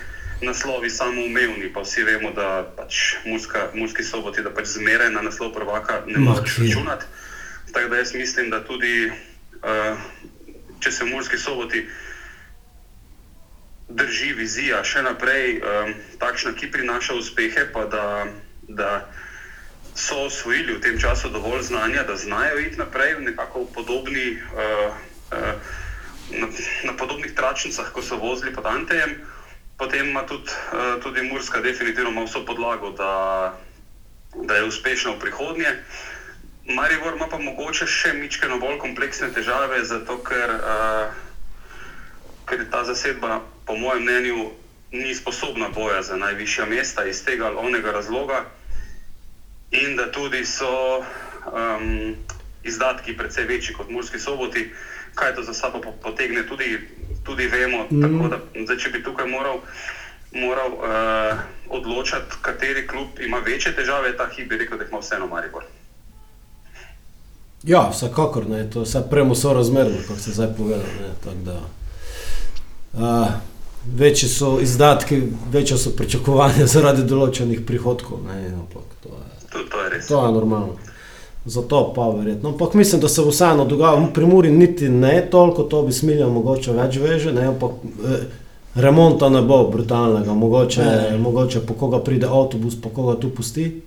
naslovi 0.43 0.91
samoumevni, 0.91 1.73
pa 1.73 1.85
vsi 1.85 2.03
vemo, 2.03 2.31
da 2.35 2.65
pač 2.77 3.17
Murska, 3.25 3.71
Murski 3.75 4.03
soboti, 4.05 4.43
da 4.43 4.51
pač 4.51 4.75
zmeraj 4.75 5.11
na 5.15 5.23
naslov 5.23 5.53
prvaka 5.55 6.03
ne 6.07 6.19
moreš 6.19 6.59
računati. 6.59 7.05
Tako 7.73 7.89
da 7.89 7.97
jaz 7.97 8.15
mislim, 8.15 8.51
da 8.51 8.65
tudi 8.65 9.11
uh, 9.11 9.99
če 10.81 10.93
se 10.93 11.05
v 11.05 11.15
Murski 11.15 11.39
soboti 11.39 11.87
drži 13.89 14.33
vizija 14.37 14.83
še 14.85 15.03
naprej, 15.05 15.61
um, 15.61 15.95
takšna, 16.21 16.55
ki 16.59 16.71
prinaša 16.73 17.17
uspehe, 17.17 17.67
pa 17.73 17.85
da, 17.89 18.05
da 18.69 18.91
so 19.95 20.27
osvojili 20.27 20.77
v 20.77 20.83
tem 20.85 20.99
času 21.01 21.31
dovolj 21.33 21.69
znanja, 21.71 22.05
da 22.09 22.17
znajo 22.17 22.59
iti 22.65 22.81
naprej 22.81 23.21
nekako 23.21 23.65
v 23.65 23.73
podobni. 23.79 24.29
Uh, 24.53 24.93
uh, 25.33 25.81
Na, 26.25 26.49
na 26.89 26.93
podobnih 26.97 27.35
tračnicah, 27.37 27.91
ko 27.93 28.01
so 28.03 28.17
vozili 28.17 28.49
pod 28.49 28.65
Antejem, 28.65 29.13
potem 29.77 30.09
ima 30.09 30.23
tudi, 30.23 30.51
uh, 30.73 31.03
tudi 31.03 31.23
Murska 31.23 31.61
definitivno 31.61 32.25
vso 32.25 32.45
podlago, 32.45 32.91
da, 32.91 33.55
da 34.35 34.57
je 34.57 34.65
uspešna 34.65 35.11
v 35.11 35.19
prihodnje. 35.19 35.75
Marivor 36.65 37.15
ima 37.15 37.27
pa 37.27 37.39
mogoče 37.39 37.87
še 37.87 38.13
mičkeno 38.13 38.59
bolj 38.59 38.79
kompleksne 38.79 39.29
težave, 39.29 39.85
zato 39.85 40.17
ker, 40.19 40.51
uh, 40.51 41.11
ker 42.49 42.65
ta 42.67 42.85
zasedba, 42.85 43.39
po 43.65 43.75
mojem 43.75 44.03
mnenju, 44.03 44.51
ni 44.93 45.15
sposobna 45.15 45.69
boja 45.69 46.03
za 46.03 46.17
najvišja 46.17 46.65
mesta 46.65 47.05
iz 47.05 47.25
tega 47.25 47.47
ali 47.47 47.57
onega 47.59 47.91
razloga, 47.91 48.45
in 49.73 49.97
da 49.97 50.07
tudi 50.07 50.45
so 50.45 51.03
um, 51.45 52.15
izdatki 52.63 53.13
precej 53.13 53.45
večji 53.45 53.75
kot 53.75 53.89
Murski 53.89 54.19
soboti, 54.19 54.71
kaj 55.15 55.35
to 55.35 55.43
za 55.43 55.53
sabo 55.53 55.81
po- 55.81 55.93
potegne, 55.93 56.43
tudi, 56.43 56.79
tudi 57.25 57.47
vemo. 57.47 57.85
Mm. 57.91 58.03
Tako 58.03 58.29
da, 58.29 58.39
zdaj, 58.65 58.77
če 58.77 58.91
bi 58.91 59.03
tukaj 59.03 59.29
moral, 59.29 59.61
moral 60.33 60.73
uh, 60.73 61.39
odločati, 61.69 62.41
kateri 62.43 62.87
klub 62.87 63.21
ima 63.21 63.39
večje 63.39 63.75
težave, 63.77 64.17
ta 64.17 64.29
hip 64.37 64.49
bi 64.49 64.61
rekel, 64.61 64.79
da 64.79 64.85
jih 64.85 64.93
ima 64.93 65.01
vseeno 65.01 65.27
Maribor. 65.27 65.65
Ja, 67.65 67.89
vsekakor, 67.93 68.47
ne, 68.49 68.71
to 68.71 68.83
je 68.83 68.91
vse 68.91 69.03
premo 69.11 69.35
sorazmerno, 69.35 70.03
kot 70.09 70.21
ste 70.21 70.37
zdaj 70.37 70.53
tako 70.53 71.37
da, 71.45 71.61
uh, 72.93 73.29
večji 73.87 74.29
so 74.29 74.59
izdatki, 74.61 75.23
večje 75.53 75.79
so 75.79 75.91
pričakovanja 75.97 76.67
zaradi 76.77 77.07
določenih 77.09 77.65
prihodkov. 77.67 78.21
Ne, 78.29 78.53
ampak 78.53 78.99
to 79.03 79.09
je, 79.09 79.31
To, 79.55 79.63
to 79.71 79.81
je 79.85 79.91
res. 79.91 80.07
to 80.07 80.27
je 80.27 80.33
normalno. 80.33 80.77
Zato 81.47 81.93
pa 81.93 82.09
verjetno. 82.09 82.49
Ampak 82.49 82.75
mislim, 82.75 83.01
da 83.01 83.09
se 83.09 83.23
bo 83.23 83.29
vseeno 83.29 83.65
dogajalo, 83.65 84.07
pri 84.15 84.27
Muri 84.27 84.51
niti 84.51 84.89
ne 84.89 85.29
toliko, 85.31 85.63
to 85.63 85.83
bi 85.83 85.93
smilja 85.93 86.27
mogoče 86.29 86.73
več 86.73 86.97
veže, 86.97 87.33
ne, 87.33 87.47
ampak 87.47 87.71
eh, 88.05 88.23
remonta 88.77 89.29
ne 89.29 89.43
bo 89.43 89.69
brutalnega, 89.69 90.33
mogoče, 90.35 90.83
Ne. 90.83 91.19
mogoče 91.19 91.61
po 91.61 91.75
koga 91.75 91.99
pride 92.01 92.27
avtobus, 92.27 92.75
po 92.77 92.89
koga 92.89 93.21
tu 93.21 93.31
pusti. 93.31 93.83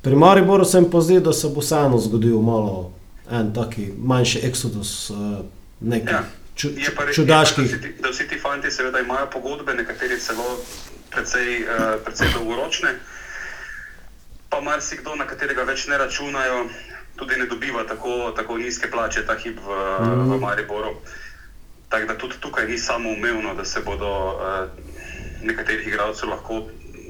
Pri 0.00 0.16
Mariboru 0.16 0.64
se 0.64 0.80
mi 0.80 0.90
pa 0.90 1.00
zdi, 1.00 1.20
da 1.20 1.32
se 1.32 1.48
bo 1.48 1.60
vseeno 1.60 1.98
zgodil 1.98 2.40
malo 2.40 2.90
en 3.30 3.54
taki 3.54 3.88
manjši 3.98 4.40
eksodus 4.42 5.10
uh, 5.10 5.16
nekih 5.80 6.10
Ja. 6.10 6.22
ču, 6.54 6.68
Je 6.68 6.90
pa 6.96 7.04
res, 7.04 7.16
čudaških. 7.16 7.64
je 7.64 7.70
pa, 7.70 7.78
da, 7.78 7.80
vsi 7.80 7.88
ti, 7.88 8.02
da 8.02 8.08
vsi 8.10 8.28
ti 8.28 8.38
fanti 8.38 8.70
seveda 8.70 9.00
imajo 9.00 9.26
pogodbe, 9.32 9.74
nekateri 9.74 10.18
celo 10.20 10.44
precej, 11.10 11.64
uh, 11.64 12.02
precej 12.04 12.28
dolgoročne. 12.34 12.88
Pa 14.52 14.60
marsikdo, 14.60 15.14
na 15.16 15.24
katerega 15.24 15.64
več 15.64 15.86
ne 15.88 15.96
računajo, 15.98 16.66
tudi 17.16 17.38
ne 17.40 17.46
dobiva 17.48 17.86
tako, 17.88 18.32
tako 18.36 18.58
nizke 18.60 18.90
plače, 18.90 19.24
ta 19.26 19.34
hip 19.40 19.56
v, 19.58 19.76
mm. 20.04 20.28
v 20.28 20.40
Mariboru. 20.40 20.92
Tako 21.88 22.06
da 22.06 22.18
tudi 22.18 22.36
tukaj 22.40 22.68
ni 22.68 22.76
samo 22.78 23.10
umevno, 23.10 23.54
da 23.54 23.64
se 23.64 23.80
bodo 23.80 24.10
uh, 24.36 24.68
nekaterih 25.42 25.88
igralcev 25.88 26.28
lahko 26.28 26.62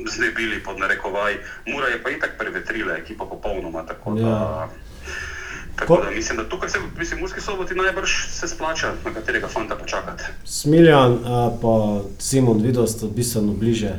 znebili 0.06 0.62
pod 0.62 0.78
narekovaj. 0.78 1.36
Mura 1.66 1.86
je 1.86 2.02
pa 2.02 2.10
itak 2.10 2.38
prevetrila 2.38 2.96
ekipa 2.96 3.24
popolnoma. 3.24 3.82
Tako 3.86 4.14
da, 4.14 4.28
Ja. 4.28 4.68
tako 5.76 5.96
Ko- 5.96 6.04
da 6.04 6.10
mislim, 6.10 6.38
da 6.38 6.48
tukaj 6.48 6.68
se, 6.68 6.78
mislim, 6.98 7.20
Murski 7.20 7.40
soboti 7.40 7.74
najbrž 7.74 8.10
se 8.30 8.48
splača 8.48 8.92
na 9.04 9.14
katerega 9.14 9.48
fanta 9.48 9.76
počakati. 9.76 10.22
Smiljan 10.44 11.12
in 11.12 11.20
pa 11.62 11.74
Simon 12.18 12.62
videl 12.62 12.86
sta 12.86 13.06
bistveno 13.06 13.52
bliže 13.52 13.92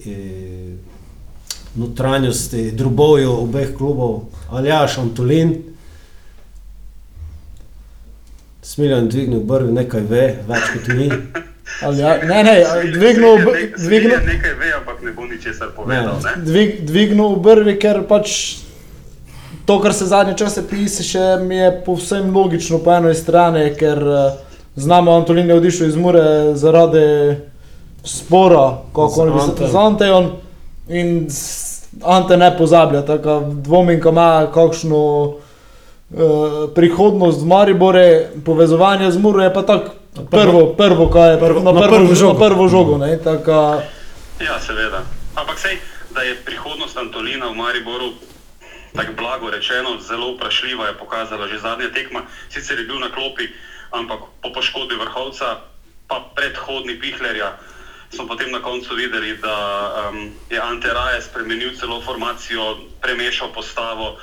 eh, 0.00 0.74
notranjosti, 1.74 2.70
drobovju 2.72 3.32
obeh 3.32 3.74
klubov, 3.76 4.20
Aljaš, 4.50 4.98
Antolin. 4.98 5.54
Smiljan 8.62 9.08
dvignil 9.08 9.40
brvi, 9.40 9.72
nekaj 9.72 10.00
ve, 10.00 10.24
več 10.48 10.66
kot 10.74 10.88
mi. 10.88 11.10
Ali 11.82 12.00
Ja, 12.00 12.16
ne, 12.18 12.42
ne, 12.44 12.54
dvignil, 12.92 13.36
Smiljan 13.36 13.46
br- 13.46 13.54
nek- 13.54 13.76
dvignil, 13.78 14.10
Smiljan 14.10 14.26
nekaj 14.26 14.54
ve, 14.54 14.72
ampak 14.76 15.02
ne 15.02 15.12
bo 15.12 15.24
ničesar 15.24 15.68
povedal. 15.76 16.18
Ne. 16.18 16.32
dvig, 16.44 16.80
dvignil 16.82 17.36
brvi, 17.36 17.76
ker 17.78 18.02
pač 18.02 18.56
to, 19.64 19.78
kar 19.80 19.94
se 19.94 20.06
zadnje 20.06 20.34
čase 20.36 20.64
piše, 20.68 21.02
še 21.02 21.24
mi 21.40 21.56
je 21.56 21.70
povsem 21.86 22.34
logično 22.34 22.78
po 22.78 22.92
eni 22.92 23.14
strani, 23.14 23.70
ker 23.74 23.96
eh, 23.98 24.34
znamo, 24.76 25.14
Antolin 25.14 25.48
je 25.48 25.54
odišel 25.54 25.88
iz 25.88 25.96
Mure 25.96 26.26
zaradi 26.54 27.06
spora, 28.04 28.66
kako 28.90 29.22
oni 29.22 29.32
bi 29.32 29.40
se 29.40 29.78
Antejem. 29.78 30.30
In 30.90 31.28
Ante 32.00 32.36
ne 32.36 32.56
pozablja, 32.56 33.02
tako 33.02 33.40
dvomim, 33.56 33.98
ko 33.98 34.08
ima 34.08 34.46
kakšno 34.46 34.96
uh, 34.96 35.36
prihodnost 36.70 37.40
v 37.40 37.46
Maribore, 37.46 38.06
povezovanje 38.40 39.10
z 39.10 39.18
Muro 39.18 39.42
je 39.42 39.50
pa 39.50 39.62
tako 39.62 39.90
prvo, 40.30 40.66
prvo, 40.72 41.08
kaj 41.08 41.30
je 41.30 41.38
Prvo- 41.38 41.62
na 41.62 41.72
na 41.72 41.80
prvo, 41.80 41.96
prvo 41.96 42.14
žogo. 42.14 42.32
na 42.32 42.38
prvo 42.40 42.68
žogo, 42.68 42.94
ne, 42.96 43.18
tako 43.18 43.82
Ja, 44.38 44.56
seveda. 44.58 45.02
Ampak 45.34 45.58
sej, 45.58 45.76
da 46.10 46.22
je 46.22 46.34
prihodnost 46.36 46.96
Antolina 46.96 47.46
v 47.46 47.56
Mariboru, 47.56 48.14
tako 48.92 49.12
blago 49.12 49.50
rečeno, 49.50 49.98
zelo 50.00 50.34
vprašljiva, 50.34 50.86
je 50.86 50.94
pokazala 50.94 51.46
že 51.46 51.58
zadnja 51.58 51.90
tekma. 51.90 52.22
Sicer 52.48 52.78
je 52.78 52.86
bil 52.86 52.98
na 52.98 53.10
klopi, 53.10 53.50
ampak 53.90 54.18
po 54.40 54.48
poškodbi 54.48 54.94
vrhovca, 54.96 55.58
pa 56.06 56.22
predhodni 56.32 56.94
Pihlerja, 56.96 57.58
smo 58.10 58.26
potem 58.26 58.50
na 58.50 58.62
koncu 58.62 58.94
videli, 58.94 59.38
da 59.38 59.56
um, 60.10 60.30
je 60.50 60.60
Ante 60.60 60.92
Raje 60.94 61.22
spremenil 61.22 61.72
celo 61.78 62.00
formacijo, 62.02 62.78
premešal 63.00 63.52
postavo. 63.52 64.18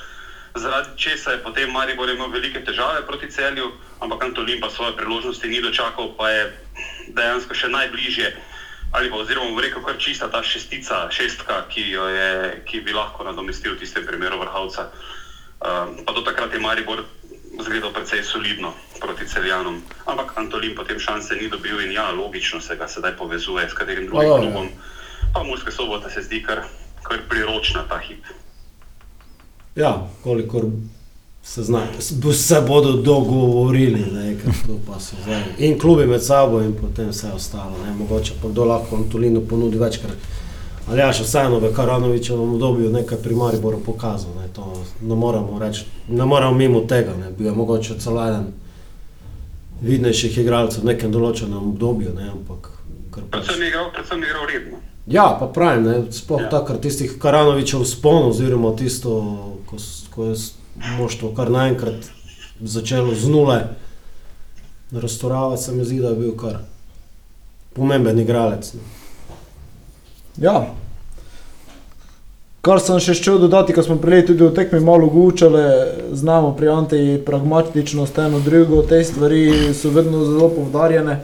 Zaradi 0.56 0.98
česa 0.98 1.32
je 1.32 1.44
potem 1.44 1.72
Maribor 1.72 2.10
imel 2.10 2.28
velike 2.28 2.64
težave 2.64 3.06
proti 3.08 3.32
celju, 3.32 3.72
ampak 4.00 4.24
Antolin 4.24 4.60
pa 4.62 4.70
svoje 4.70 4.96
priložnosti 4.96 5.48
ni 5.48 5.62
dočakal, 5.62 6.12
pa 6.18 6.30
je 6.30 6.44
dejansko 7.08 7.54
še 7.54 7.70
najbližje 7.70 8.36
ali 8.92 9.10
pa 9.12 9.20
oziroma 9.20 9.52
bom 9.52 9.60
rekel, 9.60 9.84
kar 9.84 9.98
čista 10.00 10.30
ta 10.32 10.40
šestica, 10.44 11.12
šestka, 11.12 11.68
ki, 11.68 11.92
je, 11.92 12.64
ki 12.66 12.80
bi 12.88 12.96
lahko 12.96 13.24
nadomestil 13.28 13.76
v 13.76 13.84
tistem 13.84 14.06
primeru 14.08 14.40
vrhovca. 14.40 14.88
Um, 15.60 16.00
pa 16.08 16.14
do 16.16 16.24
takrat 16.24 16.54
je 16.54 16.60
Maribor 16.64 17.04
zgledal 17.64 17.94
precej 17.94 18.24
solidno 18.24 18.74
proti 19.00 19.28
celjanom. 19.28 19.82
Ampak 20.06 20.38
Antolin 20.38 20.76
potem 20.76 21.00
šanse 21.00 21.36
ni 21.36 21.50
dobil 21.50 21.82
in 21.82 21.92
ja, 21.92 22.12
logično 22.12 22.62
se 22.62 22.76
ga 22.76 22.88
sedaj 22.88 23.18
povezuje 23.18 23.70
s 23.70 23.74
katerim 23.74 24.08
drugim 24.08 24.30
ja. 24.30 24.38
klubom. 24.38 24.68
Pa 25.34 25.44
Murska 25.44 25.72
sobota 25.72 26.10
se 26.10 26.22
zdi 26.22 26.44
kar, 26.44 26.62
kar 27.04 27.18
priročna 27.30 27.84
ta 27.90 27.98
hip. 27.98 28.24
Ja, 29.76 30.08
kolikor 30.24 30.64
se 31.44 31.64
zna, 31.64 31.82
se 32.34 32.62
bodo 32.68 32.92
dogovorili, 32.92 34.06
ne, 34.12 34.36
to 34.68 34.80
pa 34.88 35.00
so 35.00 35.16
zdaj. 35.24 35.44
In 35.58 35.80
klubi 35.80 36.06
med 36.06 36.24
sabo 36.26 36.62
in 36.62 36.74
potem 36.74 37.10
vse 37.10 37.32
ostalo. 37.32 37.78
Ne. 37.86 37.94
Mogoče 37.94 38.34
pa 38.42 38.48
kdo 38.48 38.66
lahko 38.66 38.96
Antolinu 38.96 39.42
ponudi 39.48 39.78
več, 39.78 40.02
ker 40.02 40.12
ali 40.90 41.00
ja, 41.00 41.14
še 41.14 41.24
vseeno 41.24 41.60
v 41.60 41.74
Karanovičevem 41.76 42.54
obdobju 42.54 42.90
nekaj 42.92 43.18
pri 43.24 43.36
Mariboru 43.36 43.80
pokazal. 43.86 44.32
Ne. 44.40 44.48
To 44.56 44.72
ne 45.02 45.16
moremo 45.16 45.60
reči, 45.60 45.86
ne 46.08 46.26
moremo 46.26 46.54
mimo 46.54 46.82
tega. 46.88 47.16
Ne. 47.20 47.32
Bil 47.32 47.48
je 47.48 47.56
mogoče 47.56 48.00
celo 48.00 48.24
eden 48.28 48.52
vidnejših 49.82 50.38
igralcev 50.42 50.82
v 50.82 50.94
nekem 50.94 51.12
določenem 51.14 51.70
obdobju, 51.74 52.14
ne, 52.18 52.30
ampak 52.34 52.72
kar 53.14 53.24
pač. 53.30 53.46
Predvsem 53.46 53.62
je 53.62 53.68
igral, 53.68 53.92
predvsem 53.94 54.24
je 54.24 54.30
igral 54.32 54.48
redno. 54.50 54.78
Ja, 55.08 55.28
pa 55.40 55.48
pravim, 55.48 55.84
ne, 55.86 55.98
sploh 56.12 56.42
Ja. 56.42 56.50
takrat 56.50 56.82
tistih 56.82 57.14
Karanovičev 57.22 57.86
spon, 57.86 58.32
oziroma 58.32 58.74
tisto, 58.76 59.12
ko, 59.70 59.78
ko 60.12 60.26
je 60.32 60.36
moštvo 60.98 61.30
kar 61.38 61.52
naenkrat 61.54 62.10
začelo 62.60 63.14
z 63.16 63.30
nule 63.30 63.60
raztoravati, 64.92 65.62
se 65.64 65.72
mi 65.72 65.86
zdi, 65.86 66.00
da 66.00 66.10
je 66.10 66.16
bil 66.16 66.34
kar 66.38 66.58
pomemben 67.74 68.20
igralec. 68.20 68.74
Ne. 68.74 68.82
Ja. 70.38 70.68
Kar 72.62 72.82
sem 72.84 73.00
še 73.02 73.16
šel 73.18 73.40
dodati, 73.42 73.74
ko 73.74 73.82
smo 73.86 73.96
prej 74.02 74.26
tudi 74.28 74.44
v 74.44 74.52
tekmi 74.54 74.82
malo 74.84 75.08
gučali, 75.10 75.64
znamo 76.14 76.52
pri 76.58 76.70
Anteji 76.74 77.18
pragmatičnost, 77.26 78.18
eno 78.20 78.42
drugo, 78.44 78.82
te 78.84 79.00
stvari 79.08 79.74
so 79.74 79.90
vedno 79.96 80.26
zelo 80.26 80.50
povdarjene. 80.52 81.20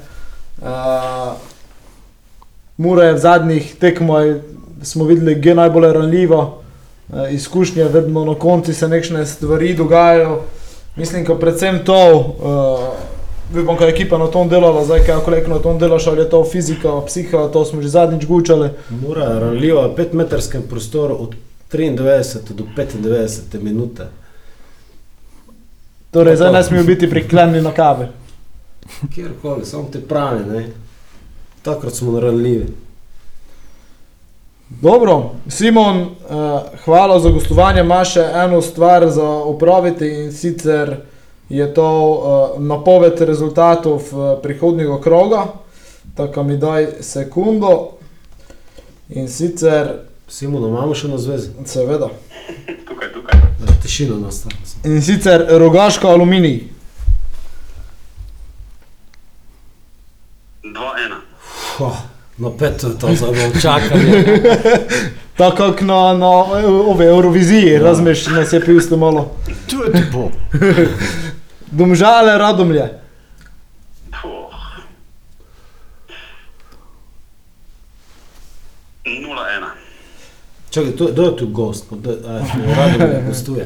Uh, 0.63 1.35
Mura 2.77 3.09
je 3.09 3.17
v 3.17 3.21
zadnjih 3.21 3.73
tekmah, 3.81 4.39
smo 4.81 5.05
videli, 5.05 5.35
je 5.35 5.55
najbolj 5.55 5.91
ranljiva, 5.93 6.41
uh, 6.47 7.27
izkušnje, 7.33 7.91
vedno 7.91 8.25
na 8.25 8.37
koncu 8.39 8.73
se 8.73 8.87
nekšne 8.87 9.25
stvari 9.25 9.75
dogajajo. 9.77 10.39
Mislim, 10.95 11.25
da 11.27 11.35
predvsem 11.37 11.83
to, 11.85 11.99
uh, 12.17 13.12
vem, 13.51 13.77
kaj 13.77 13.87
je 13.87 13.93
ekipa 13.93 14.17
na 14.17 14.27
tom 14.27 14.49
delala, 14.49 14.85
zdaj 14.85 15.05
kaj 15.05 15.23
kolek 15.25 15.47
na 15.47 15.59
tom 15.59 15.79
delaš, 15.79 16.07
ali 16.07 16.21
je 16.21 16.29
to 16.29 16.43
fizika, 16.51 17.01
psiha, 17.05 17.47
to 17.53 17.65
smo 17.65 17.81
že 17.81 17.89
zadnjič 17.89 18.25
gučali. 18.25 18.69
Mura 18.89 19.23
je 19.23 19.39
ranljiva 19.39 19.87
v 19.87 19.95
petmetrskem 19.95 20.63
prostoru 20.69 21.15
od 21.19 21.35
93 21.71 22.53
do 22.53 22.63
95 22.77 23.61
minute. 23.61 24.07
Torej, 26.11 26.35
zdaj 26.35 26.53
ne 26.53 26.63
smejo 26.63 26.83
biti 26.83 27.09
priklenjeni 27.09 27.61
na 27.61 27.71
kave. 27.71 28.09
Kjerkoli, 29.15 29.65
samo 29.65 29.89
te 29.91 30.01
pravi, 30.01 30.45
ne. 30.45 30.67
Takrat 31.61 31.93
smo 31.93 32.19
ranljivi. 32.19 32.67
Dobro, 34.81 35.31
Simon, 35.49 36.01
uh, 36.01 36.07
hvala 36.85 37.19
za 37.19 37.29
gostovanje. 37.29 37.81
Imaš 37.81 38.13
še 38.13 38.23
eno 38.45 38.61
stvar 38.61 39.09
za 39.09 39.25
opraviti 39.25 40.07
in 40.07 40.31
sicer 40.31 40.95
je 41.49 41.73
to 41.73 41.87
uh, 42.09 42.61
napoved 42.61 43.21
rezultatov 43.21 43.93
uh, 44.11 44.41
prihodnjega 44.43 45.01
kroga. 45.01 45.45
Tako 46.15 46.43
mi 46.43 46.57
daj 46.57 46.87
sekundo. 47.01 47.89
In 49.09 49.27
sicer, 49.29 49.87
Simona, 50.27 50.67
imamo 50.67 50.95
še 50.95 51.07
na 51.07 51.17
zvezi, 51.17 51.49
seveda, 51.65 52.07
Tukaj, 52.87 53.11
tukaj. 53.13 53.41
da 53.59 53.73
tišina 53.81 54.15
nastala. 54.17 54.55
in 54.83 55.01
sicer 55.01 55.45
rogaško 55.49 56.07
aluminij. 56.07 56.63
2-1. 60.63 61.19
Huh, 61.77 61.97
Napeto 62.37 62.87
je 62.87 62.99
to 62.99 63.15
za 63.15 63.27
čakanje. 63.61 64.23
Tako 65.37 65.57
kot 65.57 65.81
na, 65.81 66.13
na 66.13 66.29
ove 66.87 67.05
Euroviziji, 67.05 67.71
ja. 67.71 67.83
razmeš, 67.83 68.27
nas 68.27 68.53
je 68.53 68.61
pil 68.61 68.97
malo. 68.97 69.31
To 69.69 69.83
je 69.83 69.91
tipo. 69.91 70.29
Domžale, 71.73 72.37
radomlje. 72.37 72.85
Puh. 74.13 74.53
0-1. 79.05 79.69
Čakaj, 80.69 80.91
to, 80.93 81.05
kdo 81.11 81.23
je 81.23 81.35
tu 81.37 81.45
gost? 81.47 81.89
Kdo 81.89 82.11
a, 82.29 82.45
Rado 82.77 83.07
ne 83.09 83.21
gostuje. 83.27 83.65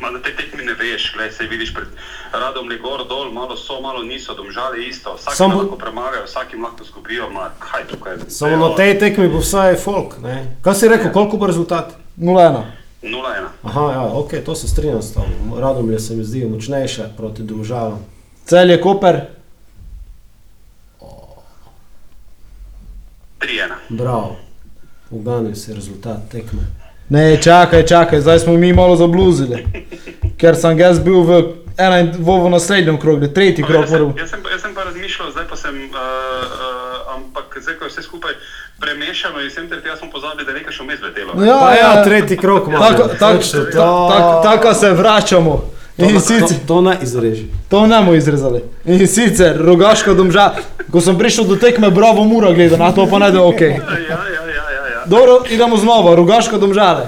Ma 0.00 0.10
na 0.10 0.18
tej 0.22 0.32
tekmi 0.32 0.64
ne 0.64 0.72
veš, 0.74 1.12
gledaj, 1.14 1.32
se 1.32 1.44
vidiš 1.46 1.74
pred 1.74 1.88
radom 2.32 2.70
je 2.70 2.78
gor 2.78 3.04
dol, 3.04 3.28
malo 3.32 3.56
so, 3.56 3.80
malo 3.80 4.02
niso, 4.02 4.34
domžale 4.34 4.80
isto, 4.86 5.12
vsak 5.18 5.34
Samo- 5.34 5.58
lahko 5.60 5.76
premagajo, 5.76 6.24
vsakim 6.24 6.62
lahko 6.64 6.84
zgubijo, 6.84 7.28
ma 7.30 7.50
kaj 7.58 7.84
tukaj. 7.86 8.16
Samo 8.28 8.56
na 8.68 8.74
tej 8.74 8.98
tekmi 8.98 9.28
bo 9.28 9.42
vsaj 9.42 9.76
folk. 9.76 10.16
Ne? 10.22 10.56
Kaj 10.62 10.74
si 10.74 10.88
rekel, 10.88 11.12
koliko 11.12 11.36
bo 11.36 11.46
rezultat? 11.46 11.92
0-1. 12.16 12.79
0-1. 13.02 13.46
Aha, 13.62 13.92
ja, 13.92 14.02
ok, 14.02 14.30
to 14.44 14.54
se 14.54 14.68
strinjam 14.68 15.02
s 15.02 15.14
tabo. 15.14 15.60
Radomlje 15.60 15.98
se 15.98 16.14
mi 16.14 16.24
zdi 16.24 16.44
močnejše 16.44 17.04
proti 17.16 17.42
Domžalam. 17.42 18.04
Cel 18.44 18.70
je 18.70 18.80
Koper. 18.80 19.20
3-1. 23.40 23.72
Bravo. 23.88 24.36
Uganil 25.10 25.54
si 25.54 25.74
rezultat 25.74 26.28
tekme. 26.30 26.62
Ne, 27.08 27.42
čakaj, 27.42 27.86
čakaj, 27.86 28.20
zdaj 28.20 28.38
smo 28.38 28.52
mi 28.52 28.72
malo 28.72 28.96
zabluzili. 28.96 29.66
Ker 30.36 30.56
sem 30.56 30.78
jaz 30.78 31.00
bil 31.02 31.22
v, 31.26 31.40
ena, 31.74 32.04
v, 32.04 32.36
v 32.44 32.50
naslednjem 32.52 33.00
krogu, 33.00 33.26
tretji 33.34 33.64
krog. 33.64 33.82
Jaz 33.82 33.90
sem, 33.90 34.12
jaz, 34.16 34.30
sem, 34.30 34.44
jaz 34.52 34.62
sem 34.62 34.74
pa 34.74 34.84
razmišljal, 34.84 35.32
zdaj 35.32 35.46
pa 35.50 35.56
sem, 35.56 35.74
uh, 35.90 35.96
uh, 35.96 37.16
ampak 37.16 37.58
zdaj 37.58 37.80
ko 37.80 37.88
je 37.88 37.90
vse 37.90 38.02
skupaj 38.06 38.36
premešano 38.80 39.40
in 39.40 39.50
sem 39.50 39.68
ter 39.68 39.82
tega 39.82 39.96
smo 39.96 40.10
pozabili, 40.10 40.44
da 40.44 40.50
je 40.50 40.58
nekaj 40.58 40.72
še 40.72 40.82
vmes 40.82 41.00
letelo. 41.02 41.36
Ja, 41.38 41.58
Pa 41.58 41.70
ja, 41.70 41.88
ja, 41.88 42.04
tretji 42.04 42.36
krok 42.36 42.68
ima. 42.68 42.78
Tako, 42.80 43.08
tako, 43.08 43.42
to. 43.42 43.64
tako, 43.64 44.08
tako, 44.08 44.42
tako 44.42 44.74
se 44.74 44.90
vračamo. 44.90 45.54
To, 45.96 46.04
In 46.04 46.14
to, 46.14 46.20
sicer, 46.20 46.56
to 46.66 46.80
ne 46.80 46.96
izreži. 47.02 47.44
to 47.68 47.86
ne 47.86 47.98
bomo 47.98 48.14
izrezali. 48.14 48.62
In 48.86 49.06
sicer, 49.06 49.56
rogaška 49.58 50.14
domža, 50.14 50.54
ko 50.88 51.00
sem 51.00 51.18
prišel 51.18 51.44
do 51.44 51.56
tekme, 51.56 51.90
bravo, 51.90 52.24
mura 52.24 52.52
gleda, 52.52 52.76
na 52.76 52.92
to 52.92 53.04
pa 53.06 53.18
ne 53.18 53.30
da 53.30 53.42
ok. 53.42 53.60
Ja, 53.60 53.68
ja, 53.68 53.76
ja, 53.76 54.44
ja, 54.48 54.84
ja. 54.88 55.02
Dobro, 55.06 55.42
idemo 55.50 55.76
znova, 55.76 56.14
rogaška 56.14 56.56
domžale. 56.58 57.06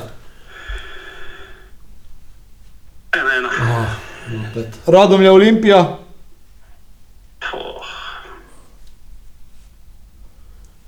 1-1. 3.13 3.49
Napet. 4.33 4.69
Radomlje 4.87 5.31
Olimpija, 5.31 5.97
Puh. 7.41 7.87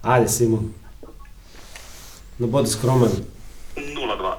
Ajde, 0.04 0.28
Simon. 0.28 0.72
Ne 2.38 2.46
bodi 2.46 2.70
skromen. 2.70 3.10
0-2. 3.76 4.34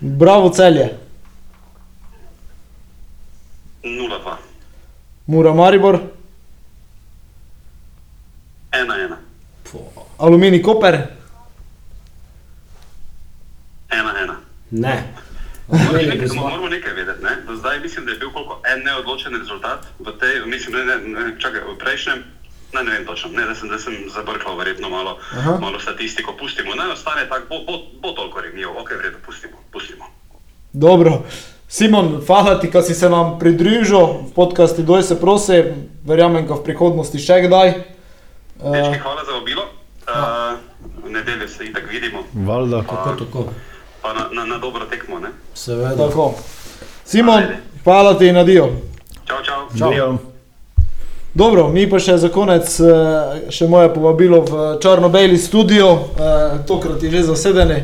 bravo 0.00 0.48
celje, 0.48 0.98
0-2. 3.82 4.36
mura 5.26 5.52
Maribor, 5.54 5.98
1-1. 8.72 9.14
aluminij 10.18 10.62
Koper, 10.62 11.06
1-1. 13.90 14.34
Ne. 14.70 15.14
Moramo 16.36 16.68
nekaj, 16.68 16.92
vedeti. 16.94 17.22
Ne? 17.22 17.30
Do 17.46 17.56
zdaj 17.56 17.80
mislim, 17.80 18.04
da 18.04 18.12
je 18.12 18.18
bil 18.18 18.32
koliko 18.32 18.60
en 18.74 18.84
neodločen 18.84 19.36
rezultat, 19.36 19.86
v 19.98 20.18
tej, 20.18 20.46
mislim, 20.46 20.76
ne, 20.76 20.84
ne, 20.84 21.08
ne, 21.08 21.40
čakaj, 21.40 21.60
v 21.60 21.78
prejšnjem 21.78 22.24
Ne, 22.72 22.84
ne 22.84 22.90
vem 22.90 23.06
točno, 23.06 23.30
ne, 23.32 23.44
da 23.44 23.54
sem, 23.54 23.68
da 23.68 23.78
sem 23.78 23.94
zabrkal 24.14 24.56
verjetno 24.56 24.88
malo, 24.88 25.18
Aha. 25.32 25.58
malo 25.60 25.80
statistiko. 25.80 26.34
Pustimo, 26.38 26.74
naj 26.74 26.90
ostane 26.90 27.28
tako, 27.28 27.46
bo, 27.48 27.58
bo, 27.66 27.78
bo 28.02 28.12
toliko 28.12 28.40
remijo, 28.40 28.70
ok, 28.80 28.90
v 28.90 29.00
redu, 29.00 29.18
pustimo, 29.26 29.56
pustimo. 29.72 30.04
Dobro. 30.72 31.22
Simon, 31.68 32.22
hvala 32.26 32.60
ti, 32.60 32.70
da 32.70 32.82
si 32.82 32.94
se 32.94 33.08
nam 33.08 33.38
pridružil 33.38 34.06
v 34.06 34.32
podkastu 34.34 34.82
Doj 34.82 35.02
se 35.02 35.20
prosi, 35.20 35.62
verjamem, 36.04 36.46
da 36.46 36.54
v 36.54 36.64
prihodnosti 36.64 37.18
še 37.18 37.42
kdaj. 37.46 37.72
Dečki, 38.62 38.98
Uh, 38.98 39.02
hvala 39.02 39.24
za 39.24 39.34
obilo. 39.36 39.62
Uh, 40.06 40.58
v 41.04 41.10
nedeljo 41.10 41.48
se 41.48 41.64
itak 41.64 41.82
vidimo, 41.90 42.22
Valjda. 42.32 42.82
Tako, 42.82 43.24
tako. 43.24 43.44
pa 44.02 44.12
na, 44.12 44.28
na, 44.32 44.44
na 44.44 44.58
dobro 44.58 44.84
tekmo. 44.86 45.18
Ne? 45.18 45.28
Seveda. 45.54 45.96
tako. 45.96 46.34
Simon, 47.04 47.42
hvala 47.84 48.18
ti 48.18 48.32
na 48.32 48.44
dio. 48.44 48.68
Čau, 49.24 49.36
čau. 49.44 49.90
Dio. 49.90 50.31
Dobro, 51.34 51.68
mi 51.68 51.86
pa 51.88 51.96
še 51.96 52.18
za 52.20 52.28
konec 52.28 52.68
eh, 52.84 53.44
še 53.48 53.64
moje 53.64 53.88
povabilo 53.94 54.42
v 54.44 54.64
črno-beli 54.84 55.38
studio, 55.40 55.88
eh, 56.12 56.58
tokrat 56.68 57.00
je 57.02 57.08
že 57.10 57.22
zasedeni, 57.30 57.78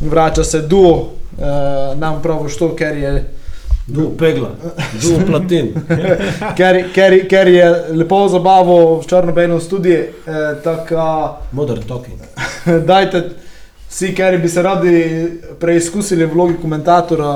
vrača 0.00 0.42
se 0.44 0.64
duo, 0.66 1.14
eh, 1.38 1.94
nam 1.94 2.18
prav 2.22 2.48
što, 2.48 2.74
ker 2.74 2.96
je, 2.98 3.12
Du 3.88 4.10
pegla, 4.18 4.50
du 5.00 5.14
platin. 5.26 5.70
ker, 6.56 6.76
ker, 6.92 7.14
ker 7.24 7.48
je 7.48 7.68
lepo 7.96 8.18
zabavo 8.28 8.98
v 9.00 9.06
črno-belem 9.08 9.60
studiu, 9.60 10.02
eh, 10.26 10.58
tako 10.60 11.38
Modern 11.52 11.86
talking. 11.88 12.20
dajte 12.90 13.22
vsi, 13.88 14.12
ker 14.12 14.36
bi 14.42 14.48
se 14.48 14.62
radi 14.62 14.98
preizkusili 15.60 16.26
v 16.26 16.34
vlogi 16.34 16.58
komentatora, 16.60 17.32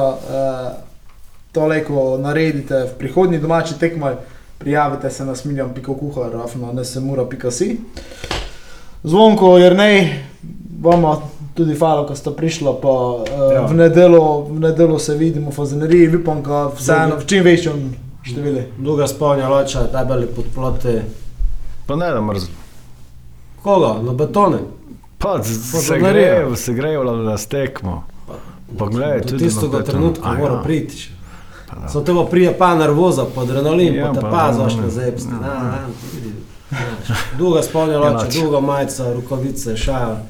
to 1.53 1.67
leko 1.67 2.19
naredite 2.21 2.85
v 2.91 2.99
prihodnji 2.99 3.41
domači 3.41 3.79
tekmoj, 3.81 4.19
prijavite 4.63 5.11
se 5.11 5.25
na 5.25 5.35
smiljan 5.35 5.75
piko 5.75 5.95
kuhar, 5.95 6.37
afno 6.37 6.73
ne 6.73 6.85
se 6.85 7.01
mura 7.01 7.25
pika 7.25 7.51
si. 7.51 7.81
Zvonko, 9.05 9.59
Jrnej, 9.59 10.23
vama 10.81 11.17
tudi 11.55 11.75
hvala, 11.75 12.07
ko 12.07 12.15
ste 12.15 12.31
prišla, 12.31 12.73
pa 12.75 12.89
Ja. 13.53 13.67
v 13.67 13.75
nedelo, 13.75 14.23
v 14.45 14.61
nedelo 14.61 14.99
se 14.99 15.15
vidimo 15.15 15.51
v 15.51 15.55
Fazeneriji, 15.55 16.17
upam, 16.17 16.43
da 16.43 16.67
vseeno 16.69 17.17
v 17.17 17.27
čim 17.27 17.45
večjem 17.45 17.81
številu. 18.23 18.63
Druga 18.79 19.07
spavnja 19.07 19.49
lača, 19.49 19.83
debeli 19.85 20.27
podplate. 20.29 21.03
Pa 21.87 21.97
ne 21.97 22.11
da 22.11 22.21
mrzlo. 22.23 22.55
Koga? 23.63 23.99
Na 24.03 24.13
betone? 24.13 24.59
Pa 25.19 25.37
Pa 25.37 25.45
se 25.79 25.99
grejo, 26.01 26.57
se 26.57 26.73
grejo 26.73 27.05
na 27.05 27.39
stekmo. 27.39 28.05
Pa 28.73 28.87
gledaj, 28.87 29.21
Do 29.21 29.29
tudi 29.29 29.45
tistega 29.45 29.79
beton. 29.79 29.85
trenutka 29.85 30.33
mora 30.33 30.55
ja. 30.55 30.63
priti. 30.63 31.11
Pa 31.73 31.81
da. 31.81 31.89
Samo 31.89 32.05
tega 32.05 32.25
prije 32.25 32.59
pa 32.59 32.75
nervoza, 32.75 33.27
pa 33.35 33.43
adrenalin, 33.43 33.95
Ja, 33.95 34.07
pa 34.07 34.15
te 34.15 34.21
pa 34.21 34.31
pa 34.31 34.89
zepsti. 34.89 35.29
Ja, 35.33 35.41
Na, 35.41 35.47
ja. 35.47 35.87
vidi. 36.15 36.33
Dolga 37.39 37.63
spavnja 37.63 37.99
lača, 37.99 38.25
Enač. 38.25 38.35
dolga 38.35 38.61
majica, 38.61 39.13
rukavice, 39.13 39.77
šaja, 39.77 40.23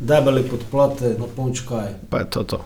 debeli 0.00 0.42
podplate, 0.42 1.14
na 1.18 1.24
polč 1.36 1.60
kaj. 1.60 1.94
Pa 2.10 2.18
je 2.18 2.30
to 2.30 2.42
to. 2.42 2.60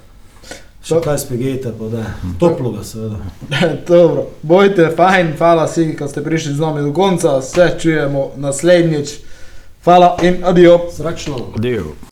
Še 0.82 0.98
kaj 1.00 1.18
spigete, 1.18 1.72
pa 1.78 1.88
da. 1.88 2.04
Toploga 2.38 2.84
seveda. 2.84 3.16
Dobro, 3.88 4.26
bojte, 4.42 4.88
fajn, 4.96 5.34
hvala 5.38 5.64
vsi, 5.64 5.92
ki 5.96 6.08
ste 6.08 6.24
prišli 6.24 6.54
z 6.54 6.60
nami 6.60 6.82
do 6.82 6.92
konca, 6.92 7.42
se 7.42 7.68
čujemo 7.80 8.30
naslednjič. 8.36 9.18
Hvala 9.84 10.16
in 10.22 10.44
adijo. 10.44 10.80
Zračno. 10.96 11.36
Dio. 11.58 12.11